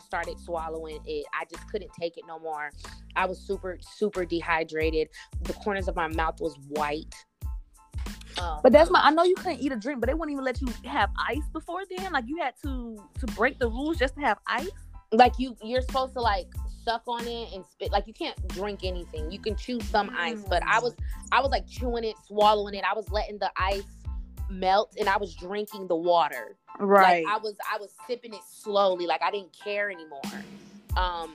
started 0.00 0.38
swallowing 0.38 1.00
it. 1.06 1.26
I 1.34 1.44
just 1.50 1.68
couldn't 1.70 1.92
take 1.98 2.16
it 2.16 2.24
no 2.26 2.38
more. 2.38 2.70
I 3.16 3.26
was 3.26 3.38
super, 3.38 3.78
super 3.80 4.24
dehydrated. 4.24 5.08
The 5.42 5.52
corners 5.54 5.88
of 5.88 5.96
my 5.96 6.08
mouth 6.08 6.40
was 6.40 6.56
white. 6.68 7.14
Um, 8.38 8.60
but 8.62 8.72
that's 8.72 8.90
my. 8.90 9.00
I 9.02 9.10
know 9.10 9.24
you 9.24 9.34
couldn't 9.34 9.60
eat 9.60 9.72
a 9.72 9.76
drink, 9.76 10.00
but 10.00 10.08
they 10.08 10.14
wouldn't 10.14 10.32
even 10.32 10.44
let 10.44 10.60
you 10.60 10.68
have 10.88 11.10
ice 11.18 11.48
before 11.52 11.82
then. 11.96 12.12
Like 12.12 12.24
you 12.26 12.38
had 12.38 12.54
to 12.62 12.96
to 13.18 13.26
break 13.34 13.58
the 13.58 13.68
rules 13.68 13.98
just 13.98 14.14
to 14.14 14.20
have 14.20 14.38
ice. 14.46 14.70
Like 15.12 15.34
you, 15.38 15.56
you're 15.62 15.82
supposed 15.82 16.14
to 16.14 16.20
like 16.20 16.46
suck 16.84 17.02
on 17.06 17.26
it 17.26 17.52
and 17.52 17.64
spit. 17.66 17.90
Like 17.92 18.06
you 18.06 18.14
can't 18.14 18.36
drink 18.48 18.80
anything. 18.84 19.30
You 19.30 19.40
can 19.40 19.56
chew 19.56 19.80
some 19.80 20.10
mm. 20.10 20.16
ice, 20.16 20.42
but 20.48 20.62
I 20.64 20.78
was, 20.78 20.94
I 21.32 21.40
was 21.40 21.50
like 21.50 21.66
chewing 21.66 22.04
it, 22.04 22.14
swallowing 22.26 22.74
it. 22.74 22.84
I 22.88 22.94
was 22.94 23.08
letting 23.10 23.38
the 23.38 23.50
ice 23.56 23.82
melt, 24.50 24.94
and 24.98 25.08
I 25.08 25.16
was 25.16 25.34
drinking 25.34 25.86
the 25.88 25.96
water. 25.96 26.56
Right. 26.78 27.24
Like 27.24 27.34
I 27.34 27.38
was, 27.38 27.54
I 27.72 27.78
was 27.78 27.90
sipping 28.06 28.34
it 28.34 28.42
slowly. 28.48 29.06
Like 29.06 29.22
I 29.22 29.30
didn't 29.30 29.56
care 29.64 29.90
anymore. 29.90 30.20
Um, 30.96 31.34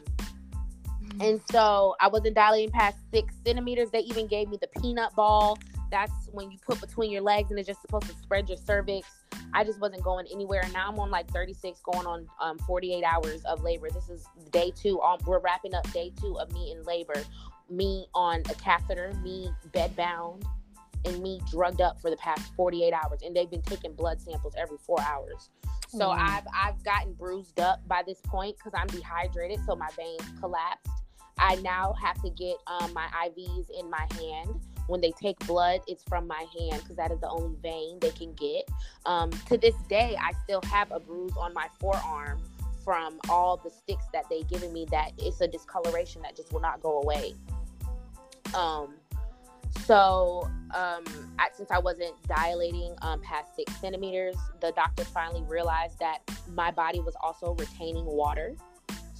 and 1.21 1.39
so 1.51 1.95
I 1.99 2.07
wasn't 2.07 2.35
dilating 2.35 2.71
past 2.71 2.97
six 3.11 3.33
centimeters. 3.45 3.89
They 3.91 3.99
even 3.99 4.27
gave 4.27 4.49
me 4.49 4.57
the 4.59 4.67
peanut 4.81 5.15
ball 5.15 5.57
that's 5.95 6.29
when 6.31 6.51
you 6.51 6.57
put 6.65 6.81
between 6.81 7.11
your 7.11 7.21
legs 7.21 7.51
and 7.51 7.59
it's 7.59 7.67
just 7.67 7.81
supposed 7.81 8.07
to 8.07 8.13
spread 8.15 8.49
your 8.49 8.57
cervix. 8.57 9.07
I 9.53 9.63
just 9.63 9.79
wasn't 9.79 10.03
going 10.03 10.27
anywhere. 10.31 10.61
And 10.63 10.73
now 10.73 10.89
I'm 10.89 10.99
on 10.99 11.09
like 11.09 11.29
36, 11.31 11.79
going 11.81 12.05
on 12.05 12.27
um, 12.41 12.57
48 12.59 13.03
hours 13.03 13.43
of 13.45 13.63
labor. 13.63 13.89
This 13.89 14.09
is 14.09 14.25
day 14.51 14.71
two. 14.75 14.99
Um, 15.01 15.19
we're 15.25 15.39
wrapping 15.39 15.73
up 15.73 15.89
day 15.93 16.11
two 16.19 16.37
of 16.39 16.51
me 16.51 16.71
in 16.71 16.83
labor. 16.83 17.23
Me 17.69 18.07
on 18.13 18.41
a 18.49 18.55
catheter, 18.55 19.13
me 19.23 19.49
bed 19.71 19.95
bound, 19.95 20.45
and 21.05 21.21
me 21.21 21.41
drugged 21.49 21.81
up 21.81 22.01
for 22.01 22.09
the 22.09 22.17
past 22.17 22.53
48 22.55 22.93
hours. 22.93 23.19
And 23.23 23.35
they've 23.35 23.49
been 23.49 23.61
taking 23.61 23.93
blood 23.93 24.21
samples 24.21 24.53
every 24.57 24.77
four 24.77 24.99
hours. 25.01 25.49
So 25.87 26.07
mm. 26.07 26.17
I've 26.17 26.45
I've 26.53 26.83
gotten 26.83 27.13
bruised 27.13 27.59
up 27.59 27.87
by 27.87 28.03
this 28.05 28.19
point 28.21 28.57
because 28.57 28.73
I'm 28.75 28.87
dehydrated. 28.87 29.59
So 29.65 29.75
my 29.75 29.89
veins 29.95 30.23
collapsed. 30.39 30.89
I 31.37 31.55
now 31.57 31.93
have 32.01 32.21
to 32.21 32.29
get 32.29 32.55
um, 32.67 32.93
my 32.93 33.07
IVs 33.27 33.69
in 33.77 33.89
my 33.89 34.07
hand 34.19 34.61
when 34.87 35.01
they 35.01 35.11
take 35.11 35.37
blood, 35.47 35.81
it's 35.87 36.03
from 36.03 36.27
my 36.27 36.45
hand 36.59 36.81
because 36.81 36.95
that 36.97 37.11
is 37.11 37.19
the 37.19 37.29
only 37.29 37.55
vein 37.61 37.97
they 37.99 38.11
can 38.11 38.33
get. 38.33 38.69
Um, 39.05 39.31
to 39.47 39.57
this 39.57 39.75
day, 39.89 40.15
I 40.21 40.31
still 40.43 40.61
have 40.71 40.91
a 40.91 40.99
bruise 40.99 41.35
on 41.37 41.53
my 41.53 41.67
forearm 41.79 42.41
from 42.83 43.19
all 43.29 43.57
the 43.57 43.69
sticks 43.69 44.05
that 44.13 44.25
they 44.29 44.43
given 44.43 44.71
me. 44.71 44.85
That 44.91 45.11
it's 45.17 45.41
a 45.41 45.47
discoloration 45.47 46.21
that 46.21 46.35
just 46.35 46.53
will 46.53 46.61
not 46.61 46.81
go 46.81 47.01
away. 47.01 47.33
Um, 48.53 48.95
so 49.79 50.49
um, 50.73 51.03
I, 51.39 51.49
since 51.53 51.71
I 51.71 51.79
wasn't 51.79 52.15
dilating 52.27 52.95
um, 53.01 53.21
past 53.21 53.55
six 53.55 53.75
centimeters, 53.79 54.35
the 54.61 54.71
doctors 54.71 55.07
finally 55.07 55.43
realized 55.43 55.99
that 55.99 56.19
my 56.53 56.71
body 56.71 56.99
was 56.99 57.15
also 57.21 57.53
retaining 57.55 58.05
water 58.05 58.55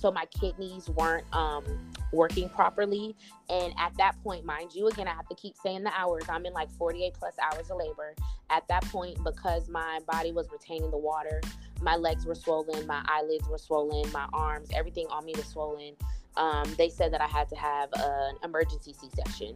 so 0.05 0.11
my 0.11 0.25
kidneys 0.25 0.87
weren't 0.89 1.25
um, 1.33 1.63
working 2.11 2.47
properly. 2.49 3.15
And 3.49 3.73
at 3.79 3.97
that 3.97 4.21
point, 4.23 4.45
mind 4.45 4.75
you, 4.75 4.87
again, 4.87 5.07
I 5.07 5.15
have 5.15 5.27
to 5.29 5.35
keep 5.35 5.55
saying 5.57 5.83
the 5.83 5.91
hours. 5.97 6.25
I'm 6.29 6.45
in 6.45 6.53
like 6.53 6.69
48 6.71 7.15
plus 7.15 7.33
hours 7.41 7.71
of 7.71 7.77
labor. 7.77 8.13
At 8.51 8.67
that 8.67 8.83
point, 8.85 9.17
because 9.23 9.67
my 9.67 9.99
body 10.07 10.31
was 10.31 10.47
retaining 10.51 10.91
the 10.91 10.97
water, 10.97 11.41
my 11.81 11.95
legs 11.95 12.25
were 12.25 12.35
swollen, 12.35 12.85
my 12.85 13.03
eyelids 13.07 13.47
were 13.49 13.57
swollen, 13.57 14.11
my 14.11 14.27
arms, 14.31 14.69
everything 14.75 15.07
on 15.09 15.25
me 15.25 15.33
was 15.35 15.47
swollen. 15.47 15.95
Um, 16.37 16.71
they 16.77 16.89
said 16.89 17.11
that 17.13 17.21
I 17.21 17.27
had 17.27 17.49
to 17.49 17.55
have 17.55 17.89
an 17.95 18.35
emergency 18.43 18.93
C 18.93 19.07
section. 19.15 19.55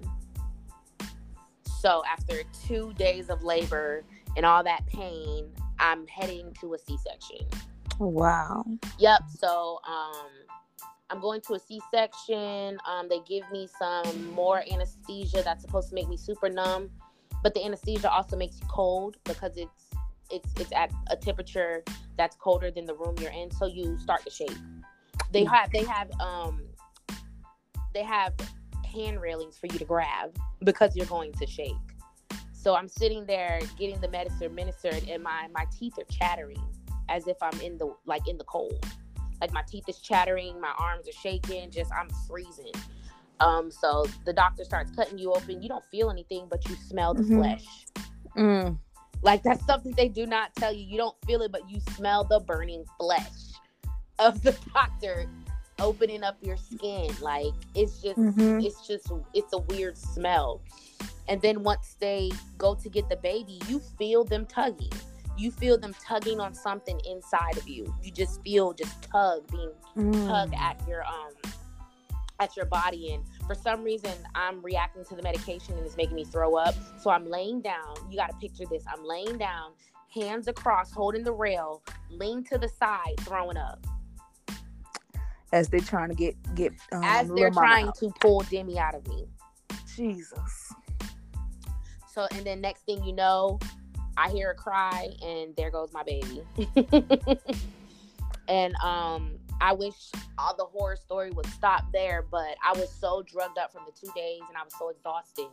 So 1.80 2.04
after 2.12 2.44
two 2.68 2.94
days 2.94 3.30
of 3.30 3.42
labor 3.42 4.04
and 4.36 4.46
all 4.46 4.64
that 4.66 4.86
pain, 4.88 5.50
I'm 5.80 6.06
heading 6.08 6.54
to 6.60 6.74
a 6.74 6.78
C 6.78 6.98
section. 6.98 7.48
Wow. 8.00 8.66
Yep. 8.98 9.22
So 9.40 9.80
um, 9.88 10.28
I'm 11.10 11.20
going 11.20 11.42
to 11.48 11.54
a 11.54 11.60
C-section. 11.60 12.78
Um, 12.88 13.08
they 13.10 13.20
give 13.28 13.50
me 13.52 13.68
some 13.80 14.32
more 14.32 14.64
anesthesia 14.72 15.42
that's 15.44 15.62
supposed 15.62 15.90
to 15.90 15.96
make 15.96 16.08
me 16.08 16.18
super 16.18 16.50
numb, 16.50 16.90
but 17.44 17.54
the 17.54 17.64
anesthesia 17.64 18.12
also 18.12 18.36
makes 18.36 18.60
you 18.60 18.68
cold 18.68 19.18
because 19.24 19.58
it's 19.58 19.86
it's 20.32 20.54
it's 20.60 20.72
at 20.74 20.92
a 21.10 21.16
temperature 21.16 21.84
that's 22.16 22.36
colder 22.36 22.70
than 22.70 22.86
the 22.86 22.94
room 22.94 23.16
you're 23.20 23.32
in, 23.32 23.50
so 23.50 23.66
you 23.66 23.98
start 23.98 24.24
to 24.26 24.30
shake. 24.30 24.56
They 25.32 25.44
hmm. 25.44 25.54
have 25.54 25.72
they 25.72 25.84
have 25.84 26.12
um 26.20 26.62
they 27.94 28.04
have 28.04 28.34
hand 28.90 29.22
railings 29.22 29.58
for 29.58 29.68
you 29.68 29.80
to 29.80 29.86
grab 29.86 30.36
because 30.64 30.96
you're 30.96 31.06
going 31.06 31.34
to 31.34 31.46
shake. 31.46 31.76
So 32.52 32.76
I'm 32.76 32.90
sitting 32.90 33.26
there 33.26 33.60
getting 33.78 34.02
the 34.02 34.10
medicine 34.10 34.48
administered, 34.48 35.08
and 35.10 35.24
my 35.24 35.48
my 35.54 35.66
teeth 35.78 35.94
are 35.98 36.12
chattering 36.12 36.62
as 37.08 37.28
if 37.28 37.38
I'm 37.42 37.60
in 37.62 37.78
the 37.78 37.94
like 38.06 38.28
in 38.28 38.38
the 38.38 38.44
cold. 38.44 38.86
Like 39.42 39.54
my 39.54 39.64
teeth 39.68 39.86
is 39.88 40.00
chattering, 40.00 40.60
my 40.60 40.74
arms 40.78 41.08
are 41.08 41.14
shaking, 41.14 41.72
just 41.72 41.92
I'm 41.94 42.10
freezing. 42.28 42.74
Um, 43.40 43.72
so 43.72 44.06
the 44.26 44.34
doctor 44.34 44.66
starts 44.66 44.92
cutting 44.92 45.18
you 45.18 45.32
open. 45.32 45.62
You 45.62 45.70
don't 45.70 45.86
feel 45.86 46.10
anything, 46.10 46.48
but 46.50 46.68
you 46.68 46.76
smell 46.76 47.14
the 47.14 47.24
mm-hmm. 47.24 47.40
flesh. 47.40 47.66
Mm. 48.36 48.78
Like 49.22 49.44
that's 49.44 49.66
something 49.66 49.94
they 49.94 50.10
do 50.10 50.26
not 50.26 50.54
tell 50.56 50.74
you. 50.74 50.86
You 50.86 50.98
don't 50.98 51.16
feel 51.26 51.42
it, 51.42 51.52
but 51.52 51.70
you 51.70 51.80
smell 51.96 52.24
the 52.24 52.40
burning 52.42 52.84
flesh 53.00 53.32
of 54.18 54.42
the 54.44 54.52
doctor 54.74 55.26
opening 55.82 56.24
up 56.24 56.38
your 56.42 56.58
skin. 56.58 57.10
Like 57.22 57.54
it's 57.76 58.02
just, 58.02 58.20
mm-hmm. 58.20 58.60
it's 58.60 58.88
just, 58.88 59.12
it's 59.34 59.54
a 59.54 59.60
weird 59.60 59.98
smell. 59.98 60.62
And 61.28 61.42
then 61.42 61.64
once 61.64 61.96
they 62.00 62.32
go 62.58 62.76
to 62.76 62.90
get 62.90 63.08
the 63.10 63.18
baby, 63.18 63.60
you 63.68 63.80
feel 63.98 64.24
them 64.24 64.46
tugging 64.46 64.92
you 65.40 65.52
feel 65.52 65.78
them 65.78 65.96
tugging 66.06 66.40
on 66.40 66.54
something 66.54 67.00
inside 67.10 67.58
of 67.58 67.68
you. 67.68 67.94
You 68.04 68.12
just 68.12 68.44
feel 68.44 68.74
just 68.74 69.02
tug 69.04 69.50
being 69.50 69.72
mm. 69.96 70.28
tugged 70.28 70.54
at 70.54 70.86
your 70.88 71.04
um 71.06 71.32
at 72.42 72.56
your 72.56 72.66
body 72.66 73.14
and 73.14 73.24
for 73.46 73.56
some 73.56 73.84
reason 73.84 74.12
I'm 74.36 74.62
reacting 74.62 75.04
to 75.06 75.16
the 75.16 75.22
medication 75.22 75.78
and 75.78 75.86
it's 75.86 75.98
making 75.98 76.16
me 76.16 76.26
throw 76.26 76.56
up. 76.56 76.76
So 77.02 77.10
I'm 77.10 77.30
laying 77.30 77.62
down. 77.62 77.96
You 78.10 78.18
got 78.18 78.32
to 78.32 78.38
picture 78.38 78.66
this. 78.70 78.84
I'm 78.88 79.04
laying 79.04 79.38
down, 79.38 79.72
hands 80.14 80.48
across, 80.48 80.92
holding 80.92 81.24
the 81.24 81.34
rail, 81.34 81.84
lean 82.10 82.44
to 82.46 82.58
the 82.58 82.70
side, 82.70 83.16
throwing 83.20 83.58
up. 83.58 83.86
As 85.52 85.70
they're 85.70 85.80
trying 85.80 86.10
to 86.10 86.16
get 86.16 86.36
get 86.56 86.74
um, 86.92 87.02
as 87.04 87.30
they're 87.30 87.52
trying 87.52 87.88
out. 87.88 87.96
to 87.96 88.12
pull 88.20 88.42
Demi 88.50 88.78
out 88.78 88.96
of 88.96 89.08
me. 89.08 89.26
Jesus. 89.96 90.74
So 92.14 92.28
and 92.32 92.46
then 92.46 92.62
next 92.62 92.82
thing 92.86 93.04
you 93.04 93.14
know, 93.14 93.60
I 94.18 94.30
hear 94.30 94.52
a 94.52 94.56
cry 94.56 95.10
and 95.24 95.56
there 95.56 95.72
goes 95.72 95.92
my 95.92 96.04
baby. 96.04 96.44
and 98.48 98.76
um 98.76 99.40
I 99.62 99.74
wish 99.74 99.96
all 100.38 100.56
the 100.56 100.66
horror 100.66 100.96
story 100.96 101.32
would 101.32 101.48
stop 101.48 101.84
there, 101.92 102.26
but 102.32 102.56
I 102.64 102.78
was 102.80 102.90
so 102.90 103.24
drugged 103.24 103.58
up 103.58 103.74
from 103.74 103.84
the 103.86 103.92
two 103.92 104.12
days 104.16 104.40
and 104.48 104.58
I 104.58 104.64
was 104.64 104.74
so 104.78 104.90
exhausted 104.90 105.50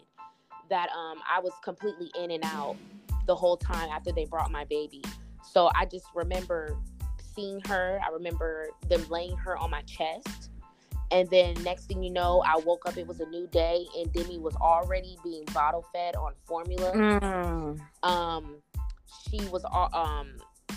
that 0.70 0.88
um, 0.90 1.18
I 1.28 1.40
was 1.40 1.52
completely 1.64 2.10
in 2.18 2.30
and 2.30 2.44
out 2.44 2.76
the 3.26 3.34
whole 3.34 3.56
time 3.56 3.88
after 3.90 4.12
they 4.12 4.24
brought 4.24 4.52
my 4.52 4.64
baby. 4.64 5.02
So 5.42 5.70
I 5.74 5.86
just 5.86 6.06
remember 6.14 6.76
seeing 7.36 7.60
her. 7.68 8.00
I 8.04 8.10
remember 8.10 8.68
them 8.88 9.04
laying 9.08 9.36
her 9.36 9.56
on 9.56 9.70
my 9.70 9.82
chest. 9.82 10.50
And 11.12 11.30
then 11.30 11.54
next 11.62 11.84
thing 11.84 12.02
you 12.02 12.10
know, 12.10 12.42
I 12.44 12.56
woke 12.64 12.88
up. 12.88 12.96
It 12.96 13.06
was 13.06 13.20
a 13.20 13.26
new 13.26 13.46
day, 13.46 13.86
and 13.96 14.12
Demi 14.12 14.38
was 14.38 14.56
already 14.56 15.16
being 15.22 15.44
bottle 15.54 15.86
fed 15.92 16.16
on 16.16 16.32
formula. 16.44 16.92
Mm. 16.92 17.80
Um, 18.02 18.56
she 19.30 19.38
was 19.50 19.64
um, 19.92 20.32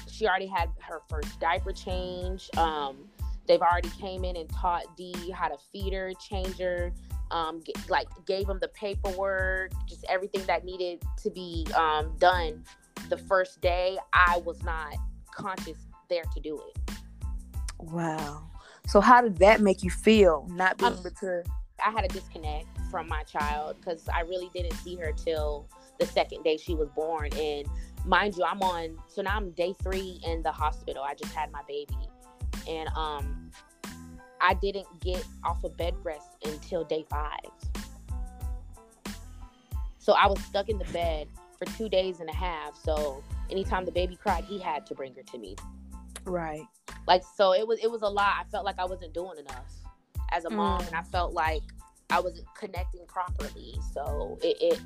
she 0.07 0.28
already 0.28 0.45
had 0.45 0.70
her 0.82 0.99
first 1.10 1.39
diaper 1.39 1.72
change. 1.72 2.47
Um, 2.57 3.10
They've 3.49 3.60
already 3.60 3.89
came 3.99 4.24
in 4.24 4.38
and 4.38 4.47
taught 4.47 4.95
D 4.95 5.32
how 5.32 5.47
to 5.47 5.57
feed 5.72 5.91
her, 5.93 6.14
change 6.14 6.60
her, 6.60 6.93
um, 7.32 7.62
get, 7.62 7.89
like 7.89 8.07
gave 8.28 8.47
him 8.47 8.60
the 8.62 8.68
paperwork, 8.68 9.72
just 9.88 10.05
everything 10.07 10.45
that 10.45 10.64
needed 10.64 11.01
to 11.24 11.32
be 11.32 11.66
um, 11.76 12.16
done. 12.20 12.64
The 13.10 13.18
first 13.18 13.60
day, 13.60 13.97
I 14.14 14.38
was 14.45 14.62
not 14.62 14.93
conscious 15.34 15.80
there 16.10 16.24
to 16.34 16.39
do 16.39 16.60
it. 16.60 16.93
Wow. 17.80 18.49
So 18.88 18.99
how 18.99 19.22
did 19.22 19.38
that 19.38 19.62
make 19.62 19.84
you 19.84 19.89
feel? 19.89 20.47
Not 20.49 20.78
being 20.78 20.93
um, 20.93 20.99
able 20.99 21.12
to. 21.22 21.43
I 21.86 21.91
had 21.91 22.03
a 22.03 22.07
disconnect 22.07 22.68
from 22.91 23.07
my 23.07 23.24
child 23.24 23.78
because 23.80 24.10
I 24.10 24.22
really 24.22 24.49
didn't 24.53 24.74
see 24.78 24.95
her 24.95 25.14
till 25.14 25.70
the 25.99 26.05
second 26.05 26.43
day 26.43 26.57
she 26.57 26.76
was 26.76 26.89
born. 26.89 27.30
And 27.38 27.68
mind 28.05 28.36
you, 28.36 28.43
I'm 28.43 28.62
on. 28.62 28.97
So 29.07 29.22
now 29.22 29.38
I'm 29.38 29.51
day 29.51 29.76
three 29.82 30.20
in 30.26 30.41
the 30.41 30.51
hospital. 30.51 31.03
I 31.03 31.14
just 31.14 31.34
had 31.34 31.51
my 31.51 31.62
baby, 31.68 31.95
and 32.68 32.89
um, 32.95 33.51
I 34.41 34.55
didn't 34.55 34.88
get 34.99 35.24
off 35.43 35.64
of 35.64 35.78
bed 35.78 35.93
rest 36.03 36.28
until 36.43 36.84
day 36.84 37.05
five. 37.10 37.39
So 39.99 40.14
I 40.14 40.28
was 40.28 40.39
stuck 40.43 40.70
in 40.70 40.78
the 40.80 40.86
bed 40.86 41.28
for 41.57 41.66
two 41.78 41.89
days 41.89 42.20
and 42.20 42.30
a 42.30 42.36
half. 42.36 42.76
So 42.84 43.24
anytime 43.49 43.86
the 43.86 43.91
baby 43.91 44.16
cried, 44.16 44.45
he 44.45 44.57
had 44.57 44.86
to 44.88 44.95
bring 44.95 45.14
her 45.14 45.24
to 45.24 45.38
me. 45.38 45.55
Right. 46.30 46.65
Like 47.07 47.23
so, 47.36 47.53
it 47.53 47.67
was 47.67 47.80
it 47.84 47.89
was 47.89 48.01
a 48.01 48.07
lot. 48.07 48.36
I 48.39 48.43
felt 48.49 48.65
like 48.65 48.80
I 48.80 48.86
wasn't 48.86 49.13
doing 49.13 49.38
enough 49.38 49.71
as 50.32 50.45
a 50.45 50.49
mom, 50.49 50.82
mm. 50.82 50.88
and 50.88 50.95
I 50.95 51.01
mm. 51.01 51.07
felt 51.07 51.34
like 51.34 51.63
I 52.09 52.19
wasn't 52.19 52.47
connecting 52.57 53.05
properly. 53.07 53.80
So 53.93 54.38
it, 54.41 54.57
it 54.61 54.82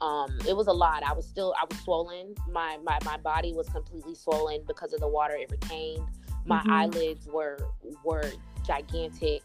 um 0.00 0.38
it 0.46 0.56
was 0.56 0.68
a 0.68 0.72
lot 0.72 1.02
i 1.02 1.12
was 1.12 1.26
still 1.26 1.52
i 1.60 1.64
was 1.68 1.76
swollen 1.80 2.32
my 2.52 2.78
my, 2.84 2.96
my 3.04 3.16
body 3.16 3.52
was 3.52 3.68
completely 3.70 4.14
swollen 4.14 4.62
because 4.68 4.92
of 4.92 5.00
the 5.00 5.08
water 5.08 5.34
it 5.34 5.50
retained 5.50 6.06
my 6.48 6.60
mm-hmm. 6.60 6.70
eyelids 6.70 7.26
were 7.26 7.58
were 8.04 8.30
gigantic. 8.66 9.42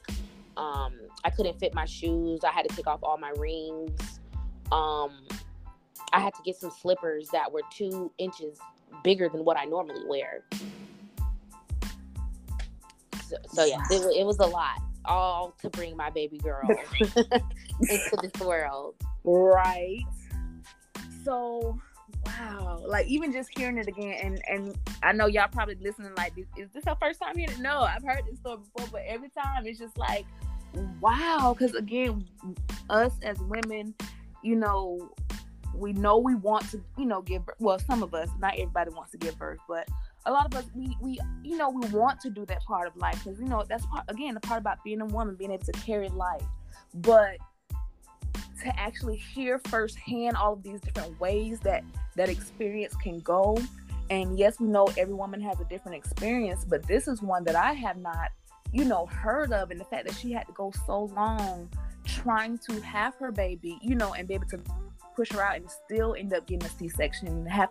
Um, 0.55 0.93
I 1.23 1.29
couldn't 1.29 1.59
fit 1.59 1.73
my 1.73 1.85
shoes. 1.85 2.41
I 2.43 2.51
had 2.51 2.67
to 2.67 2.75
take 2.75 2.87
off 2.87 2.99
all 3.03 3.17
my 3.17 3.33
rings. 3.37 4.19
Um, 4.71 5.11
I 6.13 6.19
had 6.19 6.33
to 6.35 6.41
get 6.43 6.55
some 6.55 6.71
slippers 6.71 7.29
that 7.29 7.51
were 7.51 7.61
two 7.71 8.11
inches 8.17 8.57
bigger 9.03 9.29
than 9.29 9.43
what 9.43 9.57
I 9.57 9.65
normally 9.65 10.03
wear. 10.07 10.43
So, 13.27 13.37
so 13.51 13.65
yeah, 13.65 13.81
it, 13.89 14.19
it 14.19 14.25
was 14.25 14.39
a 14.39 14.45
lot, 14.45 14.79
all 15.05 15.55
to 15.61 15.69
bring 15.69 15.95
my 15.97 16.09
baby 16.09 16.37
girl 16.37 16.67
into 17.01 18.17
this 18.21 18.41
world. 18.41 18.95
Right. 19.23 20.03
So 21.23 21.79
wow 22.25 22.81
like 22.85 23.07
even 23.07 23.31
just 23.31 23.49
hearing 23.57 23.77
it 23.77 23.87
again 23.87 24.17
and 24.21 24.41
and 24.47 24.75
i 25.01 25.11
know 25.11 25.25
y'all 25.25 25.47
probably 25.51 25.75
listening 25.75 26.11
like 26.15 26.33
is 26.57 26.69
this 26.73 26.85
our 26.87 26.95
first 27.01 27.19
time 27.19 27.35
hearing 27.35 27.51
it 27.51 27.59
no 27.59 27.81
i've 27.81 28.03
heard 28.03 28.21
this 28.29 28.39
story 28.39 28.57
before 28.57 28.87
but 28.91 29.01
every 29.07 29.29
time 29.29 29.65
it's 29.65 29.79
just 29.79 29.97
like 29.97 30.25
wow 31.01 31.55
because 31.57 31.75
again 31.75 32.25
us 32.89 33.13
as 33.23 33.37
women 33.39 33.93
you 34.41 34.55
know 34.55 35.11
we 35.75 35.91
know 35.93 36.17
we 36.17 36.35
want 36.35 36.69
to 36.69 36.81
you 36.97 37.05
know 37.05 37.21
give 37.21 37.45
birth. 37.45 37.55
well 37.59 37.79
some 37.79 38.03
of 38.03 38.13
us 38.13 38.29
not 38.39 38.53
everybody 38.53 38.91
wants 38.91 39.11
to 39.11 39.17
give 39.17 39.37
birth 39.37 39.59
but 39.67 39.87
a 40.25 40.31
lot 40.31 40.45
of 40.45 40.55
us 40.55 40.65
we 40.73 40.95
we 41.01 41.19
you 41.43 41.57
know 41.57 41.69
we 41.69 41.85
want 41.89 42.19
to 42.19 42.29
do 42.29 42.45
that 42.45 42.63
part 42.63 42.87
of 42.87 42.95
life 42.95 43.21
because 43.23 43.39
you 43.39 43.45
know 43.45 43.63
that's 43.67 43.85
part 43.87 44.05
again 44.07 44.33
the 44.33 44.39
part 44.39 44.59
about 44.59 44.77
being 44.83 45.01
a 45.01 45.05
woman 45.05 45.35
being 45.35 45.51
able 45.51 45.65
to 45.65 45.71
carry 45.73 46.07
life 46.09 46.43
but 46.95 47.37
to 48.63 48.79
actually 48.79 49.17
hear 49.17 49.59
firsthand 49.67 50.35
all 50.37 50.53
of 50.53 50.63
these 50.63 50.79
different 50.81 51.19
ways 51.19 51.59
that 51.59 51.83
that 52.15 52.29
experience 52.29 52.95
can 52.95 53.19
go. 53.19 53.57
And 54.09 54.37
yes, 54.37 54.59
we 54.59 54.67
know 54.67 54.87
every 54.97 55.13
woman 55.13 55.41
has 55.41 55.59
a 55.59 55.65
different 55.65 55.97
experience, 55.97 56.65
but 56.65 56.85
this 56.87 57.07
is 57.07 57.21
one 57.21 57.43
that 57.45 57.55
I 57.55 57.73
have 57.73 57.97
not, 57.97 58.31
you 58.71 58.85
know, 58.85 59.05
heard 59.07 59.51
of. 59.51 59.71
And 59.71 59.79
the 59.79 59.85
fact 59.85 60.07
that 60.07 60.15
she 60.15 60.31
had 60.31 60.45
to 60.47 60.53
go 60.53 60.71
so 60.85 61.05
long 61.15 61.69
trying 62.05 62.57
to 62.69 62.81
have 62.81 63.15
her 63.15 63.31
baby, 63.31 63.77
you 63.81 63.95
know, 63.95 64.13
and 64.13 64.27
be 64.27 64.33
able 64.33 64.47
to 64.47 64.59
push 65.15 65.31
her 65.31 65.41
out 65.41 65.55
and 65.55 65.69
still 65.69 66.15
end 66.15 66.33
up 66.33 66.45
getting 66.47 66.67
a 66.67 66.69
C 66.69 66.89
section 66.89 67.27
and 67.27 67.49
have, 67.49 67.69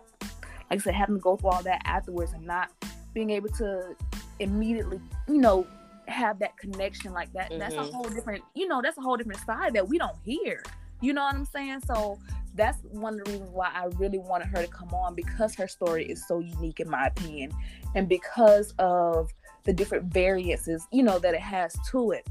like 0.73 0.81
I 0.81 0.83
said, 0.85 0.95
having 0.95 1.15
to 1.15 1.21
go 1.21 1.37
through 1.37 1.51
all 1.51 1.61
that 1.63 1.83
afterwards 1.85 2.33
and 2.33 2.47
not 2.47 2.71
being 3.13 3.29
able 3.29 3.49
to 3.49 3.95
immediately, 4.39 4.99
you 5.27 5.37
know, 5.37 5.67
have 6.07 6.39
that 6.39 6.57
connection 6.57 7.13
like 7.13 7.31
that. 7.33 7.51
Mm-hmm. 7.51 7.59
That's 7.59 7.75
a 7.75 7.77
mm-hmm. 7.77 7.93
whole 7.93 8.09
different, 8.09 8.43
you 8.55 8.67
know, 8.67 8.81
that's 8.81 8.97
a 8.97 9.01
whole 9.01 9.15
different 9.15 9.41
side 9.41 9.73
that 9.73 9.87
we 9.87 9.99
don't 9.99 10.17
hear. 10.25 10.63
You 10.99 11.13
know 11.13 11.21
what 11.21 11.35
I'm 11.35 11.45
saying? 11.45 11.81
So 11.85 12.17
that's 12.55 12.79
one 12.85 13.19
of 13.19 13.25
the 13.25 13.31
reasons 13.33 13.51
why 13.51 13.69
I 13.71 13.85
really 13.99 14.17
wanted 14.17 14.47
her 14.47 14.63
to 14.63 14.67
come 14.67 14.89
on 14.95 15.13
because 15.13 15.53
her 15.55 15.67
story 15.67 16.05
is 16.05 16.27
so 16.27 16.39
unique 16.39 16.79
in 16.79 16.89
my 16.89 17.05
opinion 17.05 17.51
and 17.93 18.09
because 18.09 18.73
of 18.79 19.29
the 19.65 19.73
different 19.73 20.05
variances, 20.05 20.87
you 20.91 21.03
know, 21.03 21.19
that 21.19 21.35
it 21.35 21.41
has 21.41 21.75
to 21.91 22.11
it. 22.11 22.27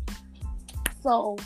So 1.00 1.36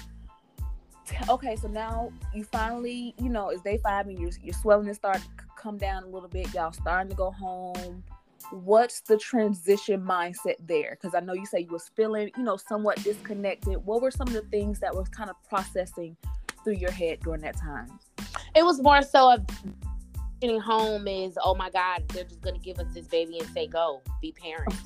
okay, 1.28 1.56
so 1.56 1.68
now 1.68 2.10
you 2.34 2.42
finally, 2.44 3.14
you 3.20 3.28
know, 3.28 3.50
it's 3.50 3.60
day 3.60 3.78
five 3.82 4.06
and 4.06 4.18
you're, 4.18 4.30
you're 4.42 4.54
swelling 4.54 4.92
starting 4.94 5.22
to 5.22 5.45
come 5.66 5.78
down 5.78 6.04
a 6.04 6.06
little 6.06 6.28
bit. 6.28 6.54
Y'all 6.54 6.70
starting 6.70 7.10
to 7.10 7.16
go 7.16 7.32
home. 7.32 8.04
What's 8.52 9.00
the 9.00 9.18
transition 9.18 10.00
mindset 10.00 10.54
there? 10.60 10.90
Because 10.92 11.12
I 11.16 11.18
know 11.18 11.32
you 11.32 11.44
say 11.44 11.60
you 11.60 11.72
was 11.72 11.90
feeling, 11.96 12.30
you 12.36 12.44
know, 12.44 12.56
somewhat 12.56 13.02
disconnected. 13.02 13.84
What 13.84 14.00
were 14.00 14.12
some 14.12 14.28
of 14.28 14.34
the 14.34 14.42
things 14.42 14.78
that 14.78 14.94
was 14.94 15.08
kind 15.08 15.28
of 15.28 15.34
processing 15.48 16.16
through 16.62 16.74
your 16.74 16.92
head 16.92 17.18
during 17.24 17.40
that 17.40 17.56
time? 17.56 17.88
It 18.54 18.64
was 18.64 18.80
more 18.80 19.02
so 19.02 19.32
of 19.32 19.44
getting 20.40 20.60
home 20.60 21.08
is 21.08 21.38
oh 21.42 21.54
my 21.54 21.70
god 21.70 22.06
they're 22.10 22.22
just 22.22 22.42
gonna 22.42 22.58
give 22.58 22.78
us 22.78 22.86
this 22.92 23.06
baby 23.06 23.38
and 23.38 23.48
say 23.48 23.66
go 23.66 24.02
be 24.20 24.32
parents. 24.32 24.76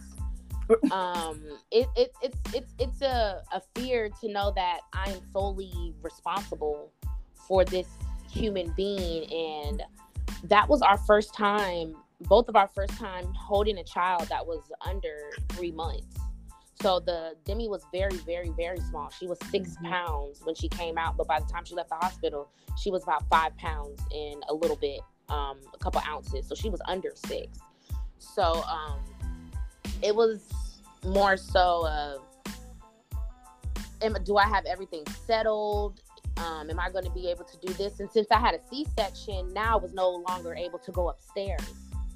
um, 0.92 1.42
it, 1.72 1.88
it 1.96 2.12
it's 2.22 2.38
it's 2.54 2.72
it's 2.78 3.02
a, 3.02 3.42
a 3.52 3.60
fear 3.74 4.08
to 4.20 4.32
know 4.32 4.52
that 4.54 4.80
I'm 4.92 5.16
solely 5.32 5.92
responsible 6.00 6.92
for 7.34 7.64
this 7.64 7.88
human 8.30 8.72
being 8.76 9.30
and 9.30 9.82
that 10.44 10.68
was 10.68 10.82
our 10.82 10.98
first 10.98 11.34
time 11.34 11.94
both 12.22 12.48
of 12.48 12.56
our 12.56 12.68
first 12.68 12.92
time 12.98 13.24
holding 13.34 13.78
a 13.78 13.84
child 13.84 14.26
that 14.28 14.46
was 14.46 14.62
under 14.86 15.30
three 15.48 15.72
months 15.72 16.20
so 16.80 16.98
the 16.98 17.34
Demi 17.44 17.68
was 17.68 17.84
very, 17.92 18.16
very, 18.18 18.50
very 18.56 18.78
small. 18.80 19.10
She 19.10 19.26
was 19.26 19.38
6 19.50 19.68
mm-hmm. 19.68 19.86
pounds 19.86 20.40
when 20.44 20.54
she 20.54 20.68
came 20.68 20.96
out, 20.96 21.16
but 21.16 21.26
by 21.26 21.38
the 21.38 21.46
time 21.46 21.64
she 21.64 21.74
left 21.74 21.90
the 21.90 21.96
hospital, 21.96 22.48
she 22.78 22.90
was 22.90 23.02
about 23.02 23.28
five 23.28 23.56
pounds 23.58 24.00
and 24.12 24.42
a 24.48 24.54
little 24.54 24.76
bit, 24.76 25.00
um, 25.28 25.58
a 25.74 25.78
couple 25.78 26.00
ounces. 26.08 26.48
So 26.48 26.54
she 26.54 26.70
was 26.70 26.80
under 26.86 27.12
six. 27.14 27.58
So 28.18 28.62
um, 28.64 29.00
it 30.02 30.14
was 30.14 30.40
more 31.04 31.36
so 31.36 31.86
of, 31.86 32.22
am, 34.00 34.16
do 34.24 34.38
I 34.38 34.46
have 34.46 34.64
everything 34.64 35.04
settled? 35.26 36.00
Um, 36.40 36.70
am 36.70 36.80
I 36.80 36.90
going 36.90 37.04
to 37.04 37.10
be 37.10 37.28
able 37.28 37.44
to 37.44 37.56
do 37.66 37.72
this? 37.74 38.00
And 38.00 38.10
since 38.10 38.28
I 38.30 38.38
had 38.38 38.54
a 38.54 38.60
C-section, 38.70 39.52
now 39.52 39.78
I 39.78 39.80
was 39.80 39.92
no 39.92 40.24
longer 40.28 40.54
able 40.54 40.78
to 40.78 40.92
go 40.92 41.08
upstairs. 41.08 41.60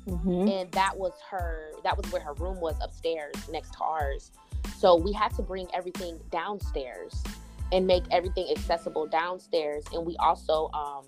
Mm-hmm. 0.07 0.49
And 0.49 0.73
that 0.73 0.97
was 0.97 1.13
her. 1.31 1.73
That 1.83 1.97
was 1.97 2.11
where 2.13 2.23
her 2.23 2.35
room 2.35 2.61
was 2.61 2.77
upstairs, 2.83 3.35
next 3.51 3.73
to 3.75 3.81
ours. 3.83 4.33
So 4.79 4.97
we 4.97 5.13
had 5.13 5.35
to 5.35 5.43
bring 5.43 5.69
everything 5.75 6.19
downstairs 6.31 7.23
and 7.73 7.87
make 7.87 8.05
everything 8.11 8.49
accessible 8.51 9.07
downstairs. 9.07 9.85
And 9.93 10.07
we 10.07 10.17
also 10.19 10.71
um, 10.73 11.05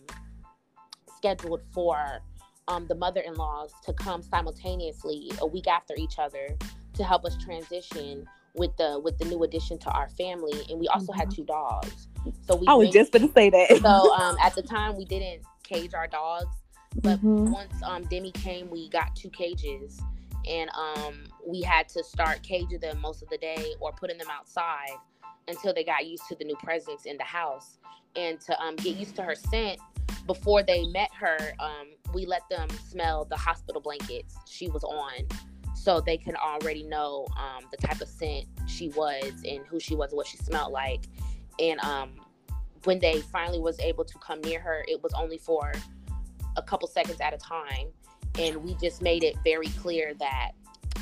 scheduled 1.16 1.62
for 1.72 2.20
um, 2.68 2.86
the 2.88 2.94
mother-in-laws 2.94 3.72
to 3.84 3.92
come 3.92 4.22
simultaneously 4.22 5.30
a 5.40 5.46
week 5.46 5.68
after 5.68 5.94
each 5.96 6.18
other 6.18 6.56
to 6.94 7.04
help 7.04 7.24
us 7.24 7.36
transition 7.36 8.26
with 8.56 8.76
the 8.76 9.00
with 9.02 9.18
the 9.18 9.24
new 9.26 9.42
addition 9.44 9.78
to 9.78 9.90
our 9.90 10.08
family 10.10 10.52
and 10.70 10.78
we 10.78 10.88
also 10.88 11.12
mm-hmm. 11.12 11.20
had 11.20 11.30
two 11.30 11.44
dogs 11.44 12.08
so 12.46 12.56
we 12.56 12.66
i 12.66 12.74
was 12.74 12.90
just 12.90 13.12
gonna 13.12 13.30
say 13.32 13.50
that 13.50 13.78
so 13.82 14.14
um, 14.14 14.36
at 14.42 14.54
the 14.54 14.62
time 14.62 14.96
we 14.96 15.04
didn't 15.04 15.42
cage 15.62 15.94
our 15.94 16.06
dogs 16.06 16.56
but 17.02 17.18
mm-hmm. 17.18 17.50
once 17.50 17.74
um, 17.82 18.02
demi 18.04 18.32
came 18.32 18.68
we 18.70 18.88
got 18.88 19.14
two 19.14 19.30
cages 19.30 20.00
and 20.48 20.70
um, 20.70 21.24
we 21.44 21.60
had 21.60 21.88
to 21.88 22.04
start 22.04 22.40
caging 22.42 22.78
them 22.78 23.00
most 23.00 23.22
of 23.22 23.28
the 23.28 23.38
day 23.38 23.74
or 23.80 23.92
putting 23.92 24.16
them 24.16 24.28
outside 24.30 24.96
until 25.48 25.74
they 25.74 25.84
got 25.84 26.06
used 26.06 26.22
to 26.28 26.36
the 26.36 26.44
new 26.44 26.56
presence 26.56 27.04
in 27.04 27.16
the 27.16 27.24
house 27.24 27.78
and 28.14 28.40
to 28.40 28.58
um, 28.60 28.76
get 28.76 28.96
used 28.96 29.16
to 29.16 29.22
her 29.22 29.34
scent 29.34 29.78
before 30.26 30.62
they 30.62 30.86
met 30.88 31.10
her 31.18 31.38
um, 31.60 31.88
we 32.14 32.26
let 32.26 32.42
them 32.48 32.68
smell 32.88 33.24
the 33.24 33.36
hospital 33.36 33.80
blankets 33.80 34.36
she 34.46 34.68
was 34.68 34.82
on 34.84 35.26
so 35.86 36.00
they 36.00 36.16
can 36.16 36.34
already 36.34 36.82
know 36.82 37.28
um, 37.36 37.64
the 37.70 37.76
type 37.76 38.00
of 38.00 38.08
scent 38.08 38.44
she 38.66 38.88
was 38.88 39.32
and 39.48 39.64
who 39.68 39.78
she 39.78 39.94
was 39.94 40.10
and 40.10 40.16
what 40.16 40.26
she 40.26 40.36
smelled 40.36 40.72
like. 40.72 41.04
And 41.60 41.78
um, 41.84 42.16
when 42.82 42.98
they 42.98 43.20
finally 43.20 43.60
was 43.60 43.78
able 43.78 44.04
to 44.04 44.18
come 44.18 44.40
near 44.40 44.58
her 44.58 44.84
it 44.88 45.00
was 45.00 45.12
only 45.14 45.38
for 45.38 45.72
a 46.56 46.62
couple 46.62 46.88
seconds 46.88 47.20
at 47.20 47.32
a 47.32 47.36
time. 47.36 47.86
And 48.36 48.64
we 48.64 48.74
just 48.82 49.00
made 49.00 49.22
it 49.22 49.36
very 49.44 49.68
clear 49.68 50.12
that 50.14 50.50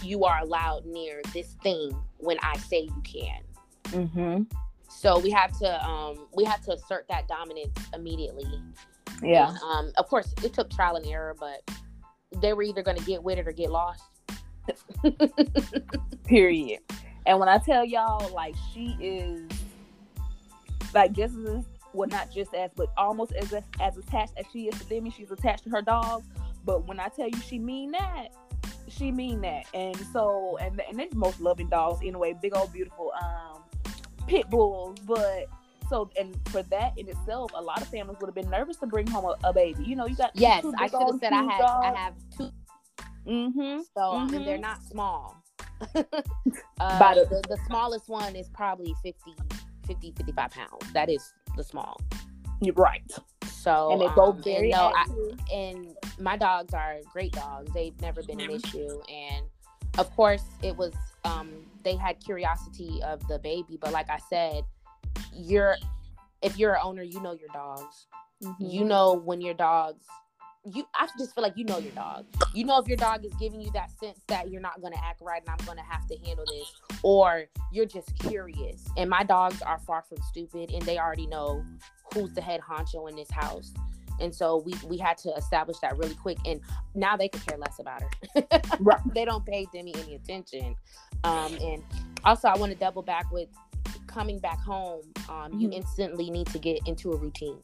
you 0.02 0.26
are 0.26 0.40
allowed 0.40 0.84
near 0.84 1.22
this 1.32 1.56
thing 1.62 1.96
when 2.18 2.36
i 2.42 2.54
say 2.58 2.80
you 2.80 3.02
can. 3.04 3.40
Mm-hmm. 3.84 4.42
so 4.88 5.18
we 5.18 5.30
had 5.30 5.54
to 5.60 5.82
um, 5.82 6.26
we 6.34 6.44
had 6.44 6.62
to 6.64 6.72
assert 6.72 7.06
that 7.08 7.26
dominance 7.26 7.78
immediately. 7.94 8.62
Yeah. 9.22 9.48
And, 9.48 9.58
um, 9.62 9.92
of 9.96 10.08
course 10.08 10.34
it 10.44 10.52
took 10.52 10.68
trial 10.68 10.96
and 10.96 11.06
error 11.06 11.34
but 11.40 11.70
they 12.42 12.52
were 12.52 12.64
either 12.64 12.82
going 12.82 12.98
to 12.98 13.04
get 13.04 13.22
with 13.22 13.38
it 13.38 13.48
or 13.48 13.52
get 13.52 13.70
lost 13.70 14.02
Period. 16.24 16.80
And 17.26 17.38
when 17.38 17.48
I 17.48 17.58
tell 17.58 17.84
y'all, 17.84 18.32
like 18.34 18.54
she 18.72 18.96
is 19.00 19.50
like 20.92 21.12
just 21.12 21.36
as 21.46 21.64
well, 21.92 22.08
not 22.08 22.30
just 22.32 22.54
as, 22.54 22.70
but 22.74 22.92
almost 22.96 23.32
as 23.32 23.52
as 23.80 23.96
attached 23.96 24.32
as 24.36 24.46
she 24.52 24.68
is 24.68 24.78
to 24.80 24.84
Demi. 24.86 25.10
She's 25.10 25.30
attached 25.30 25.64
to 25.64 25.70
her 25.70 25.82
dogs. 25.82 26.26
But 26.64 26.86
when 26.86 26.98
I 26.98 27.08
tell 27.08 27.28
you 27.28 27.38
she 27.40 27.58
mean 27.58 27.92
that, 27.92 28.28
she 28.88 29.10
mean 29.10 29.40
that. 29.42 29.66
And 29.74 29.96
so, 30.12 30.58
and 30.60 30.80
and 30.88 30.98
they're 30.98 31.08
the 31.08 31.16
most 31.16 31.40
loving 31.40 31.68
dogs 31.68 32.00
anyway. 32.02 32.34
Big 32.40 32.56
old 32.56 32.72
beautiful 32.72 33.12
um 33.22 33.62
pit 34.26 34.48
bulls. 34.50 34.98
But 35.00 35.46
so, 35.88 36.10
and 36.18 36.36
for 36.48 36.62
that 36.64 36.96
in 36.96 37.08
itself, 37.08 37.52
a 37.54 37.62
lot 37.62 37.80
of 37.80 37.88
families 37.88 38.18
would 38.20 38.28
have 38.28 38.34
been 38.34 38.50
nervous 38.50 38.76
to 38.78 38.86
bring 38.86 39.06
home 39.06 39.24
a, 39.24 39.48
a 39.48 39.52
baby. 39.52 39.84
You 39.84 39.96
know, 39.96 40.06
you 40.06 40.16
got 40.16 40.30
yes. 40.34 40.64
I 40.78 40.88
should 40.88 41.00
have 41.00 41.20
said 41.20 41.32
I 41.32 41.42
had 41.42 41.58
dogs. 41.60 41.86
I 41.86 41.98
have 41.98 42.14
two 42.36 42.50
Mm-hmm. 43.26 43.80
So 43.94 44.00
mm-hmm. 44.00 44.34
and 44.34 44.46
they're 44.46 44.58
not 44.58 44.82
small. 44.82 45.42
uh, 45.94 47.14
the, 47.14 47.42
the 47.48 47.58
smallest 47.66 48.08
one 48.08 48.36
is 48.36 48.48
probably 48.48 48.94
50, 49.02 49.34
50, 49.86 50.12
55 50.16 50.50
pounds. 50.50 50.92
That 50.92 51.10
is 51.10 51.32
the 51.56 51.64
small. 51.64 52.00
You're 52.60 52.74
right. 52.74 53.10
So 53.46 53.92
and 53.92 54.00
they 54.00 54.08
both 54.08 54.36
um, 54.36 54.42
very 54.42 54.70
and, 54.70 54.80
no, 54.80 54.92
I, 54.94 55.54
and 55.54 55.96
my 56.20 56.36
dogs 56.36 56.74
are 56.74 56.98
great 57.12 57.32
dogs. 57.32 57.72
They've 57.72 57.98
never 58.00 58.22
been 58.22 58.40
an 58.40 58.50
issue, 58.50 59.00
and 59.10 59.46
of 59.98 60.14
course 60.14 60.44
it 60.62 60.76
was. 60.76 60.92
Um, 61.24 61.50
they 61.82 61.96
had 61.96 62.20
curiosity 62.20 63.00
of 63.02 63.26
the 63.26 63.38
baby, 63.38 63.78
but 63.80 63.92
like 63.92 64.10
I 64.10 64.18
said, 64.28 64.64
you're 65.32 65.76
if 66.42 66.58
you're 66.58 66.74
an 66.74 66.80
owner, 66.82 67.02
you 67.02 67.20
know 67.20 67.32
your 67.32 67.48
dogs. 67.54 68.06
Mm-hmm. 68.42 68.66
You 68.66 68.84
know 68.84 69.14
when 69.14 69.40
your 69.40 69.54
dogs 69.54 70.04
you 70.72 70.84
I 70.94 71.06
just 71.18 71.34
feel 71.34 71.42
like 71.42 71.56
you 71.56 71.64
know 71.64 71.78
your 71.78 71.92
dog. 71.92 72.24
You 72.54 72.64
know 72.64 72.78
if 72.78 72.88
your 72.88 72.96
dog 72.96 73.24
is 73.24 73.32
giving 73.34 73.60
you 73.60 73.70
that 73.72 73.90
sense 73.98 74.20
that 74.28 74.50
you're 74.50 74.60
not 74.60 74.80
gonna 74.80 75.00
act 75.02 75.20
right 75.20 75.42
and 75.46 75.50
I'm 75.50 75.64
gonna 75.66 75.82
have 75.88 76.06
to 76.08 76.16
handle 76.18 76.44
this, 76.46 76.72
or 77.02 77.44
you're 77.72 77.86
just 77.86 78.16
curious. 78.18 78.86
And 78.96 79.10
my 79.10 79.24
dogs 79.24 79.60
are 79.62 79.78
far 79.78 80.02
from 80.08 80.18
stupid 80.28 80.70
and 80.70 80.82
they 80.82 80.98
already 80.98 81.26
know 81.26 81.64
who's 82.14 82.32
the 82.32 82.40
head 82.40 82.60
honcho 82.60 83.08
in 83.08 83.16
this 83.16 83.30
house. 83.30 83.72
And 84.20 84.34
so 84.34 84.62
we 84.64 84.74
we 84.86 84.96
had 84.96 85.18
to 85.18 85.30
establish 85.34 85.78
that 85.80 85.98
really 85.98 86.14
quick. 86.14 86.38
And 86.46 86.60
now 86.94 87.16
they 87.16 87.28
could 87.28 87.46
care 87.46 87.58
less 87.58 87.78
about 87.78 88.02
her. 88.02 88.10
right. 88.80 89.00
They 89.14 89.24
don't 89.24 89.44
pay 89.44 89.66
Demi 89.72 89.94
any 89.94 90.14
attention. 90.14 90.76
Um, 91.24 91.54
and 91.60 91.82
also 92.24 92.48
I 92.48 92.56
want 92.56 92.72
to 92.72 92.78
double 92.78 93.02
back 93.02 93.30
with 93.32 93.48
coming 94.06 94.38
back 94.38 94.60
home. 94.60 95.02
Um, 95.28 95.34
mm-hmm. 95.34 95.60
you 95.60 95.70
instantly 95.72 96.30
need 96.30 96.46
to 96.48 96.58
get 96.58 96.80
into 96.86 97.12
a 97.12 97.16
routine. 97.16 97.60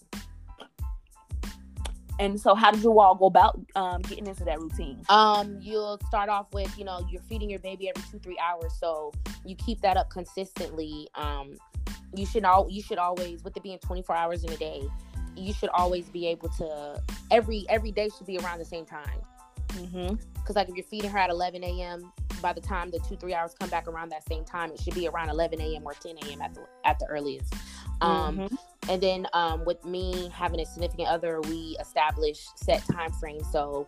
And 2.20 2.38
so, 2.38 2.54
how 2.54 2.70
did 2.70 2.82
you 2.82 3.00
all 3.00 3.14
go 3.14 3.24
about 3.24 3.58
um, 3.74 4.02
getting 4.02 4.26
into 4.26 4.44
that 4.44 4.60
routine? 4.60 5.02
Um, 5.08 5.58
you'll 5.58 5.98
start 6.06 6.28
off 6.28 6.52
with, 6.52 6.76
you 6.78 6.84
know, 6.84 7.04
you're 7.10 7.22
feeding 7.22 7.48
your 7.48 7.60
baby 7.60 7.88
every 7.88 8.06
two, 8.10 8.18
three 8.18 8.38
hours, 8.38 8.74
so 8.78 9.10
you 9.46 9.56
keep 9.56 9.80
that 9.80 9.96
up 9.96 10.10
consistently. 10.10 11.08
Um, 11.14 11.56
you 12.14 12.26
should 12.26 12.44
all, 12.44 12.68
you 12.70 12.82
should 12.82 12.98
always, 12.98 13.42
with 13.42 13.56
it 13.56 13.62
being 13.62 13.78
24 13.78 14.14
hours 14.14 14.44
in 14.44 14.52
a 14.52 14.56
day, 14.58 14.82
you 15.34 15.54
should 15.54 15.70
always 15.70 16.10
be 16.10 16.26
able 16.26 16.50
to 16.50 17.02
every 17.30 17.64
every 17.70 17.90
day 17.90 18.10
should 18.16 18.26
be 18.26 18.36
around 18.36 18.58
the 18.58 18.66
same 18.66 18.84
time. 18.84 19.22
Mm-hmm. 19.72 20.14
Because 20.34 20.56
like 20.56 20.68
if 20.68 20.76
you're 20.76 20.84
feeding 20.84 21.10
her 21.10 21.18
at 21.18 21.30
11 21.30 21.62
a.m., 21.64 22.12
by 22.40 22.52
the 22.52 22.60
time 22.60 22.90
the 22.90 22.98
two 23.00 23.16
three 23.16 23.34
hours 23.34 23.54
come 23.58 23.68
back 23.68 23.86
around 23.86 24.10
that 24.10 24.26
same 24.26 24.44
time, 24.44 24.70
it 24.72 24.80
should 24.80 24.94
be 24.94 25.06
around 25.06 25.28
11 25.28 25.60
a.m. 25.60 25.82
or 25.84 25.92
10 25.92 26.16
a.m. 26.24 26.40
at 26.40 26.54
the 26.54 26.62
at 26.84 26.98
the 26.98 27.06
earliest. 27.06 27.54
Um, 28.00 28.38
mm-hmm. 28.38 28.54
And 28.88 29.02
then 29.02 29.26
um, 29.34 29.64
with 29.64 29.84
me 29.84 30.30
having 30.34 30.60
a 30.60 30.66
significant 30.66 31.08
other, 31.08 31.40
we 31.42 31.76
established 31.80 32.58
set 32.58 32.82
time 32.90 33.12
frames. 33.12 33.44
So 33.52 33.86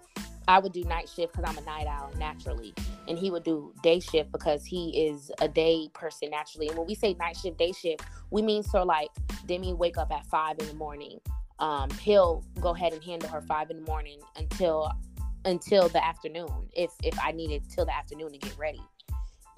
I 0.48 0.58
would 0.58 0.72
do 0.72 0.84
night 0.84 1.08
shift 1.08 1.32
because 1.32 1.48
I'm 1.48 1.58
a 1.58 1.66
night 1.66 1.86
owl 1.86 2.12
naturally, 2.18 2.74
and 3.08 3.18
he 3.18 3.30
would 3.30 3.44
do 3.44 3.72
day 3.82 4.00
shift 4.00 4.32
because 4.32 4.64
he 4.64 5.08
is 5.08 5.30
a 5.40 5.48
day 5.48 5.88
person 5.94 6.30
naturally. 6.30 6.68
And 6.68 6.76
when 6.76 6.86
we 6.86 6.94
say 6.94 7.14
night 7.14 7.36
shift, 7.36 7.58
day 7.58 7.72
shift, 7.72 8.04
we 8.30 8.42
mean 8.42 8.62
so 8.62 8.82
like 8.82 9.08
Demi 9.46 9.74
wake 9.74 9.98
up 9.98 10.12
at 10.12 10.26
five 10.26 10.58
in 10.58 10.66
the 10.66 10.74
morning. 10.74 11.20
Um, 11.58 11.90
he'll 11.90 12.44
go 12.60 12.74
ahead 12.74 12.92
and 12.92 13.02
handle 13.02 13.28
her 13.28 13.40
five 13.40 13.70
in 13.70 13.76
the 13.76 13.84
morning 13.84 14.18
until 14.36 14.90
until 15.44 15.88
the 15.88 16.04
afternoon 16.04 16.68
if 16.74 16.90
if 17.02 17.18
I 17.22 17.32
needed 17.32 17.62
till 17.68 17.84
the 17.84 17.94
afternoon 17.94 18.32
to 18.32 18.38
get 18.38 18.56
ready. 18.58 18.82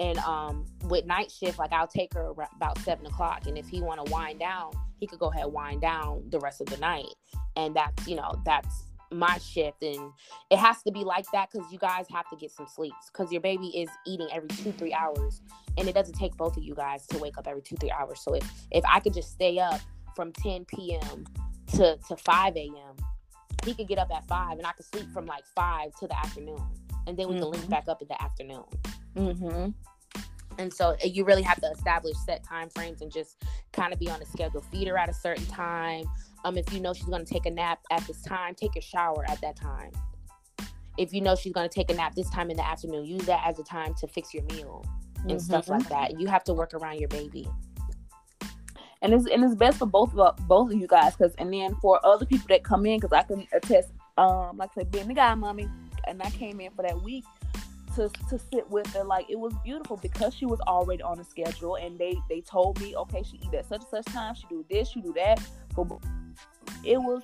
And 0.01 0.18
um, 0.18 0.66
with 0.85 1.07
night 1.07 1.30
shift, 1.30 1.59
like 1.59 1.72
I'll 1.72 1.87
take 1.87 2.14
her 2.14 2.32
about 2.57 2.78
seven 2.78 3.07
o'clock, 3.07 3.47
and 3.47 3.57
if 3.57 3.68
he 3.68 3.80
want 3.80 4.05
to 4.05 4.12
wind 4.12 4.41
down, 4.41 4.72
he 4.99 5.07
could 5.07 5.20
go 5.20 5.30
ahead 5.30 5.47
wind 5.47 5.80
down 5.80 6.24
the 6.30 6.41
rest 6.41 6.61
of 6.61 6.66
the 6.66 6.78
night. 6.78 7.14
And 7.57 7.76
that's 7.76 8.07
you 8.09 8.16
know 8.16 8.41
that's 8.45 8.85
my 9.12 9.39
shift, 9.39 9.82
and 9.82 10.11
it 10.51 10.59
has 10.59 10.82
to 10.82 10.91
be 10.91 11.05
like 11.05 11.26
that 11.32 11.49
because 11.53 11.70
you 11.70 11.78
guys 11.78 12.07
have 12.11 12.28
to 12.30 12.37
get 12.37 12.51
some 12.51 12.66
sleep 12.66 12.95
because 13.12 13.30
your 13.30 13.41
baby 13.41 13.68
is 13.68 13.89
eating 14.05 14.28
every 14.32 14.49
two 14.49 14.72
three 14.72 14.93
hours, 14.93 15.41
and 15.78 15.89
it 15.89 15.95
doesn't 15.95 16.14
take 16.14 16.37
both 16.37 16.57
of 16.57 16.64
you 16.64 16.74
guys 16.74 17.07
to 17.09 17.18
wake 17.18 17.39
up 17.39 17.47
every 17.47 17.62
two 17.62 17.76
three 17.76 17.93
hours. 17.93 18.20
So 18.20 18.35
if 18.35 18.51
if 18.72 18.85
I 18.91 18.99
could 18.99 19.14
just 19.14 19.30
stay 19.30 19.61
up 19.61 19.80
from 20.14 20.32
10 20.32 20.64
p.m. 20.64 21.24
to 21.74 21.97
to 22.09 22.16
5 22.16 22.57
a.m. 22.57 22.97
He 23.65 23.75
could 23.75 23.89
get 23.89 23.99
up 23.99 24.11
at 24.15 24.27
five, 24.27 24.59
and 24.59 24.67
I 24.67 24.73
could 24.73 24.87
sleep 24.87 25.11
from 25.12 25.27
like 25.27 25.45
five 25.55 25.95
to 26.01 26.07
the 26.07 26.17
afternoon, 26.19 26.62
and 27.07 27.17
then 27.17 27.29
we 27.29 27.35
mm-hmm. 27.35 27.43
can 27.43 27.51
link 27.51 27.62
mm-hmm. 27.62 27.71
back 27.71 27.89
up 27.89 28.03
in 28.03 28.09
the 28.09 28.23
afternoon. 28.23 28.65
Mm-hmm. 29.17 29.71
And 30.59 30.73
so 30.73 30.97
eh, 31.03 31.07
you 31.07 31.25
really 31.25 31.43
have 31.43 31.61
to 31.61 31.71
establish 31.71 32.17
set 32.25 32.45
time 32.45 32.69
frames 32.71 33.03
and 33.03 33.12
just 33.12 33.43
kind 33.73 33.93
of 33.93 33.99
be 33.99 34.09
on 34.09 34.21
a 34.23 34.27
schedule. 34.27 34.61
Feed 34.61 34.89
her 34.89 34.99
at 34.99 35.09
a 35.09 35.15
certain 35.15 35.47
time. 35.47 36.05
Um, 36.45 36.59
if 36.59 36.73
you 36.73 36.81
know 36.81 36.93
she's 36.93 37.07
going 37.07 37.25
to 37.25 37.33
take 37.33 37.47
a 37.47 37.51
nap 37.51 37.81
at 37.91 38.07
this 38.07 38.23
time, 38.23 38.55
take 38.55 38.77
a 38.77 38.81
shower 38.81 39.25
at 39.29 39.41
that 39.41 39.57
time. 39.57 39.91
If 40.97 41.12
you 41.12 41.21
know 41.21 41.35
she's 41.35 41.53
going 41.53 41.69
to 41.69 41.75
take 41.75 41.91
a 41.91 41.95
nap 41.95 42.15
this 42.15 42.31
time 42.31 42.51
in 42.51 42.57
the 42.57 42.67
afternoon, 42.67 43.05
use 43.05 43.27
that 43.27 43.43
as 43.45 43.59
a 43.59 43.65
time 43.65 43.95
to 43.95 44.07
fix 44.07 44.33
your 44.33 44.45
meal 44.45 44.85
and 45.23 45.33
mm-hmm. 45.33 45.39
stuff 45.39 45.69
like 45.69 45.89
that. 45.89 46.21
You 46.21 46.29
have 46.29 46.45
to 46.45 46.55
work 46.55 46.75
around 46.75 47.01
your 47.01 47.09
baby. 47.09 47.49
And 49.05 49.12
it's 49.12 49.26
and 49.26 49.44
it's 49.44 49.55
best 49.55 49.78
for 49.78 49.86
both 49.86 50.16
of 50.16 50.48
both 50.48 50.72
of 50.72 50.80
you 50.80 50.86
guys, 50.86 51.14
cause 51.14 51.34
and 51.36 51.52
then 51.52 51.74
for 51.76 52.00
other 52.05 52.24
people 52.24 52.46
that 52.48 52.64
come 52.64 52.86
in, 52.86 52.98
cause 52.98 53.12
I 53.12 53.22
can 53.22 53.46
attest, 53.52 53.90
um, 54.16 54.57
like 54.57 54.70
I 54.70 54.80
said, 54.80 54.90
being 54.90 55.09
the 55.09 55.14
guy 55.14 55.34
mommy, 55.34 55.68
and 56.09 56.22
I 56.22 56.30
came 56.30 56.59
in 56.59 56.70
for 56.70 56.80
that 56.82 57.02
week 57.02 57.24
to 57.96 58.09
to 58.30 58.38
sit 58.38 58.68
with 58.70 58.86
her. 58.94 59.05
Like 59.05 59.26
it 59.28 59.38
was 59.38 59.52
beautiful 59.62 59.98
because 59.98 60.34
she 60.34 60.46
was 60.46 60.59
already 60.61 61.02
on 61.02 61.20
a 61.20 61.24
schedule, 61.24 61.76
and 61.76 61.98
they 61.98 62.16
they 62.30 62.40
told 62.40 62.80
me, 62.80 62.96
okay, 62.96 63.22
she 63.22 63.36
eat 63.36 63.52
at 63.52 63.68
such 63.68 63.82
and 63.82 63.90
such 63.90 64.07
time, 64.07 64.34
she 64.36 64.46
do 64.48 64.64
this, 64.70 64.88
she 64.88 65.02
do 65.02 65.12
that. 65.12 65.38
But 65.76 65.86
it 66.82 66.96
was, 66.96 67.22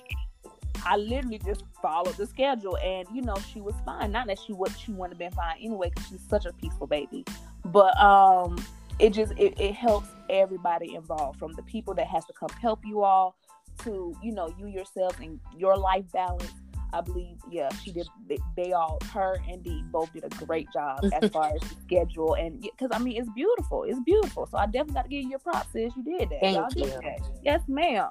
I 0.85 0.97
literally 0.97 1.39
just 1.39 1.63
followed 1.81 2.13
the 2.15 2.27
schedule, 2.27 2.77
and 2.77 3.07
you 3.11 3.23
know 3.23 3.35
she 3.51 3.59
was 3.59 3.73
fine. 3.83 4.11
Not 4.11 4.27
that 4.27 4.37
she 4.37 4.53
would 4.53 4.71
she 4.77 4.91
wouldn't 4.91 5.13
have 5.13 5.17
been 5.17 5.31
fine 5.31 5.57
anyway, 5.59 5.89
because 5.89 6.09
she's 6.09 6.27
such 6.29 6.45
a 6.45 6.53
peaceful 6.53 6.85
baby. 6.85 7.25
But 7.65 7.99
um, 7.99 8.63
it 8.99 9.13
just 9.13 9.33
it, 9.33 9.59
it 9.59 9.73
helps 9.73 10.09
everybody 10.31 10.95
involved, 10.95 11.39
from 11.39 11.53
the 11.53 11.63
people 11.63 11.93
that 11.95 12.07
has 12.07 12.25
to 12.25 12.33
come 12.33 12.49
help 12.61 12.79
you 12.85 13.03
all 13.03 13.35
to 13.83 14.15
you 14.21 14.31
know 14.31 14.53
you 14.57 14.67
yourself 14.67 15.19
and 15.19 15.39
your 15.57 15.75
life 15.77 16.05
balance 16.11 16.51
I 16.93 17.01
believe, 17.01 17.37
yeah, 17.49 17.69
she 17.83 17.91
did. 17.91 18.07
They, 18.27 18.37
they 18.55 18.73
all, 18.73 18.99
her 19.13 19.37
and 19.47 19.63
Dee, 19.63 19.83
both 19.91 20.11
did 20.13 20.25
a 20.25 20.45
great 20.45 20.67
job 20.73 21.05
as 21.21 21.29
far 21.29 21.51
as 21.55 21.61
the 21.61 21.75
schedule, 21.83 22.33
and 22.33 22.61
because 22.61 22.89
I 22.91 22.99
mean, 22.99 23.17
it's 23.17 23.29
beautiful. 23.29 23.83
It's 23.83 23.99
beautiful. 24.01 24.45
So 24.47 24.57
I 24.57 24.65
definitely 24.65 24.95
got 24.95 25.03
to 25.03 25.09
give 25.09 25.23
you 25.23 25.29
your 25.29 25.39
props, 25.39 25.71
sis. 25.71 25.93
You 25.95 26.03
did 26.03 26.29
that. 26.29 26.39
Thank 26.41 26.57
Y'all 26.57 26.69
you. 26.75 26.87
That. 26.87 27.19
Yes, 27.43 27.61
ma'am. 27.67 28.09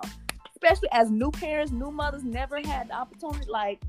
Especially 0.53 0.89
as 0.93 1.11
new 1.11 1.31
parents, 1.31 1.73
new 1.73 1.91
mothers, 1.91 2.23
never 2.23 2.57
had 2.61 2.89
the 2.89 2.95
opportunity. 2.95 3.47
Like, 3.49 3.83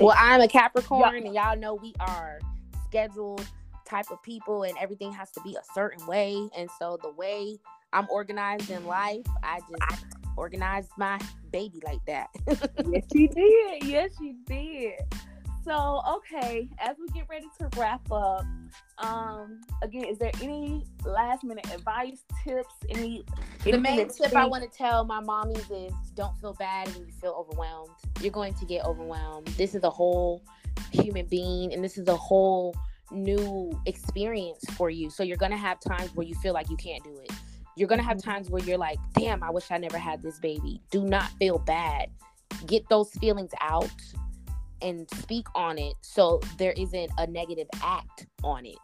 Well, 0.00 0.14
I'm 0.16 0.40
a 0.40 0.48
Capricorn, 0.48 1.26
and 1.26 1.34
y'all 1.34 1.56
know 1.56 1.74
we 1.74 1.94
are 2.00 2.40
scheduled 2.86 3.46
type 3.92 4.10
of 4.10 4.22
people, 4.22 4.62
and 4.62 4.76
everything 4.80 5.12
has 5.12 5.30
to 5.32 5.40
be 5.42 5.54
a 5.54 5.74
certain 5.74 6.04
way. 6.06 6.48
And 6.56 6.68
so 6.78 6.98
the 7.02 7.10
way 7.10 7.58
I'm 7.92 8.08
organized 8.10 8.70
in 8.70 8.86
life, 8.86 9.26
I 9.42 9.60
just 9.60 10.04
organized 10.36 10.90
my 10.96 11.20
baby 11.52 11.80
like 11.84 12.04
that. 12.06 12.28
yes, 12.88 13.04
she 13.12 13.28
did. 13.28 13.84
Yes, 13.84 14.10
she 14.18 14.34
did. 14.46 14.94
So, 15.64 16.02
okay, 16.08 16.68
as 16.80 16.96
we 16.98 17.06
get 17.08 17.28
ready 17.28 17.46
to 17.60 17.68
wrap 17.78 18.10
up, 18.10 18.44
um, 18.98 19.60
again, 19.82 20.04
is 20.06 20.18
there 20.18 20.32
any 20.42 20.84
last 21.04 21.44
minute 21.44 21.72
advice, 21.72 22.24
tips, 22.42 22.74
any? 22.88 23.24
The 23.62 23.78
main 23.78 24.08
tip 24.08 24.34
I 24.34 24.46
want 24.46 24.64
to 24.64 24.76
tell 24.76 25.04
my 25.04 25.20
mommies 25.20 25.70
is 25.70 25.92
don't 26.14 26.36
feel 26.40 26.54
bad 26.54 26.88
when 26.88 27.06
you 27.06 27.12
feel 27.12 27.36
overwhelmed. 27.38 27.92
You're 28.20 28.32
going 28.32 28.54
to 28.54 28.64
get 28.64 28.84
overwhelmed. 28.84 29.46
This 29.48 29.76
is 29.76 29.84
a 29.84 29.90
whole 29.90 30.42
human 30.90 31.26
being, 31.26 31.72
and 31.72 31.84
this 31.84 31.96
is 31.96 32.08
a 32.08 32.16
whole 32.16 32.74
new 33.12 33.78
experience 33.86 34.64
for 34.76 34.90
you. 34.90 35.10
So 35.10 35.22
you're 35.22 35.36
going 35.36 35.52
to 35.52 35.58
have 35.58 35.78
times 35.80 36.14
where 36.14 36.26
you 36.26 36.34
feel 36.36 36.54
like 36.54 36.70
you 36.70 36.76
can't 36.76 37.02
do 37.04 37.18
it. 37.22 37.32
You're 37.76 37.88
going 37.88 38.00
to 38.00 38.04
have 38.04 38.18
mm-hmm. 38.18 38.30
times 38.30 38.50
where 38.50 38.62
you're 38.62 38.78
like, 38.78 38.98
damn, 39.14 39.42
I 39.42 39.50
wish 39.50 39.70
I 39.70 39.78
never 39.78 39.98
had 39.98 40.22
this 40.22 40.38
baby. 40.38 40.80
Do 40.90 41.02
not 41.04 41.30
feel 41.38 41.58
bad. 41.58 42.10
Get 42.66 42.88
those 42.88 43.10
feelings 43.12 43.50
out 43.60 43.90
and 44.82 45.08
speak 45.14 45.46
on 45.54 45.78
it 45.78 45.94
so 46.00 46.40
there 46.58 46.72
isn't 46.72 47.10
a 47.18 47.26
negative 47.26 47.68
act 47.82 48.26
on 48.42 48.66
it 48.66 48.76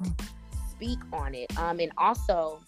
speak 0.71 0.99
on 1.13 1.35
it 1.35 1.47
um 1.59 1.81
and 1.81 1.91
also 1.99 2.61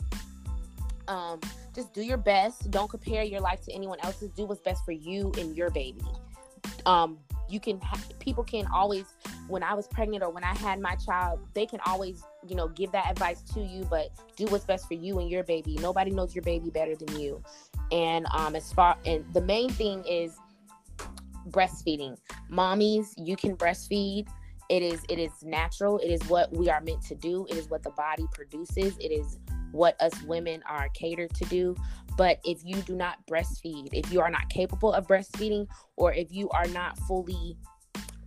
um 1.09 1.41
just 1.75 1.95
do 1.95 2.03
your 2.03 2.17
best 2.17 2.71
don't 2.71 2.91
compare 2.91 3.23
your 3.23 3.41
life 3.41 3.61
to 3.63 3.73
anyone 3.73 3.99
else's 4.03 4.31
do 4.31 4.45
what's 4.45 4.61
best 4.61 4.85
for 4.85 4.93
you 4.93 5.33
and 5.39 5.57
your 5.57 5.71
baby 5.71 6.03
um 6.87 7.19
you 7.51 7.61
can 7.61 7.81
ha- 7.81 7.99
people 8.19 8.45
can 8.45 8.67
always 8.69 9.05
when 9.49 9.63
i 9.63 9.75
was 9.75 9.87
pregnant 9.89 10.23
or 10.23 10.31
when 10.31 10.45
i 10.45 10.55
had 10.55 10.81
my 10.81 10.95
child 10.97 11.41
they 11.55 11.67
can 11.67 11.81
always 11.87 12.23
you 12.47 12.55
know 12.55 12.69
give 12.69 12.93
that 12.93 13.11
advice 13.11 13.43
to 13.43 13.61
you 13.61 13.85
but 13.91 14.11
do 14.37 14.45
what's 14.47 14.65
best 14.65 14.87
for 14.87 14.95
you 14.95 15.19
and 15.19 15.31
your 15.31 15.43
baby 15.43 15.77
nobody 15.81 16.11
knows 16.11 16.35
your 16.35 16.43
baby 16.43 16.71
better 16.71 16.95
than 16.95 17.19
you 17.19 17.43
and 17.91 18.27
um 18.33 18.55
as 18.55 18.73
far 18.73 18.97
and 19.05 19.25
the 19.35 19.41
main 19.41 19.69
thing 19.71 20.05
is 20.05 20.37
breastfeeding. 21.49 22.17
Mommies, 22.51 23.15
you 23.17 23.37
can 23.37 23.57
breastfeed. 23.57 24.29
It 24.69 24.83
is 24.83 25.03
it 25.09 25.19
is 25.19 25.33
natural. 25.43 25.99
It 25.99 26.09
is 26.09 26.23
what 26.29 26.53
we 26.53 26.69
are 26.71 26.81
meant 26.81 27.03
to 27.03 27.15
do. 27.15 27.47
It 27.51 27.57
is 27.57 27.69
what 27.69 27.83
the 27.83 27.91
body 27.91 28.27
produces. 28.33 28.97
It 28.99 29.11
is 29.11 29.39
what 29.73 30.01
us 30.01 30.13
women 30.23 30.63
are 30.69 30.89
catered 30.91 31.35
to 31.35 31.45
do. 31.47 31.77
But 32.17 32.41
if 32.45 32.61
you 32.65 32.77
do 32.83 32.95
not 32.95 33.19
breastfeed, 33.27 33.89
if 33.93 34.13
you 34.13 34.21
are 34.21 34.31
not 34.31 34.49
capable 34.51 34.93
of 34.93 35.07
breastfeeding, 35.07 35.67
or 35.97 36.13
if 36.13 36.33
you 36.33 36.49
are 36.51 36.67
not 36.69 36.99
fully 37.01 37.57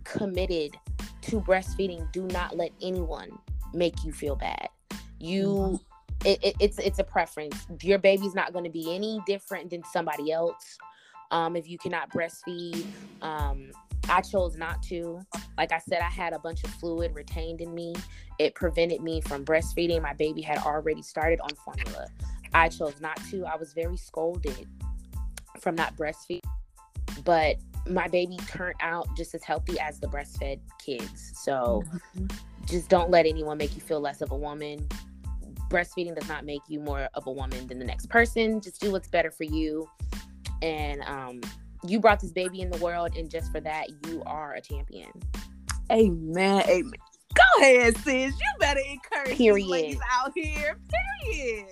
committed 0.04 0.76
to 1.22 1.40
breastfeeding, 1.40 2.10
do 2.12 2.22
not 2.28 2.56
let 2.56 2.70
anyone 2.82 3.38
make 3.72 4.04
you 4.04 4.12
feel 4.12 4.36
bad. 4.36 4.68
You 5.18 5.46
mm-hmm. 5.46 6.26
it, 6.26 6.42
it, 6.42 6.56
it's 6.60 6.78
it's 6.78 6.98
a 6.98 7.04
preference. 7.04 7.66
Your 7.82 7.98
baby's 7.98 8.34
not 8.34 8.52
going 8.52 8.64
to 8.64 8.70
be 8.70 8.94
any 8.94 9.20
different 9.26 9.70
than 9.70 9.82
somebody 9.84 10.32
else 10.32 10.78
um, 11.30 11.56
if 11.56 11.68
you 11.68 11.78
cannot 11.78 12.10
breastfeed. 12.10 12.84
Um, 13.22 13.70
I 14.08 14.20
chose 14.20 14.56
not 14.56 14.82
to. 14.84 15.20
Like 15.56 15.72
I 15.72 15.78
said, 15.78 16.00
I 16.00 16.10
had 16.10 16.32
a 16.32 16.38
bunch 16.38 16.64
of 16.64 16.70
fluid 16.70 17.14
retained 17.14 17.60
in 17.60 17.74
me. 17.74 17.94
It 18.38 18.54
prevented 18.54 19.02
me 19.02 19.20
from 19.20 19.44
breastfeeding. 19.44 20.02
My 20.02 20.14
baby 20.14 20.42
had 20.42 20.58
already 20.58 21.02
started 21.02 21.40
on 21.40 21.50
formula. 21.64 22.06
I 22.52 22.68
chose 22.68 23.00
not 23.00 23.18
to. 23.30 23.44
I 23.44 23.56
was 23.56 23.72
very 23.72 23.96
scolded 23.96 24.66
from 25.60 25.74
not 25.74 25.96
breastfeeding, 25.96 26.40
but 27.24 27.56
my 27.88 28.08
baby 28.08 28.38
turned 28.48 28.76
out 28.80 29.06
just 29.16 29.34
as 29.34 29.42
healthy 29.42 29.78
as 29.78 30.00
the 30.00 30.06
breastfed 30.06 30.60
kids. 30.84 31.32
So 31.34 31.82
mm-hmm. 31.86 32.26
just 32.66 32.88
don't 32.88 33.10
let 33.10 33.26
anyone 33.26 33.58
make 33.58 33.74
you 33.74 33.80
feel 33.80 34.00
less 34.00 34.20
of 34.20 34.30
a 34.30 34.36
woman. 34.36 34.86
Breastfeeding 35.68 36.14
does 36.14 36.28
not 36.28 36.44
make 36.44 36.62
you 36.68 36.80
more 36.80 37.08
of 37.14 37.26
a 37.26 37.32
woman 37.32 37.66
than 37.66 37.78
the 37.78 37.84
next 37.84 38.08
person. 38.08 38.60
Just 38.60 38.80
do 38.80 38.92
what's 38.92 39.08
better 39.08 39.30
for 39.30 39.44
you 39.44 39.88
and 40.62 41.02
um, 41.02 41.40
you 41.86 42.00
brought 42.00 42.20
this 42.20 42.32
baby 42.32 42.60
in 42.60 42.70
the 42.70 42.78
world, 42.78 43.16
and 43.16 43.30
just 43.30 43.52
for 43.52 43.60
that, 43.60 43.88
you 44.06 44.22
are 44.26 44.54
a 44.54 44.60
champion. 44.60 45.10
Amen. 45.92 46.62
Amen. 46.68 46.92
Go 47.34 47.62
ahead, 47.62 47.96
sis. 47.98 48.32
You 48.34 48.46
better 48.58 48.80
encourage 48.88 49.36
Period. 49.36 49.68
ladies 49.68 49.98
out 50.12 50.32
here. 50.34 50.78
Period. 51.22 51.66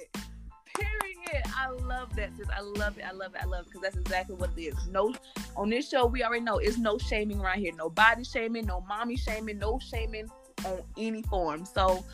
Period. 0.75 1.43
I 1.57 1.71
love 1.71 2.15
that, 2.17 2.31
sis. 2.37 2.49
I 2.55 2.61
love 2.61 2.99
it. 2.99 3.05
I 3.05 3.13
love 3.13 3.35
it. 3.35 3.43
I 3.43 3.47
love 3.47 3.67
it 3.67 3.67
because 3.67 3.83
that's 3.83 3.97
exactly 3.97 4.35
what 4.35 4.51
it 4.57 4.61
is. 4.61 4.75
No, 4.91 5.15
on 5.57 5.71
this 5.71 5.89
show, 5.89 6.07
we 6.07 6.25
already 6.25 6.43
know 6.43 6.59
it's 6.59 6.79
no 6.79 6.99
shaming 6.99 7.41
right 7.41 7.59
here. 7.59 7.73
No 7.77 7.89
body 7.89 8.25
shaming, 8.25 8.67
no 8.67 8.81
mommy 8.89 9.17
shaming, 9.17 9.59
no 9.59 9.79
shaming 9.79 10.29
on 10.67 10.83
any 10.99 11.23
form. 11.23 11.65
So 11.65 12.05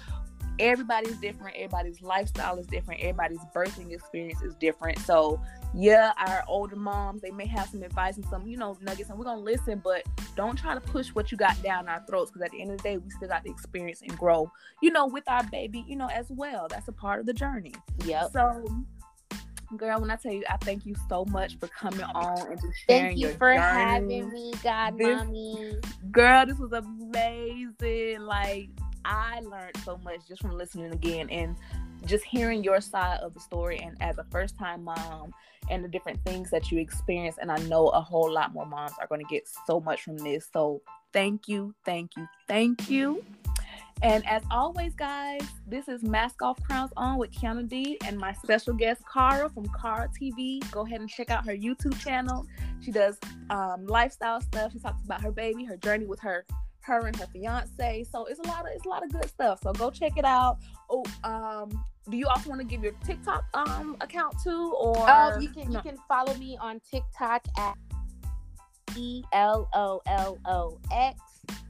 everybody's 0.58 1.16
different 1.18 1.56
everybody's 1.56 2.02
lifestyle 2.02 2.58
is 2.58 2.66
different 2.66 3.00
everybody's 3.00 3.40
birthing 3.54 3.92
experience 3.92 4.42
is 4.42 4.54
different. 4.56 4.98
So 5.00 5.40
yeah 5.74 6.12
our 6.16 6.42
older 6.48 6.76
moms 6.76 7.20
they 7.20 7.30
may 7.30 7.46
have 7.46 7.68
some 7.68 7.82
advice 7.82 8.16
and 8.16 8.24
some 8.26 8.46
you 8.46 8.56
know 8.56 8.76
nuggets 8.80 9.10
and 9.10 9.18
we're 9.18 9.24
gonna 9.24 9.40
listen 9.40 9.80
but 9.84 10.02
don't 10.34 10.56
try 10.56 10.72
to 10.72 10.80
push 10.80 11.08
what 11.08 11.30
you 11.30 11.36
got 11.36 11.60
down 11.62 11.88
our 11.88 12.02
throats 12.06 12.30
because 12.30 12.42
at 12.42 12.50
the 12.52 12.60
end 12.60 12.70
of 12.70 12.78
the 12.78 12.82
day 12.82 12.96
we 12.96 13.10
still 13.10 13.28
got 13.28 13.44
to 13.44 13.50
experience 13.50 14.00
and 14.00 14.16
grow 14.16 14.50
you 14.82 14.90
know 14.90 15.06
with 15.06 15.24
our 15.28 15.44
baby 15.44 15.84
you 15.86 15.96
know 15.96 16.08
as 16.08 16.26
well. 16.30 16.66
That's 16.68 16.88
a 16.88 16.92
part 16.92 17.20
of 17.20 17.26
the 17.26 17.34
journey. 17.34 17.74
Yeah 18.04 18.28
so 18.28 18.64
girl 19.76 20.00
when 20.00 20.10
i 20.10 20.16
tell 20.16 20.32
you 20.32 20.42
i 20.48 20.56
thank 20.56 20.86
you 20.86 20.94
so 21.10 21.26
much 21.26 21.58
for 21.58 21.68
coming 21.68 22.00
on 22.00 22.50
and 22.50 22.58
just 22.58 22.78
sharing 22.88 23.02
thank 23.02 23.18
you 23.18 23.28
for 23.36 23.52
journey. 23.52 23.60
having 23.60 24.32
me 24.32 24.54
god 24.64 24.96
this, 24.96 25.18
mommy 25.18 25.78
girl 26.10 26.46
this 26.46 26.58
was 26.58 26.72
amazing. 26.72 28.20
Like 28.20 28.70
I 29.04 29.40
learned 29.40 29.76
so 29.84 29.98
much 29.98 30.20
just 30.26 30.42
from 30.42 30.56
listening 30.56 30.92
again 30.92 31.28
and 31.30 31.56
just 32.06 32.24
hearing 32.24 32.62
your 32.62 32.80
side 32.80 33.20
of 33.20 33.34
the 33.34 33.40
story 33.40 33.78
and 33.78 33.96
as 34.00 34.18
a 34.18 34.24
first 34.30 34.56
time 34.58 34.84
mom 34.84 35.32
and 35.70 35.84
the 35.84 35.88
different 35.88 36.22
things 36.24 36.50
that 36.50 36.70
you 36.70 36.78
experience 36.78 37.36
and 37.40 37.50
I 37.50 37.58
know 37.62 37.88
a 37.88 38.00
whole 38.00 38.30
lot 38.32 38.52
more 38.52 38.66
moms 38.66 38.92
are 39.00 39.06
going 39.06 39.20
to 39.20 39.26
get 39.28 39.48
so 39.66 39.80
much 39.80 40.02
from 40.02 40.16
this. 40.16 40.48
So 40.52 40.80
thank 41.12 41.48
you, 41.48 41.74
thank 41.84 42.16
you, 42.16 42.26
thank 42.46 42.88
you. 42.88 43.24
And 44.00 44.24
as 44.28 44.42
always, 44.50 44.94
guys, 44.94 45.42
this 45.66 45.88
is 45.88 46.04
Mask 46.04 46.40
Off 46.40 46.62
Crowns 46.62 46.92
On 46.96 47.18
with 47.18 47.32
Kianna 47.32 47.68
D 47.68 47.98
and 48.04 48.16
my 48.16 48.32
special 48.32 48.72
guest, 48.72 49.02
Kara 49.12 49.48
from 49.48 49.66
Kara 49.80 50.08
TV. 50.08 50.68
Go 50.70 50.86
ahead 50.86 51.00
and 51.00 51.10
check 51.10 51.30
out 51.30 51.44
her 51.46 51.54
YouTube 51.54 51.98
channel. 52.00 52.46
She 52.80 52.92
does 52.92 53.18
um, 53.50 53.86
lifestyle 53.86 54.40
stuff. 54.40 54.72
She 54.72 54.78
talks 54.78 55.02
about 55.04 55.20
her 55.22 55.32
baby, 55.32 55.64
her 55.64 55.76
journey 55.76 56.06
with 56.06 56.20
her 56.20 56.46
her 56.88 57.06
and 57.06 57.14
her 57.16 57.26
fiance. 57.26 58.04
So 58.10 58.24
it's 58.24 58.40
a 58.40 58.48
lot 58.48 58.62
of 58.62 58.72
it's 58.74 58.86
a 58.86 58.88
lot 58.88 59.04
of 59.04 59.12
good 59.12 59.28
stuff. 59.28 59.60
So 59.62 59.72
go 59.72 59.90
check 59.90 60.16
it 60.16 60.24
out. 60.24 60.58
Oh, 60.90 61.04
um, 61.22 61.84
do 62.10 62.16
you 62.16 62.26
also 62.26 62.48
want 62.48 62.60
to 62.60 62.66
give 62.66 62.82
your 62.82 62.94
TikTok 63.04 63.44
um 63.54 63.96
account 64.00 64.34
too, 64.42 64.74
or 64.76 65.08
um, 65.08 65.40
you 65.40 65.50
can 65.50 65.70
no. 65.70 65.76
you 65.76 65.82
can 65.82 65.96
follow 66.08 66.34
me 66.34 66.58
on 66.60 66.80
TikTok 66.90 67.46
at 67.56 67.76
E 68.96 69.22
L 69.32 69.68
O 69.74 70.00
L 70.06 70.38
O 70.46 70.80
X. 70.90 71.20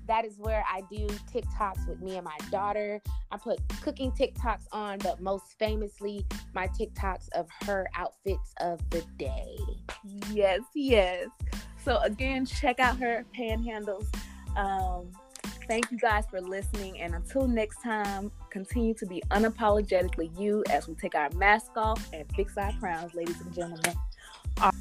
That 0.07 0.25
is 0.25 0.39
where 0.39 0.65
I 0.67 0.81
do 0.91 1.07
TikToks 1.31 1.87
with 1.87 2.01
me 2.01 2.17
and 2.17 2.25
my 2.25 2.39
daughter. 2.51 3.03
I 3.31 3.37
put 3.37 3.61
cooking 3.83 4.11
TikToks 4.13 4.67
on, 4.73 5.01
but 5.01 5.21
most 5.21 5.59
famously, 5.59 6.25
my 6.55 6.67
TikToks 6.69 7.29
of 7.35 7.47
her 7.67 7.87
outfits 7.95 8.55
of 8.61 8.81
the 8.89 9.05
day. 9.19 9.59
Yes, 10.31 10.61
yes. 10.75 11.27
So 11.85 11.99
again, 11.99 12.47
check 12.47 12.81
out 12.81 12.97
her 12.99 13.27
panhandles 13.37 14.07
um, 14.59 15.13
thank 15.69 15.91
you 15.91 15.99
guys 15.99 16.25
for 16.29 16.41
listening. 16.41 17.01
And 17.01 17.15
until 17.15 17.47
next 17.47 17.81
time, 17.83 18.33
continue 18.51 18.93
to 18.95 19.07
be 19.07 19.23
unapologetically 19.31 20.37
you 20.39 20.65
as 20.71 20.89
we 20.89 20.95
take 20.95 21.15
our 21.15 21.31
mask 21.31 21.77
off 21.77 22.07
and 22.13 22.25
fix 22.35 22.59
our 22.59 22.73
crowns, 22.81 23.15
ladies 23.15 23.41
and 23.41 23.55
gentlemen. 23.55 23.95
Our- 24.61 24.73